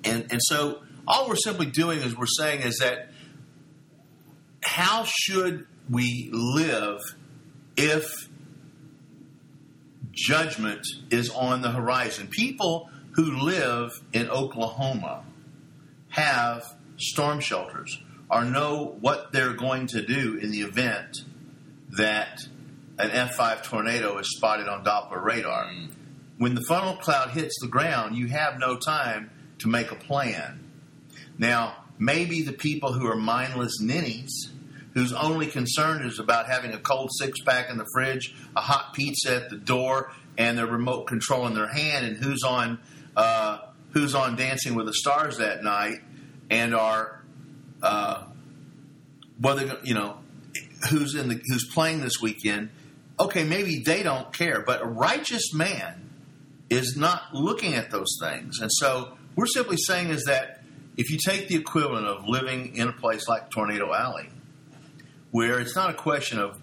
and 0.05 0.27
and 0.31 0.41
so 0.43 0.83
all 1.07 1.29
we're 1.29 1.37
simply 1.37 1.67
doing 1.67 2.01
is 2.01 2.17
we're 2.17 2.27
saying 2.27 2.63
is 2.63 2.79
that 2.79 3.11
how 4.63 5.05
should 5.05 5.67
we 5.89 6.31
live 6.33 6.99
if 7.77 8.29
judgment 10.13 10.87
is 11.11 11.31
on 11.31 11.63
the 11.63 11.71
horizon? 11.71 12.29
People 12.29 12.91
who 13.13 13.39
live 13.39 13.91
in 14.13 14.29
Oklahoma 14.29 15.25
have 16.11 16.63
storm 16.97 17.41
shelters 17.41 17.99
or 18.31 18.45
know 18.45 18.97
what 19.01 19.33
they're 19.33 19.55
going 19.55 19.87
to 19.89 20.03
do 20.03 20.39
in 20.41 20.51
the 20.51 20.61
event 20.61 21.17
that 21.91 22.41
an 22.99 23.11
F5 23.11 23.65
tornado 23.65 24.19
is 24.19 24.37
spotted 24.37 24.69
on 24.69 24.85
Doppler 24.85 25.23
radar. 25.23 25.67
Mm. 25.67 25.89
When 26.41 26.55
the 26.55 26.63
funnel 26.63 26.97
cloud 26.97 27.33
hits 27.33 27.55
the 27.61 27.69
ground, 27.69 28.17
you 28.17 28.29
have 28.29 28.59
no 28.59 28.79
time 28.79 29.31
to 29.59 29.69
make 29.69 29.93
a 29.93 29.95
plan. 29.95 30.65
Now, 31.37 31.85
maybe 31.99 32.41
the 32.41 32.55
people 32.55 32.95
who 32.95 33.07
are 33.09 33.15
mindless 33.15 33.79
ninnies, 33.79 34.51
whose 34.95 35.13
only 35.13 35.49
concern 35.49 36.03
is 36.03 36.19
about 36.19 36.47
having 36.47 36.73
a 36.73 36.79
cold 36.79 37.11
six 37.13 37.43
pack 37.43 37.69
in 37.69 37.77
the 37.77 37.85
fridge, 37.93 38.35
a 38.57 38.63
hot 38.63 38.95
pizza 38.95 39.37
at 39.37 39.51
the 39.51 39.59
door, 39.59 40.13
and 40.39 40.57
their 40.57 40.67
remote 40.67 41.09
control 41.09 41.47
in 41.47 41.53
their 41.53 41.71
hand, 41.71 42.07
and 42.07 42.17
who's 42.17 42.43
on 42.43 42.79
uh, 43.19 43.59
who's 43.91 44.15
on 44.15 44.35
Dancing 44.35 44.75
with 44.75 44.87
the 44.87 44.95
Stars 44.95 45.37
that 45.37 45.63
night, 45.63 45.99
and 46.49 46.75
are 46.75 47.23
uh, 47.83 48.25
whether 49.39 49.77
you 49.83 49.93
know 49.93 50.17
who's 50.89 51.15
in 51.15 51.29
the 51.29 51.39
who's 51.49 51.69
playing 51.75 52.01
this 52.01 52.19
weekend. 52.23 52.71
Okay, 53.21 53.45
maybe 53.45 53.83
they 53.85 54.03
don't 54.03 54.33
care, 54.33 54.63
but 54.63 54.81
a 54.81 54.87
righteous 54.87 55.53
man 55.53 56.00
is 56.71 56.97
not 56.97 57.35
looking 57.35 57.75
at 57.75 57.91
those 57.91 58.17
things, 58.23 58.61
and 58.61 58.71
so 58.73 59.17
we're 59.37 59.47
simply 59.47 59.77
saying 59.77 60.09
is 60.09 60.25
that 60.25 60.63
if 60.97 61.11
you 61.11 61.19
take 61.25 61.49
the 61.49 61.57
equivalent 61.57 62.07
of 62.07 62.27
living 62.27 62.77
in 62.77 62.89
a 62.89 62.93
place 62.93 63.29
like 63.29 63.51
Tornado 63.51 63.93
Alley, 63.93 64.31
where 65.31 65.61
it's 65.61 65.77
not 65.77 65.91
a 65.91 65.95
question 65.95 66.39
of 66.39 66.59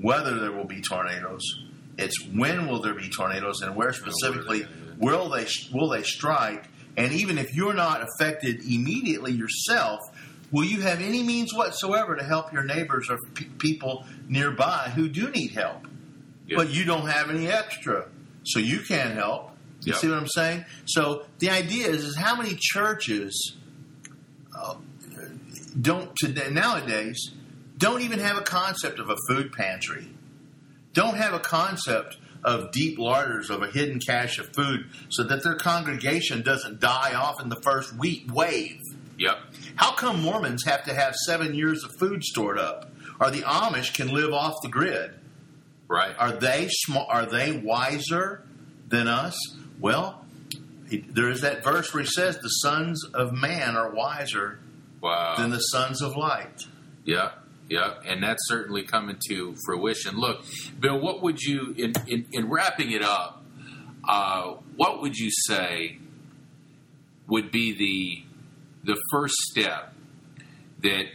whether 0.00 0.38
there 0.38 0.52
will 0.52 0.66
be 0.66 0.80
tornadoes, 0.80 1.42
it's 1.98 2.24
when 2.26 2.66
will 2.66 2.80
there 2.80 2.94
be 2.94 3.08
tornadoes, 3.08 3.62
and 3.62 3.74
where 3.74 3.92
specifically 3.92 4.66
will 4.98 5.28
they 5.30 5.46
will 5.72 5.88
they 5.88 6.02
strike, 6.02 6.68
and 6.96 7.12
even 7.12 7.38
if 7.38 7.54
you're 7.54 7.74
not 7.74 8.02
affected 8.02 8.60
immediately 8.64 9.32
yourself, 9.32 10.00
will 10.50 10.64
you 10.64 10.80
have 10.82 11.00
any 11.00 11.22
means 11.22 11.54
whatsoever 11.54 12.16
to 12.16 12.24
help 12.24 12.52
your 12.52 12.64
neighbors 12.64 13.08
or 13.10 13.18
pe- 13.34 13.46
people 13.58 14.06
nearby 14.28 14.92
who 14.94 15.08
do 15.08 15.30
need 15.30 15.52
help? 15.52 15.86
Yeah. 16.46 16.56
But 16.56 16.70
you 16.70 16.84
don't 16.84 17.08
have 17.08 17.30
any 17.30 17.48
extra, 17.48 18.06
so 18.46 18.58
you 18.58 18.80
can't 18.80 19.14
help. 19.14 19.50
You 19.82 19.92
Yeah. 19.92 19.98
see 19.98 20.08
what 20.08 20.18
I'm 20.18 20.28
saying? 20.28 20.64
So 20.86 21.26
the 21.38 21.50
idea 21.50 21.88
is, 21.88 22.04
is 22.04 22.16
how 22.16 22.36
many 22.36 22.56
churches 22.58 23.56
uh, 24.58 24.76
don't 25.80 26.14
today 26.16 26.50
nowadays 26.50 27.32
don't 27.76 28.00
even 28.00 28.18
have 28.20 28.38
a 28.38 28.42
concept 28.42 28.98
of 28.98 29.10
a 29.10 29.16
food 29.28 29.52
pantry, 29.52 30.08
don't 30.94 31.16
have 31.16 31.34
a 31.34 31.38
concept 31.38 32.16
of 32.42 32.70
deep 32.72 32.98
larders 32.98 33.50
of 33.50 33.62
a 33.62 33.66
hidden 33.66 33.98
cache 33.98 34.38
of 34.38 34.48
food 34.54 34.86
so 35.10 35.22
that 35.24 35.42
their 35.42 35.56
congregation 35.56 36.42
doesn't 36.42 36.80
die 36.80 37.12
off 37.14 37.40
in 37.42 37.48
the 37.48 37.60
first 37.62 37.92
week 37.94 38.24
wave. 38.32 38.80
Yep. 39.18 39.38
How 39.76 39.92
come 39.92 40.22
Mormons 40.22 40.64
have 40.64 40.84
to 40.84 40.94
have 40.94 41.14
seven 41.26 41.54
years 41.54 41.82
of 41.84 41.94
food 41.98 42.22
stored 42.22 42.58
up? 42.58 42.90
Or 43.20 43.30
the 43.30 43.40
Amish 43.42 43.94
can 43.94 44.08
live 44.08 44.32
off 44.32 44.54
the 44.62 44.68
grid? 44.68 45.12
Right. 45.88 46.14
Are 46.18 46.32
they 46.32 46.68
sm- 46.70 46.96
Are 47.08 47.26
they 47.26 47.52
wiser 47.52 48.42
than 48.88 49.06
us? 49.08 49.36
Well, 49.80 50.24
he, 50.88 50.98
there 50.98 51.30
is 51.30 51.40
that 51.42 51.62
verse 51.64 51.92
where 51.94 52.02
he 52.02 52.08
says, 52.08 52.38
"The 52.38 52.48
sons 52.48 53.04
of 53.14 53.32
man 53.32 53.76
are 53.76 53.90
wiser 53.90 54.58
Wow. 55.00 55.36
than 55.36 55.50
the 55.50 55.58
sons 55.60 56.02
of 56.02 56.16
light." 56.16 56.62
Yeah, 57.04 57.30
yeah, 57.68 57.94
and 58.04 58.22
that's 58.22 58.48
certainly 58.48 58.82
coming 58.82 59.16
to 59.28 59.54
fruition. 59.64 60.16
Look, 60.16 60.44
Bill, 60.80 60.98
what 61.00 61.22
would 61.22 61.40
you, 61.40 61.74
in, 61.76 61.92
in, 62.08 62.26
in 62.32 62.48
wrapping 62.50 62.90
it 62.90 63.02
up, 63.02 63.44
uh, 64.08 64.54
what 64.76 65.02
would 65.02 65.16
you 65.16 65.30
say 65.46 65.98
would 67.28 67.50
be 67.50 67.72
the 68.84 68.92
the 68.92 69.00
first 69.12 69.34
step 69.50 69.92
that 70.82 71.06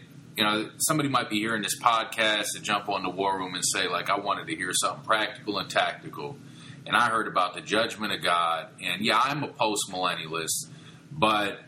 you 0.42 0.48
know 0.48 0.72
somebody 0.80 1.08
might 1.08 1.30
be 1.30 1.38
hearing 1.38 1.62
this 1.62 1.80
podcast 1.80 2.56
and 2.56 2.64
jump 2.64 2.90
on 2.90 3.04
the 3.04 3.12
war 3.12 3.38
room 3.38 3.54
and 3.54 3.64
say 3.64 3.88
like 3.88 4.10
I 4.10 4.18
wanted 4.18 4.48
to 4.48 4.56
hear 4.56 4.72
something 4.74 5.06
practical 5.06 5.60
and 5.60 5.70
tactical, 5.70 6.36
and 6.88 6.96
I 6.96 7.10
heard 7.10 7.28
about 7.28 7.54
the 7.54 7.62
judgment 7.62 8.12
of 8.12 8.24
God, 8.24 8.70
and 8.82 9.06
yeah, 9.06 9.22
I'm 9.24 9.44
a 9.44 9.50
post 9.50 9.92
millennialist, 9.92 10.66
but 11.12 11.60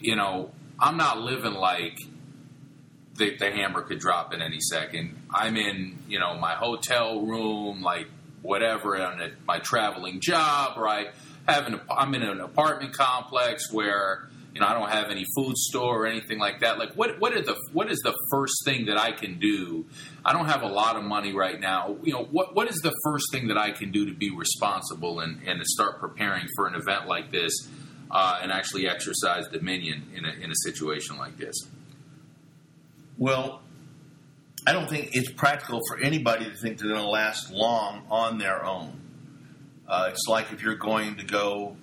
you 0.00 0.16
know 0.16 0.50
I'm 0.76 0.96
not 0.96 1.20
living 1.20 1.52
like 1.52 2.00
the, 3.14 3.36
the 3.36 3.52
hammer 3.52 3.82
could 3.82 4.00
drop 4.00 4.32
at 4.34 4.40
any 4.40 4.58
second. 4.58 5.16
I'm 5.32 5.56
in, 5.56 6.00
you 6.08 6.18
know, 6.18 6.34
my 6.34 6.54
hotel 6.54 7.20
room, 7.20 7.80
like 7.80 8.08
whatever, 8.42 9.00
on 9.00 9.20
a, 9.20 9.30
my 9.46 9.60
traveling 9.60 10.18
job, 10.18 10.78
right? 10.78 11.12
Having, 11.46 11.74
a, 11.74 11.82
I'm 11.88 12.12
in 12.16 12.22
an 12.22 12.40
apartment 12.40 12.92
complex 12.92 13.72
where 13.72 14.28
you 14.60 14.66
know 14.66 14.72
I 14.72 14.78
don't 14.78 14.90
have 14.90 15.10
any 15.10 15.24
food 15.34 15.56
store 15.56 16.04
or 16.04 16.06
anything 16.06 16.38
like 16.38 16.60
that. 16.60 16.78
Like, 16.78 16.92
what 16.92 17.18
what 17.18 17.32
are 17.32 17.40
the 17.40 17.56
what 17.72 17.90
is 17.90 17.98
the 18.00 18.14
first 18.30 18.62
thing 18.66 18.86
that 18.86 18.98
I 18.98 19.12
can 19.12 19.38
do? 19.38 19.86
I 20.22 20.34
don't 20.34 20.46
have 20.46 20.62
a 20.62 20.68
lot 20.68 20.96
of 20.96 21.02
money 21.02 21.32
right 21.32 21.58
now. 21.58 21.96
You 22.02 22.12
know, 22.12 22.24
what 22.24 22.54
what 22.54 22.68
is 22.68 22.76
the 22.76 22.92
first 23.02 23.32
thing 23.32 23.48
that 23.48 23.56
I 23.56 23.70
can 23.70 23.90
do 23.90 24.04
to 24.04 24.12
be 24.12 24.30
responsible 24.30 25.20
and 25.20 25.40
and 25.46 25.58
to 25.58 25.64
start 25.64 25.98
preparing 25.98 26.46
for 26.56 26.66
an 26.66 26.74
event 26.74 27.06
like 27.06 27.32
this? 27.32 27.52
Uh, 28.10 28.40
and 28.42 28.50
actually 28.50 28.88
exercise 28.88 29.46
dominion 29.52 30.10
in 30.16 30.24
a, 30.24 30.30
in 30.30 30.50
a 30.50 30.54
situation 30.64 31.16
like 31.16 31.36
this. 31.38 31.54
Well, 33.16 33.62
I 34.66 34.72
don't 34.72 34.90
think 34.90 35.10
it's 35.12 35.30
practical 35.30 35.80
for 35.88 36.00
anybody 36.00 36.46
to 36.46 36.56
think 36.56 36.78
they're 36.78 36.88
going 36.88 37.00
to 37.00 37.08
last 37.08 37.52
long 37.52 38.02
on 38.10 38.38
their 38.38 38.64
own. 38.64 39.00
Uh, 39.86 40.08
it's 40.10 40.26
like 40.26 40.52
if 40.52 40.60
you're 40.60 40.74
going 40.74 41.18
to 41.18 41.24
go 41.24 41.76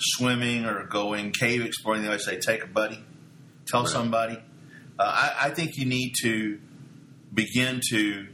swimming 0.00 0.64
or 0.64 0.84
going 0.86 1.32
cave 1.32 1.64
exploring, 1.64 2.02
they 2.02 2.08
always 2.08 2.24
say, 2.24 2.38
take 2.38 2.62
a 2.64 2.66
buddy, 2.66 3.02
tell 3.66 3.82
Right. 3.82 3.90
somebody. 3.92 4.36
Uh, 4.98 5.02
I, 5.02 5.46
I 5.46 5.50
think 5.50 5.76
you 5.76 5.86
need 5.86 6.14
to 6.22 6.58
begin 7.32 7.80
to 7.90 8.26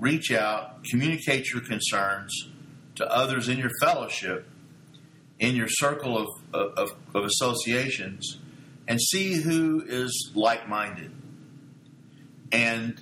reach 0.00 0.32
out, 0.32 0.84
communicate 0.84 1.50
your 1.52 1.62
concerns 1.62 2.48
to 2.96 3.06
others 3.12 3.48
in 3.48 3.58
your 3.58 3.70
fellowship, 3.80 4.46
in 5.38 5.56
your 5.56 5.68
circle 5.68 6.16
of, 6.18 6.28
of, 6.54 6.94
of 7.14 7.24
associations, 7.24 8.38
and 8.88 9.00
see 9.00 9.34
who 9.34 9.82
is 9.86 10.30
like 10.34 10.68
minded. 10.68 11.12
And 12.52 13.00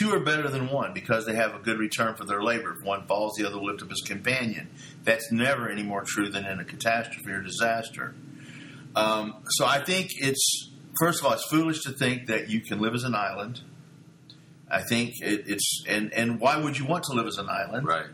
two 0.00 0.14
are 0.14 0.20
better 0.20 0.48
than 0.48 0.68
one 0.70 0.94
because 0.94 1.26
they 1.26 1.34
have 1.34 1.54
a 1.54 1.58
good 1.58 1.78
return 1.78 2.14
for 2.14 2.24
their 2.24 2.42
labor. 2.42 2.74
If 2.78 2.84
one 2.84 3.06
falls, 3.06 3.34
the 3.36 3.46
other 3.46 3.58
will 3.58 3.66
lift 3.66 3.82
up 3.82 3.90
his 3.90 4.00
companion. 4.00 4.70
That's 5.04 5.30
never 5.30 5.68
any 5.68 5.82
more 5.82 6.04
true 6.06 6.30
than 6.30 6.46
in 6.46 6.58
a 6.58 6.64
catastrophe 6.64 7.30
or 7.30 7.42
disaster. 7.42 8.14
Um, 8.96 9.42
so 9.50 9.66
I 9.66 9.84
think 9.84 10.10
it's 10.16 10.70
first 10.98 11.20
of 11.20 11.26
all, 11.26 11.34
it's 11.34 11.46
foolish 11.46 11.82
to 11.82 11.92
think 11.92 12.26
that 12.28 12.48
you 12.48 12.60
can 12.60 12.80
live 12.80 12.94
as 12.94 13.04
an 13.04 13.14
island. 13.14 13.60
I 14.70 14.82
think 14.82 15.14
it, 15.20 15.44
it's 15.46 15.84
and 15.86 16.12
and 16.14 16.40
why 16.40 16.56
would 16.56 16.78
you 16.78 16.86
want 16.86 17.04
to 17.04 17.12
live 17.12 17.26
as 17.26 17.36
an 17.36 17.48
island? 17.50 17.86
Right. 17.86 18.06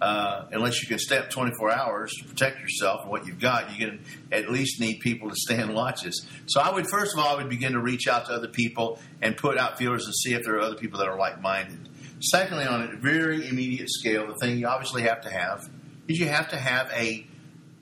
Uh, 0.00 0.46
unless 0.52 0.80
you 0.82 0.88
can 0.88 0.98
stay 0.98 1.18
up 1.18 1.30
24 1.30 1.72
hours 1.72 2.12
to 2.18 2.24
protect 2.24 2.60
yourself 2.60 3.02
and 3.02 3.10
what 3.10 3.26
you've 3.26 3.40
got, 3.40 3.68
going 3.78 3.98
to 3.98 4.36
at 4.36 4.50
least 4.50 4.80
need 4.80 5.00
people 5.00 5.28
to 5.28 5.34
stand 5.36 5.74
watches. 5.74 6.26
So 6.46 6.60
I 6.60 6.72
would, 6.72 6.86
first 6.88 7.14
of 7.14 7.20
all, 7.20 7.34
I 7.34 7.36
would 7.36 7.48
begin 7.48 7.72
to 7.72 7.80
reach 7.80 8.06
out 8.06 8.26
to 8.26 8.32
other 8.32 8.48
people 8.48 9.00
and 9.20 9.36
put 9.36 9.58
out 9.58 9.78
feelers 9.78 10.04
and 10.04 10.14
see 10.14 10.34
if 10.34 10.44
there 10.44 10.54
are 10.54 10.60
other 10.60 10.76
people 10.76 10.98
that 11.00 11.08
are 11.08 11.18
like-minded. 11.18 11.88
Secondly, 12.20 12.66
on 12.66 12.82
a 12.82 12.96
very 12.96 13.48
immediate 13.48 13.90
scale, 13.90 14.26
the 14.26 14.34
thing 14.34 14.58
you 14.58 14.66
obviously 14.66 15.02
have 15.02 15.20
to 15.22 15.30
have 15.30 15.68
is 16.06 16.18
you 16.18 16.28
have 16.28 16.48
to 16.50 16.56
have 16.56 16.90
a, 16.92 17.26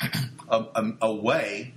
a, 0.49 0.65
a, 0.75 0.93
a 1.03 1.15
way 1.15 1.75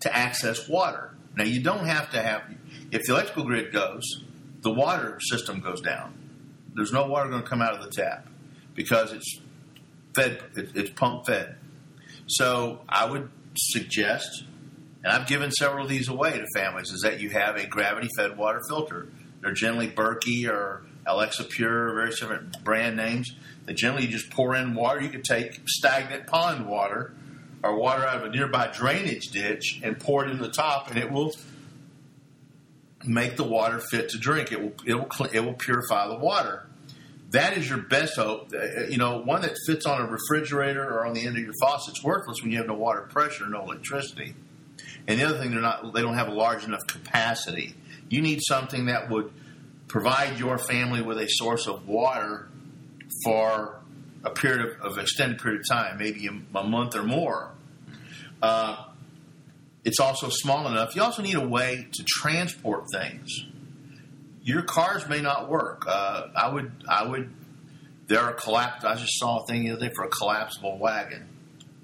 to 0.00 0.14
access 0.14 0.68
water. 0.68 1.14
Now, 1.36 1.44
you 1.44 1.62
don't 1.62 1.86
have 1.86 2.10
to 2.10 2.22
have, 2.22 2.42
if 2.90 3.02
the 3.02 3.12
electrical 3.12 3.44
grid 3.44 3.72
goes, 3.72 4.02
the 4.60 4.72
water 4.72 5.18
system 5.20 5.60
goes 5.60 5.80
down. 5.80 6.14
There's 6.74 6.92
no 6.92 7.06
water 7.06 7.28
going 7.28 7.42
to 7.42 7.48
come 7.48 7.62
out 7.62 7.74
of 7.74 7.82
the 7.82 7.90
tap 7.90 8.28
because 8.74 9.12
it's 9.12 9.40
fed, 10.14 10.42
it's 10.56 10.90
pump 10.90 11.26
fed. 11.26 11.56
So 12.26 12.80
I 12.88 13.04
would 13.04 13.30
suggest, 13.56 14.44
and 15.02 15.12
I've 15.12 15.26
given 15.26 15.50
several 15.50 15.84
of 15.84 15.90
these 15.90 16.08
away 16.08 16.38
to 16.38 16.46
families, 16.54 16.90
is 16.90 17.02
that 17.02 17.20
you 17.20 17.30
have 17.30 17.56
a 17.56 17.66
gravity 17.66 18.08
fed 18.16 18.36
water 18.36 18.60
filter. 18.68 19.08
They're 19.40 19.52
generally 19.52 19.88
Berkey 19.88 20.48
or 20.48 20.84
Alexa 21.06 21.44
Pure, 21.44 21.94
various 21.94 22.20
different 22.20 22.64
brand 22.64 22.96
names. 22.96 23.34
That 23.66 23.74
generally 23.74 24.06
you 24.06 24.12
just 24.12 24.30
pour 24.30 24.54
in 24.54 24.74
water. 24.74 25.00
You 25.00 25.08
could 25.08 25.24
take 25.24 25.60
stagnant 25.66 26.26
pond 26.26 26.66
water 26.66 27.14
or 27.62 27.76
water 27.76 28.06
out 28.06 28.18
of 28.18 28.24
a 28.24 28.28
nearby 28.30 28.68
drainage 28.68 29.28
ditch 29.30 29.80
and 29.82 29.98
pour 29.98 30.24
it 30.24 30.30
in 30.30 30.38
the 30.38 30.50
top, 30.50 30.90
and 30.90 30.98
it 30.98 31.10
will 31.10 31.32
make 33.06 33.36
the 33.36 33.44
water 33.44 33.80
fit 33.80 34.10
to 34.10 34.18
drink. 34.18 34.52
It 34.52 34.60
will 34.60 34.74
it 34.86 34.94
will 34.94 35.26
it 35.32 35.40
will 35.40 35.54
purify 35.54 36.08
the 36.08 36.18
water. 36.18 36.66
That 37.34 37.58
is 37.58 37.68
your 37.68 37.78
best 37.78 38.14
hope. 38.16 38.52
Uh, 38.54 38.84
You 38.88 38.96
know, 38.96 39.18
one 39.18 39.42
that 39.42 39.54
fits 39.66 39.86
on 39.86 40.00
a 40.00 40.06
refrigerator 40.06 40.84
or 40.88 41.04
on 41.04 41.14
the 41.14 41.26
end 41.26 41.36
of 41.36 41.42
your 41.42 41.52
faucet's 41.60 42.02
worthless 42.02 42.40
when 42.42 42.52
you 42.52 42.58
have 42.58 42.68
no 42.68 42.74
water 42.74 43.02
pressure, 43.02 43.46
no 43.48 43.62
electricity. 43.62 44.34
And 45.08 45.20
the 45.20 45.24
other 45.24 45.38
thing, 45.38 45.50
they're 45.50 45.60
not 45.60 45.92
they 45.92 46.00
don't 46.00 46.14
have 46.14 46.28
a 46.28 46.32
large 46.32 46.64
enough 46.64 46.86
capacity. 46.86 47.74
You 48.08 48.22
need 48.22 48.40
something 48.42 48.86
that 48.86 49.10
would 49.10 49.32
provide 49.88 50.38
your 50.38 50.58
family 50.58 51.02
with 51.02 51.18
a 51.18 51.26
source 51.28 51.66
of 51.66 51.86
water 51.88 52.48
for 53.24 53.80
a 54.24 54.30
period 54.30 54.66
of, 54.66 54.92
of 54.92 54.98
extended 54.98 55.40
period 55.40 55.60
of 55.60 55.68
time, 55.68 55.98
maybe 55.98 56.26
a, 56.26 56.58
a 56.58 56.64
month 56.64 56.94
or 56.96 57.02
more. 57.02 57.50
Uh, 58.40 58.84
it's 59.84 60.00
also 60.00 60.28
small 60.30 60.66
enough. 60.68 60.94
You 60.94 61.02
also 61.02 61.22
need 61.22 61.34
a 61.34 61.46
way 61.46 61.88
to 61.92 62.04
transport 62.06 62.84
things. 62.92 63.28
Your 64.44 64.62
cars 64.62 65.08
may 65.08 65.20
not 65.20 65.48
work. 65.48 65.84
Uh, 65.88 66.28
I 66.36 66.48
would, 66.48 66.70
I 66.86 67.06
would. 67.06 67.32
There 68.06 68.20
are 68.20 68.34
collapsed. 68.34 68.84
I 68.84 68.94
just 68.94 69.18
saw 69.18 69.42
a 69.42 69.46
thing 69.46 69.64
the 69.64 69.70
other 69.72 69.88
day 69.88 69.94
for 69.94 70.04
a 70.04 70.08
collapsible 70.08 70.78
wagon. 70.78 71.26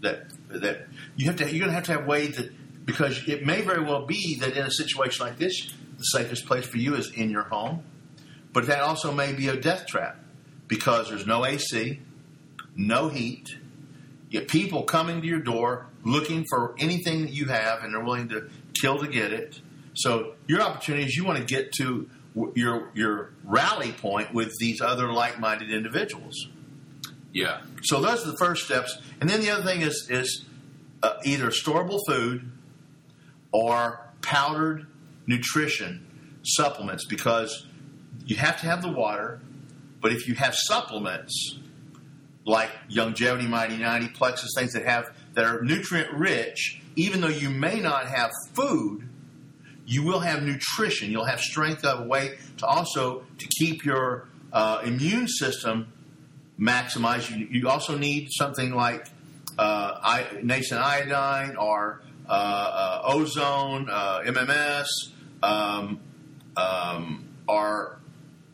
That 0.01 0.27
that 0.49 0.87
you 1.17 1.27
have 1.27 1.37
to. 1.37 1.45
You're 1.45 1.61
going 1.61 1.71
to 1.71 1.75
have 1.75 1.85
to 1.85 1.93
have 1.93 2.07
ways 2.07 2.37
that 2.37 2.53
because 2.85 3.27
it 3.27 3.45
may 3.45 3.63
very 3.63 3.83
well 3.83 4.05
be 4.07 4.37
that 4.41 4.57
in 4.57 4.67
a 4.67 4.71
situation 4.71 5.25
like 5.27 5.39
this, 5.39 5.73
the 5.97 6.05
safest 6.05 6.47
place 6.47 6.67
for 6.67 6.79
you 6.79 6.95
is 6.95 7.11
in 7.13 7.31
your 7.31 7.45
home, 7.45 7.83
but 8.53 8.67
that 8.67 8.81
also 8.81 9.13
may 9.13 9.33
be 9.33 9.49
a 9.49 9.57
death 9.57 9.87
trap 9.87 10.19
because 10.69 11.09
there's 11.09 11.27
no 11.27 11.45
AC, 11.45 12.01
no 12.77 13.09
heat. 13.09 13.57
You 14.31 14.43
people 14.43 14.85
coming 14.85 15.21
to 15.21 15.27
your 15.27 15.41
door 15.41 15.87
looking 16.05 16.45
for 16.49 16.75
anything 16.79 17.23
that 17.23 17.33
you 17.33 17.47
have, 17.47 17.83
and 17.85 17.95
they're 17.95 18.05
willing 18.05 18.29
to 18.29 18.49
kill 18.81 18.99
to 18.99 19.09
get 19.09 19.33
it. 19.33 19.61
So 19.95 20.35
your 20.47 20.63
opportunity 20.63 21.05
is 21.05 21.17
you 21.17 21.25
want 21.25 21.39
to 21.39 21.45
get 21.45 21.73
to 21.73 22.09
your 22.55 22.91
your 22.95 23.33
rally 23.45 23.93
point 23.93 24.33
with 24.33 24.57
these 24.59 24.81
other 24.81 25.13
like-minded 25.13 25.71
individuals. 25.71 26.49
Yeah. 27.33 27.63
So 27.83 28.01
those 28.01 28.27
are 28.27 28.31
the 28.31 28.37
first 28.39 28.65
steps, 28.65 29.01
and 29.21 29.29
then 29.29 29.41
the 29.41 29.51
other 29.51 29.65
thing 29.65 29.83
is 29.83 30.09
is 30.11 30.45
uh, 31.03 31.15
either 31.25 31.51
storable 31.51 32.01
food 32.07 32.51
or 33.53 34.01
powdered 34.23 34.87
nutrition 35.27 36.07
supplements 36.43 37.05
because 37.07 37.67
you 38.25 38.37
have 38.37 38.61
to 38.61 38.67
have 38.67 38.83
the 38.83 38.93
water, 38.93 39.41
but 40.01 40.13
if 40.13 40.29
you 40.29 40.35
have 40.35 40.55
supplements 40.55 41.59
like 42.45 42.71
Youngevity 42.91 43.49
Mighty 43.49 43.77
90 43.77 44.09
Plexus, 44.09 44.51
things 44.57 44.73
that 44.73 44.85
have 44.85 45.13
that 45.35 45.45
are 45.45 45.63
nutrient 45.63 46.13
rich, 46.13 46.81
even 46.97 47.21
though 47.21 47.29
you 47.29 47.51
may 47.51 47.81
not 47.81 48.07
have 48.07 48.31
food, 48.55 49.09
you 49.91 50.05
will 50.05 50.21
have 50.21 50.45
nutrition. 50.45 51.11
You'll 51.11 51.25
have 51.25 51.41
strength 51.41 51.85
of 51.85 52.07
way 52.07 52.39
to 52.59 52.67
also 52.67 53.25
to 53.39 53.49
keep 53.49 53.85
your 53.85 54.29
uh, 54.53 54.83
immune 54.85 55.27
system 55.27 55.93
maximized. 56.59 57.37
You, 57.37 57.49
you 57.51 57.69
also 57.69 57.99
need 57.99 58.29
something 58.31 58.73
like 58.73 59.09
uh, 59.59 59.99
I, 60.01 60.27
nascent 60.45 60.81
iodine 60.81 61.57
or 61.57 62.03
uh, 62.29 62.31
uh, 62.33 63.03
ozone, 63.05 63.89
uh, 63.91 64.21
MMS, 64.21 64.87
um, 65.43 65.99
um, 66.57 67.29
or 67.49 67.99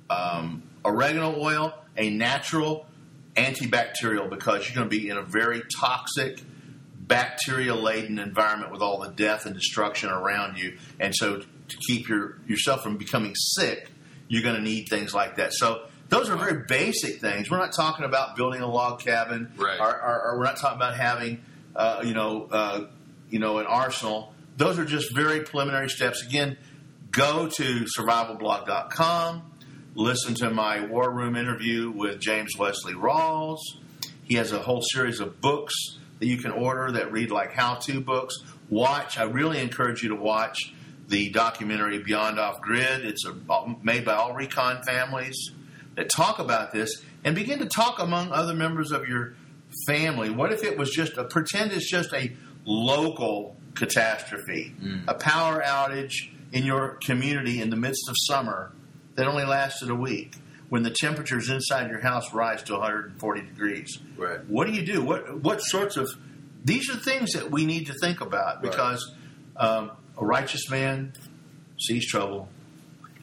um, 0.09 0.63
oregano 0.87 1.39
oil, 1.39 1.75
a 1.99 2.09
natural 2.09 2.87
antibacterial 3.35 4.31
because 4.31 4.67
you're 4.67 4.75
going 4.75 4.89
to 4.89 4.97
be 4.99 5.11
in 5.11 5.19
a 5.19 5.23
very 5.23 5.63
toxic, 5.79 6.41
bacteria 7.07 7.75
laden 7.75 8.19
environment 8.19 8.73
with 8.73 8.83
all 8.83 9.01
the 9.01 9.11
death 9.11 9.47
and 9.47 9.55
destruction 9.55 10.11
around 10.11 10.59
you. 10.59 10.79
And 11.01 11.15
so, 11.15 11.39
to 11.41 11.77
keep 11.89 12.09
your 12.09 12.39
yourself 12.47 12.83
from 12.83 12.97
becoming 12.97 13.35
sick, 13.35 13.91
you're 14.29 14.43
going 14.43 14.57
to 14.57 14.63
need 14.63 14.87
things 14.89 15.13
like 15.15 15.37
that. 15.37 15.53
So, 15.53 15.83
those 16.09 16.31
are 16.31 16.37
very 16.37 16.65
basic 16.69 17.21
things. 17.21 17.51
We're 17.51 17.59
not 17.59 17.73
talking 17.75 18.05
about 18.05 18.37
building 18.37 18.61
a 18.61 18.69
log 18.71 19.01
cabin, 19.01 19.53
Right. 19.57 19.81
or, 19.81 19.87
or, 19.89 20.23
or 20.25 20.39
we're 20.39 20.45
not 20.45 20.57
talking 20.57 20.77
about 20.77 20.97
having, 20.97 21.43
uh, 21.75 22.03
you 22.05 22.15
know, 22.15 22.49
uh, 22.51 22.87
you 23.29 23.41
know, 23.41 23.59
an 23.59 23.67
arsenal. 23.67 24.33
Those 24.57 24.79
are 24.79 24.85
just 24.85 25.13
very 25.15 25.41
preliminary 25.41 25.91
steps. 25.91 26.23
Again, 26.25 26.57
go 27.11 27.49
to 27.49 27.87
survivalblog.com, 27.99 29.43
listen 29.95 30.35
to 30.35 30.51
my 30.51 30.87
War 30.87 31.11
Room 31.11 31.37
interview 31.37 31.91
with 31.91 32.21
James 32.21 32.57
Wesley 32.57 32.95
Rawles. 32.95 33.59
He 34.25 34.35
has 34.37 34.53
a 34.53 34.59
whole 34.61 34.83
series 34.83 35.21
of 35.21 35.41
books 35.41 35.75
that 36.19 36.27
you 36.27 36.39
can 36.39 36.51
order 36.51 36.93
that 36.93 37.13
read 37.13 37.31
like 37.31 37.53
how-to 37.53 38.01
books. 38.01 38.37
Watch. 38.69 39.19
I 39.19 39.25
really 39.25 39.61
encourage 39.61 40.03
you 40.03 40.11
to 40.11 40.17
watch 40.17 40.73
the 41.09 41.31
documentary 41.31 41.99
Beyond 41.99 42.39
Off 42.39 42.61
Grid. 42.61 43.05
It's 43.05 43.25
a, 43.25 43.35
made 43.83 44.05
by 44.05 44.15
all 44.15 44.35
recon 44.35 44.83
families 44.83 45.51
that 45.95 46.11
talk 46.15 46.39
about 46.39 46.73
this 46.73 47.03
and 47.25 47.35
begin 47.35 47.59
to 47.61 47.67
talk 47.67 47.99
among 47.99 48.33
other 48.33 48.55
members 48.55 48.93
of 48.93 49.09
your 49.09 49.35
family. 49.87 50.31
What 50.31 50.53
if 50.53 50.65
it 50.65 50.79
was 50.79 50.91
just 50.91 51.17
a 51.17 51.25
pretend 51.25 51.73
it's 51.73 51.89
just 51.91 52.13
a 52.13 52.33
local 52.65 53.57
catastrophe, 53.75 54.75
mm. 54.83 55.05
a 55.07 55.15
power 55.15 55.63
outage 55.65 56.31
in 56.53 56.65
your 56.65 56.99
community 57.05 57.61
in 57.61 57.71
the 57.71 57.77
midst 57.77 58.09
of 58.09 58.15
summer 58.27 58.73
that 59.15 59.27
only 59.27 59.45
lasted 59.45 59.91
a 59.91 59.95
week 59.95 60.35
when 60.69 60.83
the 60.83 60.91
temperatures 60.91 61.49
inside 61.49 61.91
your 61.91 62.01
house 62.01 62.33
rise 62.35 62.63
to 62.65 62.73
140 62.75 63.41
degrees. 63.43 63.99
Right. 64.17 64.45
What 64.47 64.67
do 64.67 64.73
you 64.73 64.85
do? 64.85 65.03
What 65.05 65.41
what 65.41 65.61
sorts 65.61 65.97
of 65.97 66.09
these 66.65 66.91
are 66.91 66.97
things 66.97 67.33
that 67.33 67.51
we 67.51 67.65
need 67.65 67.87
to 67.87 67.95
think 68.01 68.21
about 68.21 68.57
Right. 68.57 68.71
because 68.71 69.15
um, 69.57 69.93
a 70.19 70.25
righteous 70.25 70.69
man 70.69 71.13
sees 71.79 72.07
trouble 72.07 72.49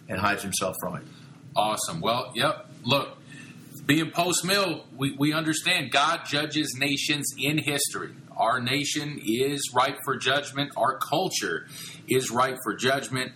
and 0.08 0.20
hides 0.20 0.42
himself 0.44 0.76
from 0.82 0.96
it. 0.98 1.04
Awesome. 1.56 2.00
Well, 2.02 2.32
yep. 2.36 2.68
Look, 2.86 3.18
being 3.86 4.12
post 4.12 4.46
mill, 4.46 4.86
we, 4.96 5.12
we 5.18 5.34
understand 5.34 5.92
God 5.92 6.22
judges 6.26 6.76
nations 6.78 7.28
in 7.38 7.58
history. 7.58 8.14
Our 8.36 8.60
nation 8.62 9.22
is 9.24 9.72
ripe 9.76 9.98
for 10.06 10.16
judgment. 10.18 10.72
Our 10.78 10.98
culture 10.98 11.68
is 12.08 12.32
ripe 12.32 12.58
for 12.64 12.74
judgment. 12.76 13.34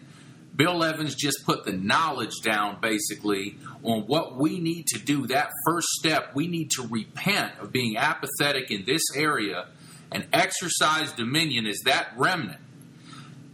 Bill 0.57 0.83
Evans 0.83 1.15
just 1.15 1.45
put 1.45 1.63
the 1.63 1.71
knowledge 1.71 2.41
down 2.43 2.79
basically 2.81 3.57
on 3.83 4.01
what 4.01 4.35
we 4.35 4.59
need 4.59 4.87
to 4.87 4.99
do. 4.99 5.27
That 5.27 5.51
first 5.65 5.87
step, 5.99 6.31
we 6.35 6.47
need 6.47 6.71
to 6.71 6.85
repent 6.85 7.53
of 7.59 7.71
being 7.71 7.95
apathetic 7.95 8.71
in 8.71 8.83
this 8.83 9.03
area 9.15 9.67
and 10.11 10.27
exercise 10.33 11.13
dominion 11.13 11.65
as 11.65 11.79
that 11.85 12.09
remnant 12.17 12.59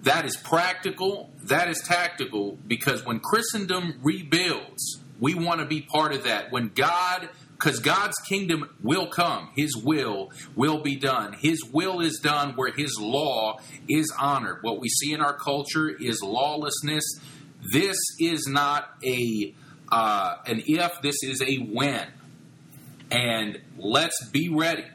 that 0.04 0.26
is 0.26 0.36
practical, 0.36 1.32
that 1.46 1.70
is 1.70 1.82
tactical, 1.82 2.58
because 2.68 3.06
when 3.06 3.20
Christendom 3.20 4.00
rebuilds, 4.04 5.00
we 5.20 5.34
want 5.34 5.62
to 5.62 5.66
be 5.66 5.82
part 5.82 6.14
of 6.14 6.26
that. 6.26 6.52
When 6.52 6.70
God, 6.70 7.30
because 7.64 7.80
God's 7.80 8.18
kingdom 8.28 8.70
will 8.82 9.08
come, 9.08 9.50
His 9.56 9.76
will 9.76 10.32
will 10.56 10.82
be 10.82 10.98
done. 10.98 11.34
His 11.34 11.64
will 11.64 12.02
is 12.02 12.20
done 12.20 12.54
where 12.56 12.74
His 12.74 12.98
law 13.00 13.60
is 13.88 14.14
honored. 14.20 14.60
What 14.62 14.80
we 14.80 14.90
see 14.90 15.14
in 15.14 15.22
our 15.22 15.34
culture 15.38 15.90
is 15.90 16.22
lawlessness. 16.22 17.04
This 17.72 17.98
is 18.20 18.48
not 18.48 18.90
a 19.06 19.56
uh, 19.90 20.38
an 20.46 20.64
if, 20.66 21.02
this 21.02 21.24
is 21.24 21.42
a 21.42 21.58
when. 21.60 22.08
And 23.12 23.62
let's 23.78 24.28
be 24.30 24.50
ready. 24.50 24.86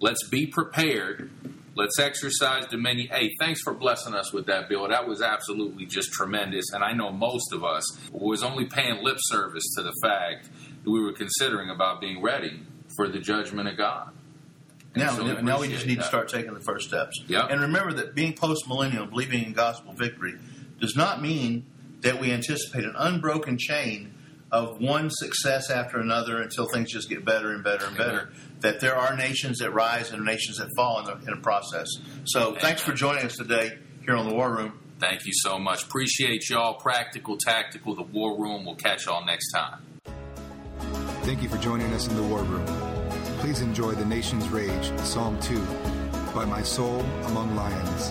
Let's 0.00 0.28
be 0.28 0.46
prepared. 0.46 1.30
Let's 1.74 1.98
exercise 1.98 2.66
dominion. 2.66 3.08
Hey, 3.10 3.30
thanks 3.40 3.62
for 3.62 3.72
blessing 3.72 4.14
us 4.14 4.32
with 4.32 4.46
that, 4.46 4.68
Bill. 4.68 4.86
That 4.88 5.08
was 5.08 5.22
absolutely 5.22 5.86
just 5.86 6.12
tremendous. 6.12 6.66
And 6.74 6.84
I 6.84 6.92
know 6.92 7.10
most 7.10 7.52
of 7.52 7.64
us 7.64 7.84
was 8.10 8.42
only 8.42 8.66
paying 8.66 9.02
lip 9.02 9.16
service 9.20 9.64
to 9.76 9.82
the 9.82 9.94
fact 10.02 10.50
we 10.84 11.02
were 11.02 11.12
considering 11.12 11.70
about 11.70 12.00
being 12.00 12.22
ready 12.22 12.60
for 12.96 13.08
the 13.08 13.18
judgment 13.18 13.68
of 13.68 13.76
God. 13.76 14.10
And 14.94 15.04
Now, 15.04 15.14
so 15.14 15.26
now, 15.26 15.40
now 15.40 15.60
we 15.60 15.68
just 15.68 15.86
need 15.86 15.98
to 15.98 16.04
start 16.04 16.28
taking 16.28 16.52
the 16.52 16.60
first 16.60 16.88
steps. 16.88 17.18
Yep. 17.26 17.50
And 17.50 17.60
remember 17.62 17.94
that 17.94 18.14
being 18.14 18.34
post 18.34 18.68
millennial, 18.68 19.06
believing 19.06 19.44
in 19.44 19.52
gospel 19.52 19.92
victory, 19.94 20.34
does 20.80 20.96
not 20.96 21.22
mean 21.22 21.64
that 22.00 22.20
we 22.20 22.32
anticipate 22.32 22.84
an 22.84 22.94
unbroken 22.96 23.56
chain 23.58 24.14
of 24.50 24.80
one 24.80 25.08
success 25.08 25.70
after 25.70 25.98
another 25.98 26.42
until 26.42 26.66
things 26.66 26.92
just 26.92 27.08
get 27.08 27.24
better 27.24 27.52
and 27.52 27.64
better 27.64 27.86
and 27.86 27.96
better. 27.96 28.32
That 28.60 28.80
there 28.80 28.94
are 28.94 29.16
nations 29.16 29.58
that 29.58 29.72
rise 29.72 30.12
and 30.12 30.24
nations 30.24 30.58
that 30.58 30.68
fall 30.76 30.98
in, 30.98 31.06
the, 31.06 31.26
in 31.26 31.38
a 31.38 31.40
process. 31.40 31.88
So 32.24 32.54
thanks 32.54 32.82
for 32.82 32.92
joining 32.92 33.24
us 33.24 33.36
today 33.36 33.78
here 34.04 34.14
on 34.14 34.28
the 34.28 34.34
War 34.34 34.54
Room. 34.54 34.78
Thank 35.00 35.24
you 35.24 35.32
so 35.34 35.58
much. 35.58 35.84
Appreciate 35.84 36.48
y'all. 36.50 36.74
Practical, 36.74 37.38
tactical, 37.38 37.94
the 37.94 38.02
war 38.02 38.38
room. 38.40 38.64
We'll 38.64 38.76
catch 38.76 39.06
y'all 39.06 39.24
next 39.24 39.50
time. 39.50 39.80
Thank 41.22 41.40
you 41.40 41.48
for 41.48 41.58
joining 41.58 41.94
us 41.94 42.08
in 42.08 42.16
the 42.16 42.22
War 42.24 42.42
Room. 42.42 42.66
Please 43.38 43.60
enjoy 43.60 43.92
The 43.92 44.04
Nation's 44.04 44.48
Rage, 44.48 44.92
Psalm 44.98 45.38
2, 45.40 45.64
by 46.34 46.44
My 46.44 46.64
Soul 46.64 47.00
Among 47.26 47.54
Lions. 47.54 48.10